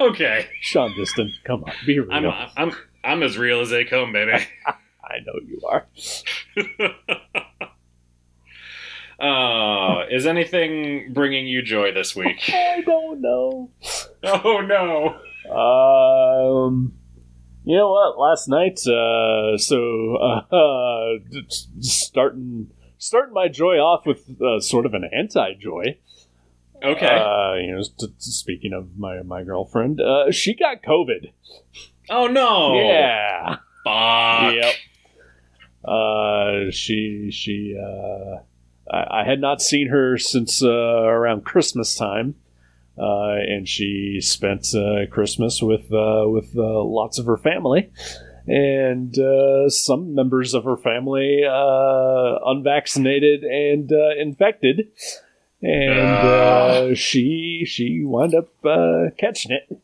okay. 0.00 0.46
Sean 0.60 0.92
Diston, 0.96 1.32
come 1.44 1.62
on, 1.64 1.72
be 1.84 2.00
real. 2.00 2.10
I'm, 2.10 2.26
I'm, 2.56 2.72
I'm 3.04 3.22
as 3.22 3.38
real 3.38 3.60
as 3.60 3.70
they 3.70 3.84
come, 3.84 4.12
baby. 4.12 4.44
I 4.66 5.18
know 5.24 5.34
you 5.46 5.60
are. 5.68 5.86
Uh, 9.18 10.04
is 10.10 10.26
anything 10.26 11.12
bringing 11.12 11.46
you 11.46 11.62
joy 11.62 11.92
this 11.92 12.14
week? 12.16 12.50
I 12.52 12.82
don't 12.84 13.20
know. 13.20 13.70
Oh 14.22 14.60
no. 14.60 15.16
Um, 16.66 16.92
you 17.66 17.76
know 17.76 17.90
what? 17.90 18.16
Last 18.16 18.48
night, 18.48 18.78
uh, 18.86 19.58
so 19.58 20.16
uh, 20.16 21.18
starting 21.80 22.70
starting 22.96 23.34
my 23.34 23.48
joy 23.48 23.78
off 23.78 24.06
with 24.06 24.40
uh, 24.40 24.60
sort 24.60 24.86
of 24.86 24.94
an 24.94 25.02
anti-joy. 25.12 25.98
Okay. 26.82 27.06
Uh, 27.06 27.54
you 27.54 27.74
know, 27.74 27.82
t- 27.82 28.06
t- 28.06 28.12
speaking 28.18 28.72
of 28.72 28.96
my 28.96 29.20
my 29.22 29.42
girlfriend, 29.42 30.00
uh, 30.00 30.30
she 30.30 30.54
got 30.54 30.82
COVID. 30.82 31.32
oh 32.08 32.28
no. 32.28 32.80
Yeah. 32.80 33.56
Fuck. 33.84 34.54
Yep. 34.54 34.74
Uh, 35.84 36.70
she 36.70 37.30
she 37.32 37.76
uh, 37.80 38.42
I, 38.94 39.22
I 39.22 39.24
had 39.24 39.40
not 39.40 39.60
seen 39.60 39.88
her 39.88 40.18
since 40.18 40.62
uh, 40.62 40.68
around 40.68 41.44
Christmas 41.44 41.96
time, 41.96 42.36
uh, 42.98 43.34
and 43.36 43.68
she 43.68 44.20
spent 44.20 44.66
uh, 44.74 45.06
Christmas 45.10 45.62
with 45.62 45.92
uh, 45.92 46.24
with 46.26 46.56
uh, 46.56 46.82
lots 46.82 47.18
of 47.18 47.26
her 47.26 47.36
family, 47.36 47.90
and 48.46 49.18
uh, 49.18 49.68
some 49.68 50.14
members 50.14 50.54
of 50.54 50.64
her 50.64 50.76
family 50.76 51.42
uh, 51.44 52.38
unvaccinated 52.46 53.44
and 53.44 53.92
uh, 53.92 54.14
infected, 54.18 54.88
and 55.62 55.98
uh, 55.98 56.94
she 56.94 57.64
she 57.66 58.02
wound 58.04 58.34
up 58.34 58.48
uh, 58.64 59.10
catching 59.18 59.52
it. 59.52 59.80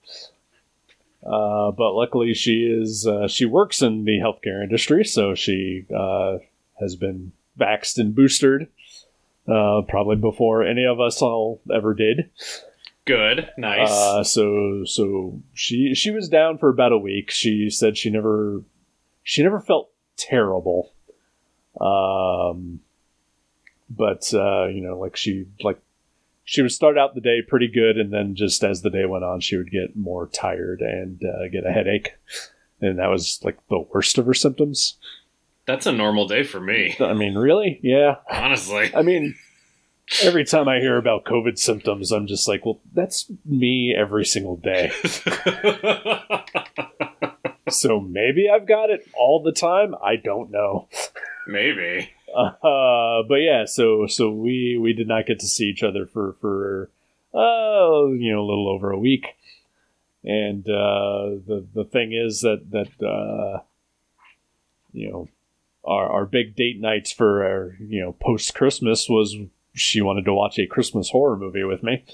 Uh, 1.25 1.71
but 1.71 1.93
luckily, 1.93 2.35
she 2.35 2.65
is 2.65 3.07
uh, 3.07 3.29
she 3.29 3.45
works 3.45 3.83
in 3.83 4.05
the 4.05 4.19
healthcare 4.19 4.63
industry, 4.63 5.05
so 5.05 5.35
she 5.35 5.85
uh, 5.95 6.39
has 6.81 6.97
been 6.97 7.33
vaxxed 7.59 7.99
and 7.99 8.15
boosted. 8.15 8.69
Uh, 9.49 9.83
probably 9.89 10.15
before 10.15 10.63
any 10.63 10.85
of 10.85 11.01
us 11.01 11.21
all 11.21 11.61
ever 11.75 11.95
did. 11.95 12.31
Good. 13.05 13.49
Nice. 13.59 13.91
Uh, 13.91 14.23
so 14.23 14.85
so 14.85 15.41
she 15.55 15.95
she 15.95 16.11
was 16.11 16.29
down 16.29 16.59
for 16.59 16.69
about 16.69 16.93
a 16.93 16.99
week. 16.99 17.31
She 17.31 17.69
said 17.69 17.97
she 17.97 18.11
never 18.11 18.63
she 19.23 19.43
never 19.43 19.61
felt 19.61 19.91
terrible. 20.17 20.93
Um, 21.81 22.81
but 23.91 24.33
uh, 24.33 24.67
you 24.67 24.83
know, 24.83 24.99
like 24.99 25.17
she 25.17 25.47
like 25.63 25.81
she 26.45 26.63
would 26.63 26.73
start 26.73 26.99
out 26.99 27.15
the 27.15 27.21
day 27.21 27.43
pretty 27.43 27.69
good, 27.69 27.99
and 27.99 28.13
then 28.13 28.35
just 28.35 28.63
as 28.63 28.83
the 28.83 28.91
day 28.91 29.05
went 29.07 29.25
on, 29.25 29.41
she 29.41 29.57
would 29.57 29.71
get 29.71 29.97
more 29.97 30.29
tired 30.29 30.81
and 30.81 31.23
uh, 31.25 31.49
get 31.49 31.67
a 31.67 31.73
headache, 31.73 32.13
and 32.81 32.99
that 32.99 33.09
was 33.09 33.41
like 33.43 33.59
the 33.69 33.81
worst 33.81 34.19
of 34.19 34.27
her 34.27 34.35
symptoms. 34.35 34.97
That's 35.65 35.87
a 35.87 35.93
normal 35.93 36.27
day 36.27 36.43
for 36.43 36.61
me, 36.61 36.97
I 37.01 37.15
mean, 37.15 37.37
really? 37.37 37.79
Yeah. 37.83 38.17
honestly. 38.29 38.91
I 38.95 39.03
mean, 39.03 39.37
every 40.23 40.45
time 40.45 40.69
I 40.69 40.79
hear 40.79 40.97
about 40.97 41.25
COVID 41.25 41.59
symptoms, 41.59 42.13
I'm 42.13 42.27
just 42.27 42.49
like, 42.49 42.65
well, 42.65 42.81
that's 42.93 43.31
me 43.45 43.95
every 43.97 44.25
single 44.25 44.57
day. 44.57 44.91
so 47.69 48.01
maybe 48.01 48.49
I've 48.49 48.67
got 48.67 48.91
it 48.91 49.09
all 49.15 49.43
the 49.43 49.53
time. 49.53 49.95
I 50.03 50.17
don't 50.17 50.51
know. 50.51 50.89
Maybe. 51.47 52.11
Uh, 52.35 53.23
but 53.29 53.37
yeah, 53.37 53.65
so 53.67 54.07
so 54.07 54.31
we 54.31 54.79
we 54.81 54.93
did 54.95 55.07
not 55.09 55.27
get 55.27 55.41
to 55.41 55.47
see 55.47 55.65
each 55.65 55.83
other 55.83 56.07
for 56.07 56.35
for 56.41 56.91
uh 57.35 58.07
you 58.07 58.33
know 58.33 58.41
a 58.41 58.49
little 58.49 58.69
over 58.69 58.91
a 58.91 58.99
week, 58.99 59.37
and 60.25 60.67
uh, 60.69 61.37
the 61.47 61.67
the 61.75 61.85
thing 61.85 62.13
is 62.13 62.41
that 62.41 62.71
that 62.71 63.07
uh, 63.07 63.61
you 64.93 65.11
know 65.11 65.29
our 65.85 66.09
our 66.09 66.25
big 66.25 66.57
date 66.57 66.81
nights 66.81 67.13
for 67.13 67.45
our 67.45 67.77
you 67.81 68.01
know 68.01 68.13
post 68.13 68.55
Christmas 68.55 69.09
was 69.11 69.37
she 69.75 70.01
wanted 70.01 70.25
to 70.27 70.35
watch 70.35 70.59
a 70.59 70.67
Christmas 70.67 71.11
horror 71.11 71.37
movie 71.37 71.65
with 71.65 71.83
me, 71.83 72.05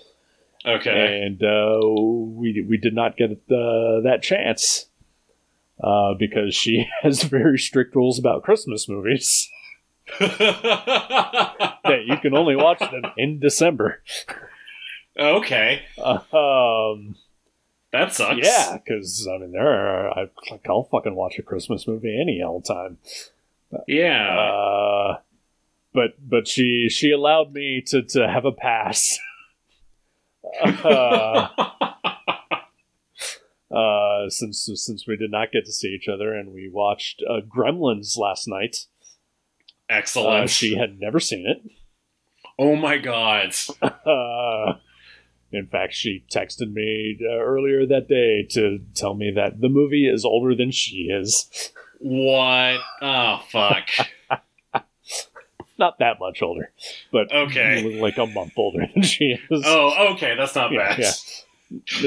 Okay. 0.66 1.22
and 1.24 1.42
uh, 1.42 1.80
we 1.86 2.64
we 2.68 2.76
did 2.76 2.94
not 2.94 3.16
get 3.16 3.30
uh, 3.32 4.00
that 4.02 4.20
chance. 4.22 4.86
Uh, 5.80 6.12
because 6.14 6.56
she 6.56 6.88
has 7.02 7.22
very 7.22 7.56
strict 7.56 7.94
rules 7.94 8.18
about 8.18 8.42
Christmas 8.42 8.88
movies 8.88 9.48
that 10.18 12.02
you 12.04 12.16
can 12.18 12.36
only 12.36 12.56
watch 12.56 12.80
them 12.80 13.02
in 13.16 13.38
December. 13.38 14.02
okay. 15.16 15.82
Uh, 15.96 16.18
um, 16.36 17.14
That 17.92 18.12
sucks. 18.12 18.40
yeah, 18.42 18.76
because 18.76 19.28
I 19.32 19.38
mean, 19.38 19.52
there 19.52 19.68
are 19.68 20.10
I, 20.18 20.28
like 20.50 20.66
I'll 20.68 20.82
fucking 20.90 21.14
watch 21.14 21.38
a 21.38 21.42
Christmas 21.42 21.86
movie 21.86 22.18
any 22.20 22.42
old 22.42 22.64
time. 22.64 22.98
Yeah. 23.86 25.16
But 25.92 26.10
but 26.20 26.46
she 26.46 26.88
she 26.88 27.10
allowed 27.10 27.52
me 27.52 27.82
to 27.86 28.02
to 28.02 28.28
have 28.28 28.44
a 28.44 28.52
pass. 28.52 29.18
uh, 30.64 31.48
uh, 33.74 34.28
since 34.28 34.68
since 34.74 35.06
we 35.06 35.16
did 35.16 35.30
not 35.30 35.52
get 35.52 35.64
to 35.66 35.72
see 35.72 35.88
each 35.88 36.08
other, 36.08 36.34
and 36.34 36.52
we 36.52 36.68
watched 36.68 37.22
uh, 37.28 37.40
Gremlins 37.40 38.16
last 38.18 38.48
night. 38.48 38.86
Excellent. 39.88 40.44
Uh, 40.44 40.46
she 40.46 40.76
had 40.76 41.00
never 41.00 41.20
seen 41.20 41.46
it. 41.46 41.62
oh 42.58 42.76
my 42.76 42.98
god. 42.98 43.54
Uh, 44.08 44.78
in 45.52 45.66
fact, 45.66 45.94
she 45.94 46.24
texted 46.30 46.72
me 46.72 47.18
uh, 47.22 47.38
earlier 47.38 47.86
that 47.86 48.08
day 48.08 48.46
to 48.50 48.80
tell 48.94 49.14
me 49.14 49.30
that 49.34 49.60
the 49.60 49.68
movie 49.68 50.06
is 50.06 50.24
older 50.24 50.54
than 50.54 50.70
she 50.70 51.08
is. 51.10 51.72
What? 51.98 52.80
Oh 53.00 53.42
fuck. 53.50 53.88
Not 55.78 55.98
that 56.00 56.18
much 56.18 56.42
older, 56.42 56.72
but 57.12 57.32
Okay. 57.32 57.82
like 58.00 58.18
a 58.18 58.26
month 58.26 58.52
older 58.56 58.86
than 58.92 59.02
she 59.04 59.36
is. 59.50 59.62
Oh, 59.64 60.12
okay. 60.14 60.34
That's 60.36 60.54
not 60.54 60.72
Yeah, 60.72 60.88
bad. 60.96 60.98
yeah. 60.98 61.12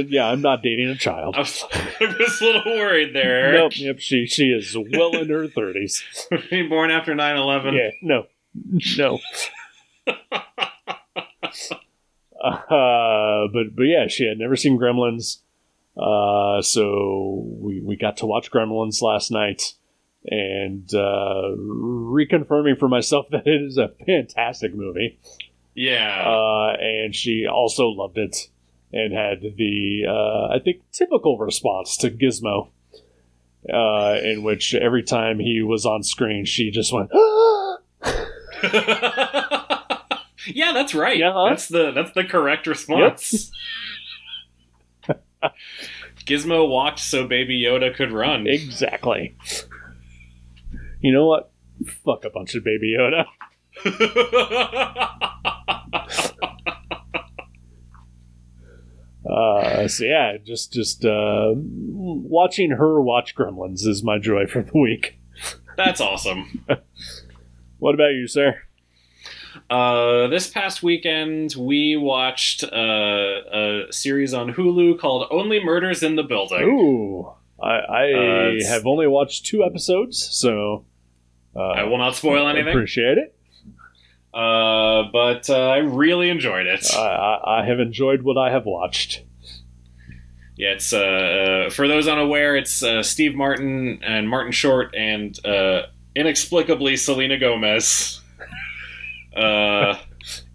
Yeah, 0.08 0.26
I'm 0.26 0.42
not 0.42 0.64
dating 0.64 0.90
a 0.90 0.96
child. 0.96 1.36
I 1.36 1.40
was, 1.40 1.64
I 1.72 2.16
was 2.20 2.42
a 2.42 2.46
little 2.46 2.64
worried 2.78 3.14
there. 3.16 3.54
Nope, 3.54 3.74
yep, 3.78 4.00
she 4.00 4.26
she 4.26 4.46
is 4.48 4.76
well 4.76 5.16
in 5.18 5.30
her 5.30 5.48
thirties. 5.48 6.04
Being 6.50 6.68
born 6.68 6.90
after 6.90 7.14
9 7.14 7.38
11. 7.38 7.74
Yeah, 7.76 7.92
no, 8.02 8.24
no. 8.98 9.20
uh, 12.44 13.48
but 13.54 13.76
but 13.76 13.84
yeah, 13.84 14.08
she 14.08 14.26
had 14.28 14.38
never 14.38 14.56
seen 14.56 14.80
Gremlins, 14.80 15.38
uh, 15.98 16.62
so 16.62 17.44
we 17.60 17.82
we 17.82 17.96
got 17.96 18.18
to 18.18 18.26
watch 18.26 18.52
Gremlins 18.52 19.02
last 19.02 19.32
night, 19.32 19.74
and 20.26 20.94
uh, 20.94 21.56
reconfirming 21.58 22.78
for 22.80 22.88
myself 22.88 23.28
that 23.32 23.48
it 23.48 23.62
is 23.62 23.78
a 23.78 23.90
fantastic 24.06 24.74
movie. 24.76 25.20
Yeah. 25.74 26.24
Uh, 26.28 26.76
and 26.80 27.16
she 27.16 27.48
also 27.48 27.88
loved 27.88 28.18
it 28.18 28.50
and 28.94 29.14
had 29.14 29.42
the 29.42 30.04
uh, 30.08 30.54
I 30.54 30.60
think 30.60 30.82
typical 30.92 31.38
response 31.38 31.98
to 31.98 32.10
Gizmo. 32.12 32.70
Uh, 33.72 34.18
in 34.24 34.42
which 34.42 34.74
every 34.74 35.04
time 35.04 35.38
he 35.38 35.62
was 35.62 35.86
on 35.86 36.02
screen, 36.02 36.46
she 36.46 36.72
just 36.72 36.92
went, 36.92 37.12
yeah, 40.48 40.72
that's 40.74 40.96
right. 40.96 41.18
Yeah, 41.18 41.32
huh? 41.32 41.50
That's 41.50 41.68
the 41.68 41.92
that's 41.92 42.12
the 42.14 42.24
correct 42.24 42.66
response. 42.66 43.52
Gizmo 46.26 46.68
walked 46.68 47.00
so 47.00 47.28
Baby 47.28 47.62
Yoda 47.62 47.96
could 47.96 48.12
run. 48.12 48.48
Exactly. 48.48 49.36
You 51.02 51.14
know 51.14 51.28
what? 51.28 51.52
Fuck 52.06 52.26
a 52.26 52.30
bunch 52.30 52.56
of 52.56 52.64
Baby 52.64 52.96
Yoda. 52.98 53.26
Uh, 59.30 59.88
so 59.88 60.04
yeah, 60.04 60.38
just 60.44 60.74
just 60.74 61.06
uh, 61.06 61.52
watching 61.56 62.72
her 62.72 63.00
watch 63.02 63.36
Gremlins 63.36 63.86
is 63.86 64.04
my 64.04 64.18
joy 64.18 64.48
for 64.48 64.64
the 64.64 64.78
week. 64.78 65.20
That's 65.78 66.02
awesome. 66.02 66.66
What 67.80 67.96
about 67.96 68.14
you, 68.14 68.28
sir? 68.28 68.62
Uh, 69.68 70.28
this 70.28 70.48
past 70.48 70.84
weekend, 70.84 71.56
we 71.58 71.96
watched 71.98 72.64
uh, 72.64 72.68
a 72.72 73.86
series 73.90 74.36
on 74.36 74.54
Hulu 74.54 75.00
called 75.00 75.28
"Only 75.32 75.64
Murders 75.64 76.04
in 76.04 76.16
the 76.16 76.22
Building." 76.22 76.62
Ooh, 76.62 77.34
I, 77.60 77.78
I 77.80 78.12
Uh, 78.12 78.68
have 78.68 78.86
only 78.86 79.08
watched 79.08 79.48
two 79.48 79.64
episodes, 79.64 80.22
so 80.32 80.86
uh, 81.56 81.60
I 81.60 81.84
will 81.84 81.98
not 81.98 82.16
spoil 82.16 82.48
anything, 82.48 82.70
Appreciate 82.70 83.18
it. 83.18 83.36
uh, 84.34 85.04
but 85.12 85.50
uh, 85.50 85.56
I 85.70 85.78
really 85.78 86.30
enjoyed 86.30 86.66
it. 86.68 86.86
I, 86.96 87.00
I, 87.00 87.62
I 87.62 87.66
have 87.66 87.80
enjoyed 87.80 88.22
what 88.22 88.38
I 88.38 88.52
have 88.52 88.66
watched. 88.66 89.24
Yeah, 90.56 90.70
it's 90.74 90.94
uh, 90.94 91.00
uh, 91.00 91.70
for 91.72 91.88
those 91.88 92.08
unaware, 92.08 92.56
it's 92.56 92.84
uh, 92.84 93.02
Steve 93.04 93.34
Martin 93.36 94.00
and 94.04 94.30
Martin 94.30 94.52
Short 94.52 94.94
and 94.96 95.38
uh, 95.46 95.84
inexplicably 96.16 96.98
Selena 96.98 97.38
Gomez. 97.40 98.22
uh, 99.36 99.96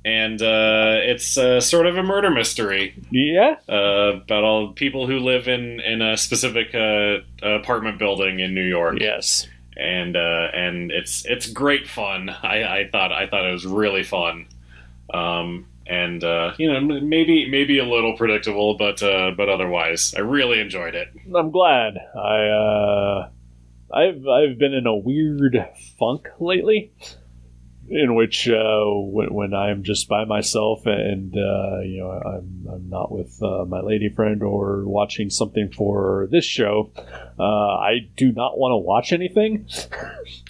and 0.05 0.41
uh, 0.41 0.99
it's 1.03 1.37
uh, 1.37 1.61
sort 1.61 1.87
of 1.87 1.97
a 1.97 2.03
murder 2.03 2.31
mystery 2.31 2.95
Yeah, 3.11 3.57
uh, 3.69 4.21
about 4.23 4.45
all 4.45 4.73
people 4.73 5.07
who 5.09 5.19
live 5.19 5.49
in 5.49 5.81
in 5.81 6.01
a 6.03 6.17
specific 6.17 6.73
uh, 6.75 7.19
apartment 7.43 7.99
building 7.99 8.39
in 8.39 8.55
New 8.55 8.63
York. 8.63 8.99
yes. 9.01 9.49
And 9.77 10.17
uh, 10.17 10.49
and 10.55 10.91
it's 10.91 11.25
it's 11.27 11.51
great 11.51 11.89
fun. 11.89 12.31
I, 12.43 12.81
I 12.81 12.89
thought 12.91 13.13
I 13.13 13.27
thought 13.27 13.47
it 13.47 13.53
was 13.53 13.67
really 13.67 14.03
fun, 14.03 14.47
um, 15.13 15.67
and 15.87 16.23
uh, 16.23 16.53
you 16.59 16.73
know 16.73 16.81
maybe 16.81 17.49
maybe 17.49 17.79
a 17.79 17.85
little 17.85 18.17
predictable, 18.17 18.77
but 18.77 19.03
uh, 19.03 19.33
but 19.37 19.49
otherwise 19.49 20.15
I 20.17 20.21
really 20.21 20.61
enjoyed 20.61 20.95
it. 20.95 21.09
I'm 21.35 21.51
glad. 21.51 21.99
I 22.15 22.49
uh, 22.49 23.29
I've 23.93 24.27
I've 24.27 24.59
been 24.59 24.75
in 24.75 24.87
a 24.87 24.97
weird 24.97 25.57
funk 25.99 26.29
lately, 26.39 26.93
in 27.89 28.15
which 28.15 28.49
uh, 28.49 28.85
when, 28.87 29.33
when 29.33 29.55
I'm 29.55 29.83
just 29.83 30.09
by 30.09 30.25
myself 30.25 30.87
and 30.87 31.33
uh, 31.35 31.81
you 31.81 31.99
know 31.99 32.11
I'm 32.11 32.67
I'm 32.73 32.89
not 32.89 33.13
with 33.13 33.41
uh, 33.43 33.65
my 33.65 33.81
lady 33.81 34.09
friend 34.09 34.43
or 34.43 34.85
watching 34.87 35.31
something 35.31 35.71
for 35.71 36.29
this 36.31 36.45
show, 36.45 36.91
uh, 37.39 37.43
I 37.43 38.09
do 38.17 38.33
not 38.33 38.59
want 38.59 38.73
to 38.73 38.77
watch 38.79 39.13
anything, 39.13 39.69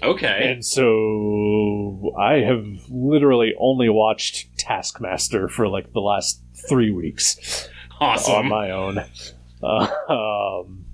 Okay, 0.03 0.53
and 0.53 0.64
so 0.64 2.12
I 2.18 2.39
have 2.39 2.64
literally 2.89 3.55
only 3.59 3.89
watched 3.89 4.59
Taskmaster 4.59 5.49
for 5.49 5.68
like 5.68 5.93
the 5.93 6.01
last 6.01 6.43
three 6.68 6.91
weeks 6.91 7.68
Awesome. 8.01 8.34
on 8.34 8.49
my 8.49 8.70
own. 8.70 9.05
Um, 9.62 10.86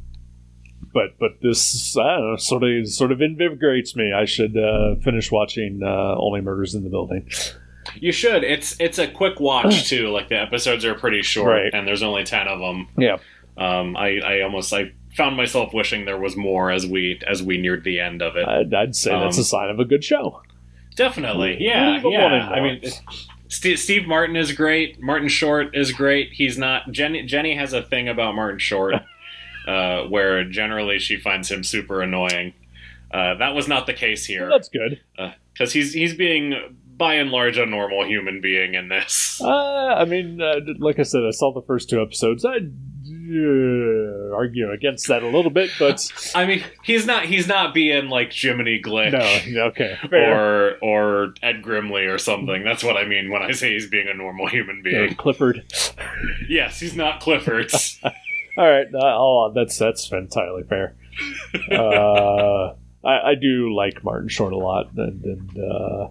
but 0.92 1.18
but 1.18 1.40
this 1.42 1.96
know, 1.96 2.36
sort 2.36 2.62
of 2.64 2.88
sort 2.88 3.12
of 3.12 3.20
invigorates 3.22 3.96
me. 3.96 4.12
I 4.12 4.24
should 4.24 4.56
uh, 4.56 4.96
finish 4.96 5.30
watching 5.30 5.80
uh, 5.82 6.14
Only 6.16 6.40
Murders 6.40 6.74
in 6.74 6.84
the 6.84 6.90
Building. 6.90 7.28
You 7.96 8.12
should. 8.12 8.44
It's 8.44 8.76
it's 8.80 8.98
a 8.98 9.08
quick 9.08 9.40
watch 9.40 9.84
too. 9.88 10.08
Like 10.08 10.28
the 10.28 10.38
episodes 10.40 10.84
are 10.84 10.94
pretty 10.94 11.22
short, 11.22 11.48
Right. 11.52 11.74
and 11.74 11.86
there's 11.86 12.02
only 12.02 12.24
ten 12.24 12.46
of 12.48 12.58
them. 12.60 12.88
Yeah, 12.96 13.18
Um, 13.56 13.96
I 13.96 14.18
I 14.20 14.40
almost 14.42 14.72
I 14.72 14.92
found 15.16 15.36
myself 15.36 15.74
wishing 15.74 16.04
there 16.06 16.18
was 16.18 16.36
more 16.36 16.70
as 16.70 16.86
we 16.86 17.20
as 17.26 17.42
we 17.42 17.58
neared 17.58 17.84
the 17.84 18.00
end 18.00 18.22
of 18.22 18.36
it. 18.36 18.46
I'd, 18.48 18.72
I'd 18.72 18.96
say 18.96 19.10
that's 19.10 19.36
Um, 19.36 19.42
a 19.42 19.44
sign 19.44 19.70
of 19.70 19.78
a 19.80 19.84
good 19.84 20.04
show. 20.04 20.40
Definitely, 20.96 21.56
yeah, 21.58 22.00
But 22.02 22.10
yeah. 22.10 22.48
I 22.50 22.60
mean, 22.60 22.82
Steve, 23.48 23.78
Steve 23.78 24.06
Martin 24.06 24.36
is 24.36 24.52
great. 24.52 25.00
Martin 25.02 25.28
Short 25.28 25.74
is 25.74 25.90
great. 25.92 26.32
He's 26.32 26.56
not 26.58 26.90
Jenny. 26.92 27.22
Jenny 27.24 27.54
has 27.56 27.72
a 27.72 27.82
thing 27.82 28.08
about 28.08 28.34
Martin 28.34 28.58
Short, 28.58 28.94
uh, 29.66 30.02
where 30.04 30.44
generally 30.44 30.98
she 30.98 31.16
finds 31.16 31.50
him 31.50 31.62
super 31.64 32.02
annoying. 32.02 32.54
Uh, 33.12 33.34
that 33.34 33.54
was 33.54 33.68
not 33.68 33.86
the 33.86 33.92
case 33.92 34.24
here 34.24 34.48
That's 34.48 34.68
good. 34.70 35.00
because 35.52 35.72
he's 35.72 35.92
he's 35.92 36.14
being 36.14 36.76
by 36.96 37.14
and 37.14 37.30
large 37.30 37.58
a 37.58 37.66
normal 37.66 38.06
human 38.06 38.40
being 38.40 38.74
in 38.74 38.88
this. 38.88 39.40
Uh, 39.42 39.48
I 39.48 40.04
mean, 40.04 40.40
uh, 40.40 40.60
like 40.78 40.98
I 40.98 41.02
said, 41.02 41.22
I 41.26 41.30
saw 41.32 41.52
the 41.52 41.62
first 41.62 41.90
two 41.90 42.00
episodes. 42.00 42.44
I 42.44 42.56
uh, 42.56 44.34
argue 44.34 44.70
against 44.70 45.08
that 45.08 45.22
a 45.22 45.26
little 45.28 45.50
bit, 45.50 45.70
but 45.78 46.10
I 46.34 46.46
mean, 46.46 46.62
he's 46.82 47.06
not 47.06 47.24
he's 47.26 47.46
not 47.48 47.74
being 47.74 48.08
like 48.08 48.32
Jiminy 48.32 48.80
Glick 48.82 49.12
no, 49.52 49.62
okay, 49.64 49.96
fair. 50.08 50.34
or 50.34 50.78
or 50.82 51.34
Ed 51.42 51.62
Grimley 51.62 52.12
or 52.12 52.18
something. 52.18 52.64
That's 52.64 52.82
what 52.84 52.96
I 52.96 53.04
mean 53.04 53.30
when 53.30 53.42
I 53.42 53.50
say 53.52 53.72
he's 53.72 53.88
being 53.88 54.08
a 54.08 54.14
normal 54.14 54.48
human 54.48 54.80
Uh, 54.80 54.82
being. 54.84 55.14
Clifford. 55.14 55.64
Yes, 56.48 56.80
he's 56.80 56.96
not 56.96 57.20
Clifford's. 57.20 58.00
All 58.58 58.68
right, 58.70 58.86
uh, 58.94 58.98
oh, 59.16 59.52
that's 59.54 59.78
that's 59.78 60.10
entirely 60.12 60.62
fair. 60.64 60.94
Uh, 61.70 62.74
I, 63.04 63.30
I 63.30 63.34
do 63.40 63.74
like 63.74 64.04
Martin 64.04 64.28
Short 64.28 64.52
a 64.52 64.56
lot, 64.58 64.90
and, 64.96 65.24
and 65.24 65.50
uh, 65.58 66.08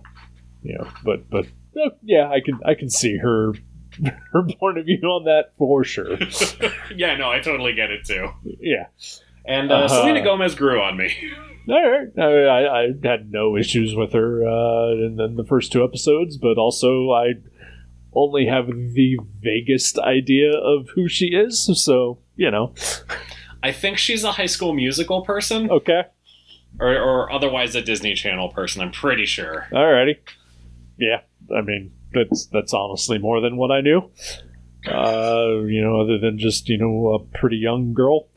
you 0.64 0.78
know, 0.78 0.88
but 1.04 1.30
but 1.30 1.46
uh, 1.76 1.90
yeah, 2.02 2.30
I 2.30 2.40
can 2.44 2.60
I 2.66 2.74
can 2.74 2.90
see 2.90 3.18
her 3.18 3.54
her 4.32 4.44
point 4.60 4.78
of 4.78 4.86
view 4.86 5.00
on 5.04 5.26
that 5.26 5.54
for 5.58 5.84
sure. 5.84 6.18
yeah, 6.96 7.16
no, 7.16 7.30
I 7.30 7.40
totally 7.40 7.74
get 7.74 7.92
it 7.92 8.06
too. 8.06 8.30
Yeah. 8.44 8.88
And 9.46 9.72
uh, 9.72 9.76
Uh-huh. 9.86 10.02
Selena 10.02 10.24
Gomez 10.24 10.56
grew 10.56 10.80
on 10.82 10.98
me. 10.98 11.14
All 11.70 11.90
right. 11.92 12.08
I, 12.20 12.44
I, 12.46 12.84
I 12.84 12.88
had 13.04 13.32
no 13.32 13.56
issues 13.58 13.96
with 13.96 14.14
her 14.14 14.48
uh, 14.48 14.92
in, 14.94 15.20
in 15.20 15.36
the 15.36 15.46
first 15.46 15.72
two 15.72 15.84
episodes, 15.84 16.38
but 16.38 16.58
also 16.58 17.12
I 17.12 17.34
only 18.14 18.46
have 18.48 18.68
the 18.68 19.18
vaguest 19.40 19.98
idea 20.00 20.52
of 20.58 20.90
who 20.96 21.08
she 21.08 21.28
is. 21.28 21.70
So 21.84 22.20
you 22.42 22.50
know, 22.50 22.74
I 23.62 23.72
think 23.72 24.00
she's 24.00 24.24
a 24.24 24.32
High 24.32 24.48
School 24.48 24.74
Musical 24.74 25.22
person, 25.22 25.70
okay, 25.70 26.06
or, 26.80 26.98
or 26.98 27.32
otherwise 27.32 27.76
a 27.76 27.82
Disney 27.84 28.16
Channel 28.16 28.50
person. 28.50 28.82
I'm 28.82 28.92
pretty 28.92 29.28
sure. 29.28 29.68
alrighty. 29.72 30.18
Yeah, 30.98 31.22
I 31.56 31.62
mean 31.62 31.92
that's 32.12 32.48
that's 32.48 32.74
honestly 32.74 33.20
more 33.20 33.42
than 33.42 33.58
what 33.58 33.72
I 33.72 33.82
knew. 33.82 34.10
Uh, 34.88 35.62
you 35.68 35.84
know, 35.84 36.02
other 36.02 36.18
than 36.18 36.40
just 36.40 36.68
you 36.68 36.80
know 36.80 37.14
a 37.14 37.20
pretty 37.38 37.58
young 37.58 37.94
girl. 37.94 38.28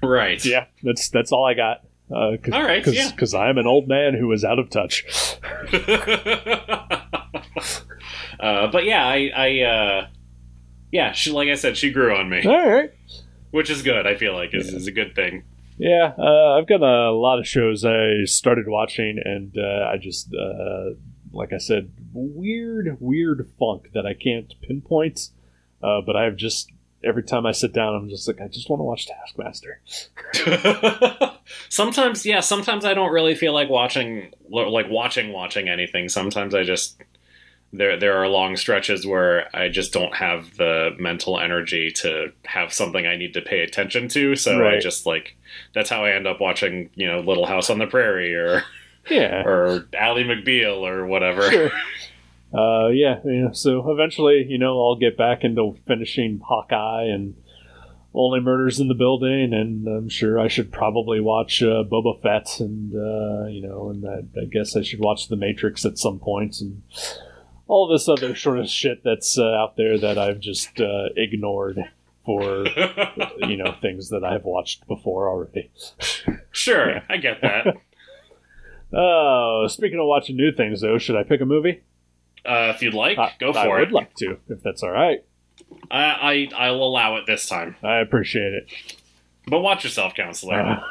Right. 0.00 0.44
Yeah, 0.44 0.66
that's 0.84 1.08
that's 1.08 1.32
all 1.32 1.44
I 1.44 1.54
got. 1.54 1.80
Uh, 2.14 2.36
cause, 2.40 2.52
All 2.52 2.62
right, 2.62 2.86
yeah. 2.86 3.10
Because 3.10 3.34
I'm 3.34 3.58
an 3.58 3.66
old 3.66 3.88
man 3.88 4.14
who 4.14 4.30
is 4.30 4.44
out 4.44 4.60
of 4.60 4.70
touch. 4.70 5.04
uh, 8.38 8.68
but 8.70 8.84
yeah, 8.84 9.04
I, 9.04 9.32
I 9.34 9.60
uh, 9.62 10.06
yeah, 10.94 11.10
she, 11.10 11.32
like 11.32 11.48
I 11.48 11.56
said, 11.56 11.76
she 11.76 11.90
grew 11.90 12.14
on 12.14 12.28
me, 12.30 12.46
All 12.46 12.70
right. 12.70 12.92
which 13.50 13.68
is 13.68 13.82
good. 13.82 14.06
I 14.06 14.14
feel 14.14 14.32
like 14.32 14.54
is, 14.54 14.72
is 14.72 14.86
a 14.86 14.92
good 14.92 15.16
thing. 15.16 15.42
Yeah, 15.76 16.12
uh, 16.16 16.52
I've 16.56 16.68
got 16.68 16.82
a 16.82 17.10
lot 17.10 17.40
of 17.40 17.48
shows 17.48 17.84
I 17.84 18.26
started 18.26 18.68
watching, 18.68 19.20
and 19.24 19.58
uh, 19.58 19.90
I 19.92 19.96
just, 19.96 20.32
uh, 20.32 20.90
like 21.32 21.52
I 21.52 21.58
said, 21.58 21.90
weird, 22.12 22.96
weird 23.00 23.50
funk 23.58 23.88
that 23.92 24.06
I 24.06 24.14
can't 24.14 24.54
pinpoint. 24.62 25.30
Uh, 25.82 26.00
but 26.00 26.14
I've 26.14 26.36
just 26.36 26.70
every 27.02 27.24
time 27.24 27.44
I 27.44 27.50
sit 27.50 27.72
down, 27.72 27.96
I'm 27.96 28.08
just 28.08 28.28
like, 28.28 28.40
I 28.40 28.46
just 28.46 28.70
want 28.70 28.78
to 28.78 28.84
watch 28.84 29.08
Taskmaster. 29.08 29.80
sometimes, 31.68 32.24
yeah, 32.24 32.38
sometimes 32.38 32.84
I 32.84 32.94
don't 32.94 33.12
really 33.12 33.34
feel 33.34 33.52
like 33.52 33.68
watching, 33.68 34.32
like 34.48 34.88
watching, 34.88 35.32
watching 35.32 35.68
anything. 35.68 36.08
Sometimes 36.08 36.54
I 36.54 36.62
just 36.62 37.02
there 37.76 37.98
there 37.98 38.16
are 38.16 38.28
long 38.28 38.56
stretches 38.56 39.06
where 39.06 39.54
I 39.56 39.68
just 39.68 39.92
don't 39.92 40.14
have 40.14 40.56
the 40.56 40.90
mental 40.98 41.38
energy 41.38 41.90
to 41.96 42.32
have 42.44 42.72
something 42.72 43.06
I 43.06 43.16
need 43.16 43.34
to 43.34 43.40
pay 43.40 43.60
attention 43.60 44.08
to. 44.08 44.36
So 44.36 44.66
I 44.66 44.80
just 44.80 45.06
like 45.06 45.36
that's 45.74 45.90
how 45.90 46.04
I 46.04 46.12
end 46.12 46.26
up 46.26 46.40
watching, 46.40 46.90
you 46.94 47.06
know, 47.06 47.20
Little 47.20 47.46
House 47.46 47.70
on 47.70 47.78
the 47.78 47.86
Prairie 47.86 48.34
or 48.34 48.62
Yeah, 49.10 49.42
or 49.44 49.86
Ally 49.92 50.22
McBeal 50.22 50.78
or 50.78 51.06
whatever. 51.06 51.50
sure. 51.50 51.70
Uh, 52.54 52.88
yeah, 52.88 53.18
yeah. 53.24 53.48
So 53.52 53.90
eventually, 53.90 54.46
you 54.48 54.58
know, 54.58 54.80
I'll 54.80 54.96
get 54.96 55.16
back 55.16 55.42
into 55.42 55.76
finishing 55.86 56.40
Hawkeye 56.42 57.06
and 57.12 57.34
Only 58.14 58.38
Murders 58.38 58.78
in 58.78 58.86
the 58.86 58.94
Building, 58.94 59.52
and 59.52 59.88
I'm 59.88 60.08
sure 60.08 60.38
I 60.38 60.46
should 60.46 60.70
probably 60.70 61.20
watch 61.20 61.62
uh, 61.64 61.82
Boba 61.82 62.22
Fett, 62.22 62.60
and 62.60 62.94
uh, 62.94 63.46
you 63.48 63.60
know, 63.60 63.90
and 63.90 64.06
I, 64.08 64.40
I 64.40 64.44
guess 64.44 64.76
I 64.76 64.82
should 64.82 65.00
watch 65.00 65.26
The 65.28 65.36
Matrix 65.36 65.84
at 65.84 65.98
some 65.98 66.20
point, 66.20 66.60
and 66.60 66.82
all 67.66 67.88
this 67.88 68.08
other 68.08 68.34
sort 68.36 68.58
of 68.58 68.68
shit 68.68 69.02
that's 69.04 69.38
uh, 69.38 69.44
out 69.44 69.76
there 69.76 69.98
that 69.98 70.18
I've 70.18 70.40
just 70.40 70.80
uh, 70.80 71.08
ignored 71.16 71.78
for 72.24 72.66
you 73.48 73.56
know 73.56 73.74
things 73.80 74.08
that 74.10 74.24
I've 74.24 74.44
watched 74.44 74.86
before 74.86 75.28
already. 75.28 75.70
sure, 76.50 76.90
Yeah. 76.90 77.02
I 77.08 77.16
get 77.18 77.40
that. 77.42 77.76
Oh, 78.96 79.66
speaking 79.68 79.98
of 79.98 80.06
watching 80.06 80.36
new 80.36 80.52
things, 80.52 80.80
though, 80.80 80.98
should 80.98 81.16
I 81.16 81.24
pick 81.24 81.40
a 81.40 81.44
movie? 81.44 81.82
Uh, 82.46 82.70
if 82.72 82.80
you'd 82.80 82.94
like, 82.94 83.18
I- 83.18 83.32
go 83.40 83.50
I 83.50 83.64
for 83.64 83.78
would 83.80 83.90
like 83.90 84.14
to, 84.16 84.36
if 84.48 84.62
that's 84.62 84.84
all 84.84 84.92
right. 84.92 85.24
I, 85.90 86.04
I 86.04 86.48
I'll 86.66 86.76
allow 86.76 87.16
it 87.16 87.24
this 87.26 87.48
time. 87.48 87.74
I 87.82 87.96
appreciate 87.96 88.52
it. 88.54 88.72
But 89.48 89.62
watch 89.62 89.82
yourself, 89.82 90.14
counselor. 90.14 90.84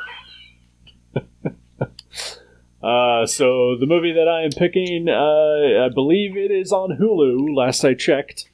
Uh, 2.84 3.26
so 3.26 3.78
the 3.80 3.86
movie 3.86 4.12
that 4.14 4.28
I 4.28 4.44
am 4.44 4.52
picking, 4.52 5.08
uh, 5.08 5.86
I 5.86 5.90
believe 5.94 6.36
it 6.36 6.52
is 6.52 6.72
on 6.74 6.98
Hulu. 6.98 7.56
Last 7.56 7.86
I 7.86 7.94
checked. 7.94 8.50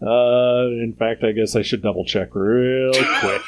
Uh, 0.00 0.66
in 0.82 0.94
fact, 0.98 1.24
I 1.24 1.32
guess 1.32 1.56
I 1.56 1.62
should 1.62 1.82
double 1.82 2.04
check 2.04 2.34
real 2.34 2.92
quick. 3.20 3.42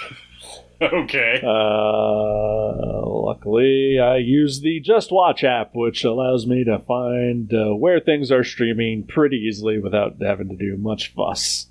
okay. 0.93 1.41
Uh, 1.45 3.07
luckily, 3.07 3.99
I 4.01 4.17
use 4.17 4.61
the 4.61 4.81
Just 4.81 5.13
Watch 5.13 5.45
app, 5.45 5.75
which 5.75 6.05
allows 6.05 6.47
me 6.47 6.65
to 6.65 6.79
find 6.81 7.53
uh, 7.53 7.75
where 7.75 8.01
things 8.01 8.31
are 8.33 8.45
streaming 8.45 9.05
pretty 9.05 9.37
easily 9.37 9.79
without 9.79 10.17
having 10.21 10.49
to 10.49 10.57
do 10.57 10.77
much 10.77 11.13
fuss. 11.15 11.69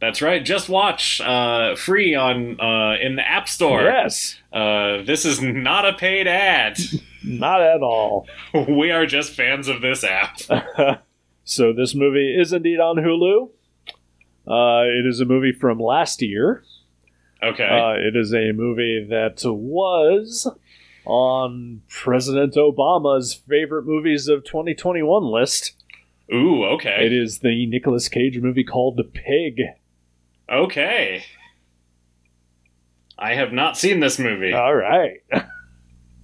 That's 0.00 0.22
right. 0.22 0.44
Just 0.44 0.68
watch 0.68 1.20
uh, 1.20 1.74
free 1.74 2.14
on 2.14 2.60
uh, 2.60 2.96
in 3.02 3.16
the 3.16 3.28
App 3.28 3.48
Store. 3.48 3.82
Yes, 3.82 4.36
Uh, 4.52 5.02
this 5.02 5.24
is 5.24 5.42
not 5.42 5.84
a 5.86 5.92
paid 5.94 6.26
ad. 6.28 6.78
not 7.24 7.60
at 7.60 7.82
all. 7.82 8.26
we 8.68 8.90
are 8.90 9.06
just 9.06 9.34
fans 9.34 9.68
of 9.68 9.80
this 9.80 10.04
app. 10.04 10.40
so 11.44 11.72
this 11.72 11.94
movie 11.94 12.34
is 12.38 12.52
indeed 12.52 12.80
on 12.80 12.96
Hulu. 12.96 13.50
Uh, 14.46 14.84
it 14.88 15.06
is 15.06 15.20
a 15.20 15.24
movie 15.24 15.52
from 15.52 15.78
last 15.78 16.22
year. 16.22 16.64
Okay. 17.42 17.64
Uh, 17.64 17.92
it 17.98 18.16
is 18.16 18.32
a 18.32 18.52
movie 18.52 19.06
that 19.08 19.42
was 19.44 20.50
on 21.04 21.82
President 21.88 22.54
Obama's 22.54 23.34
favorite 23.34 23.84
movies 23.84 24.28
of 24.28 24.44
2021 24.44 25.24
list. 25.24 25.74
Ooh. 26.32 26.64
Okay. 26.64 27.06
It 27.06 27.12
is 27.12 27.38
the 27.38 27.66
Nicolas 27.66 28.08
Cage 28.08 28.38
movie 28.38 28.64
called 28.64 28.96
The 28.96 29.04
Pig. 29.04 29.62
Okay. 30.50 31.24
I 33.18 33.34
have 33.34 33.52
not 33.52 33.76
seen 33.76 34.00
this 34.00 34.18
movie. 34.18 34.52
All 34.52 34.74
right. 34.74 35.20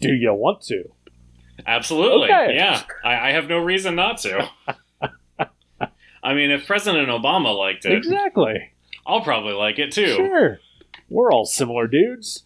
Do 0.09 0.15
you 0.15 0.35
want 0.35 0.63
to? 0.63 0.85
Absolutely. 1.67 2.33
Okay. 2.33 2.55
Yeah. 2.57 2.83
I, 3.05 3.29
I 3.29 3.33
have 3.33 3.49
no 3.49 3.59
reason 3.59 3.95
not 3.95 4.19
to. 4.19 4.49
I 6.23 6.35
mean, 6.35 6.51
if 6.51 6.67
President 6.67 7.09
Obama 7.09 7.57
liked 7.57 7.85
it, 7.85 7.93
Exactly. 7.93 8.73
I'll 9.07 9.21
probably 9.21 9.53
like 9.53 9.79
it 9.79 9.93
too. 9.93 10.15
Sure. 10.15 10.59
We're 11.11 11.33
all 11.33 11.45
similar 11.45 11.87
dudes. 11.87 12.45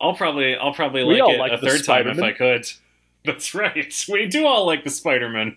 I'll 0.00 0.14
probably 0.14 0.56
I'll 0.56 0.72
probably 0.72 1.04
We 1.04 1.20
like 1.20 1.34
it 1.34 1.38
like 1.38 1.52
a 1.52 1.58
third 1.58 1.84
time 1.84 2.08
if 2.08 2.20
I 2.20 2.32
could. 2.32 2.66
That's 3.24 3.54
right. 3.54 3.94
We 4.08 4.26
do 4.26 4.46
all 4.46 4.66
like 4.66 4.84
the 4.84 4.90
Spider-Man. 4.90 5.56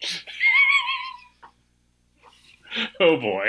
oh 3.00 3.16
boy. 3.18 3.48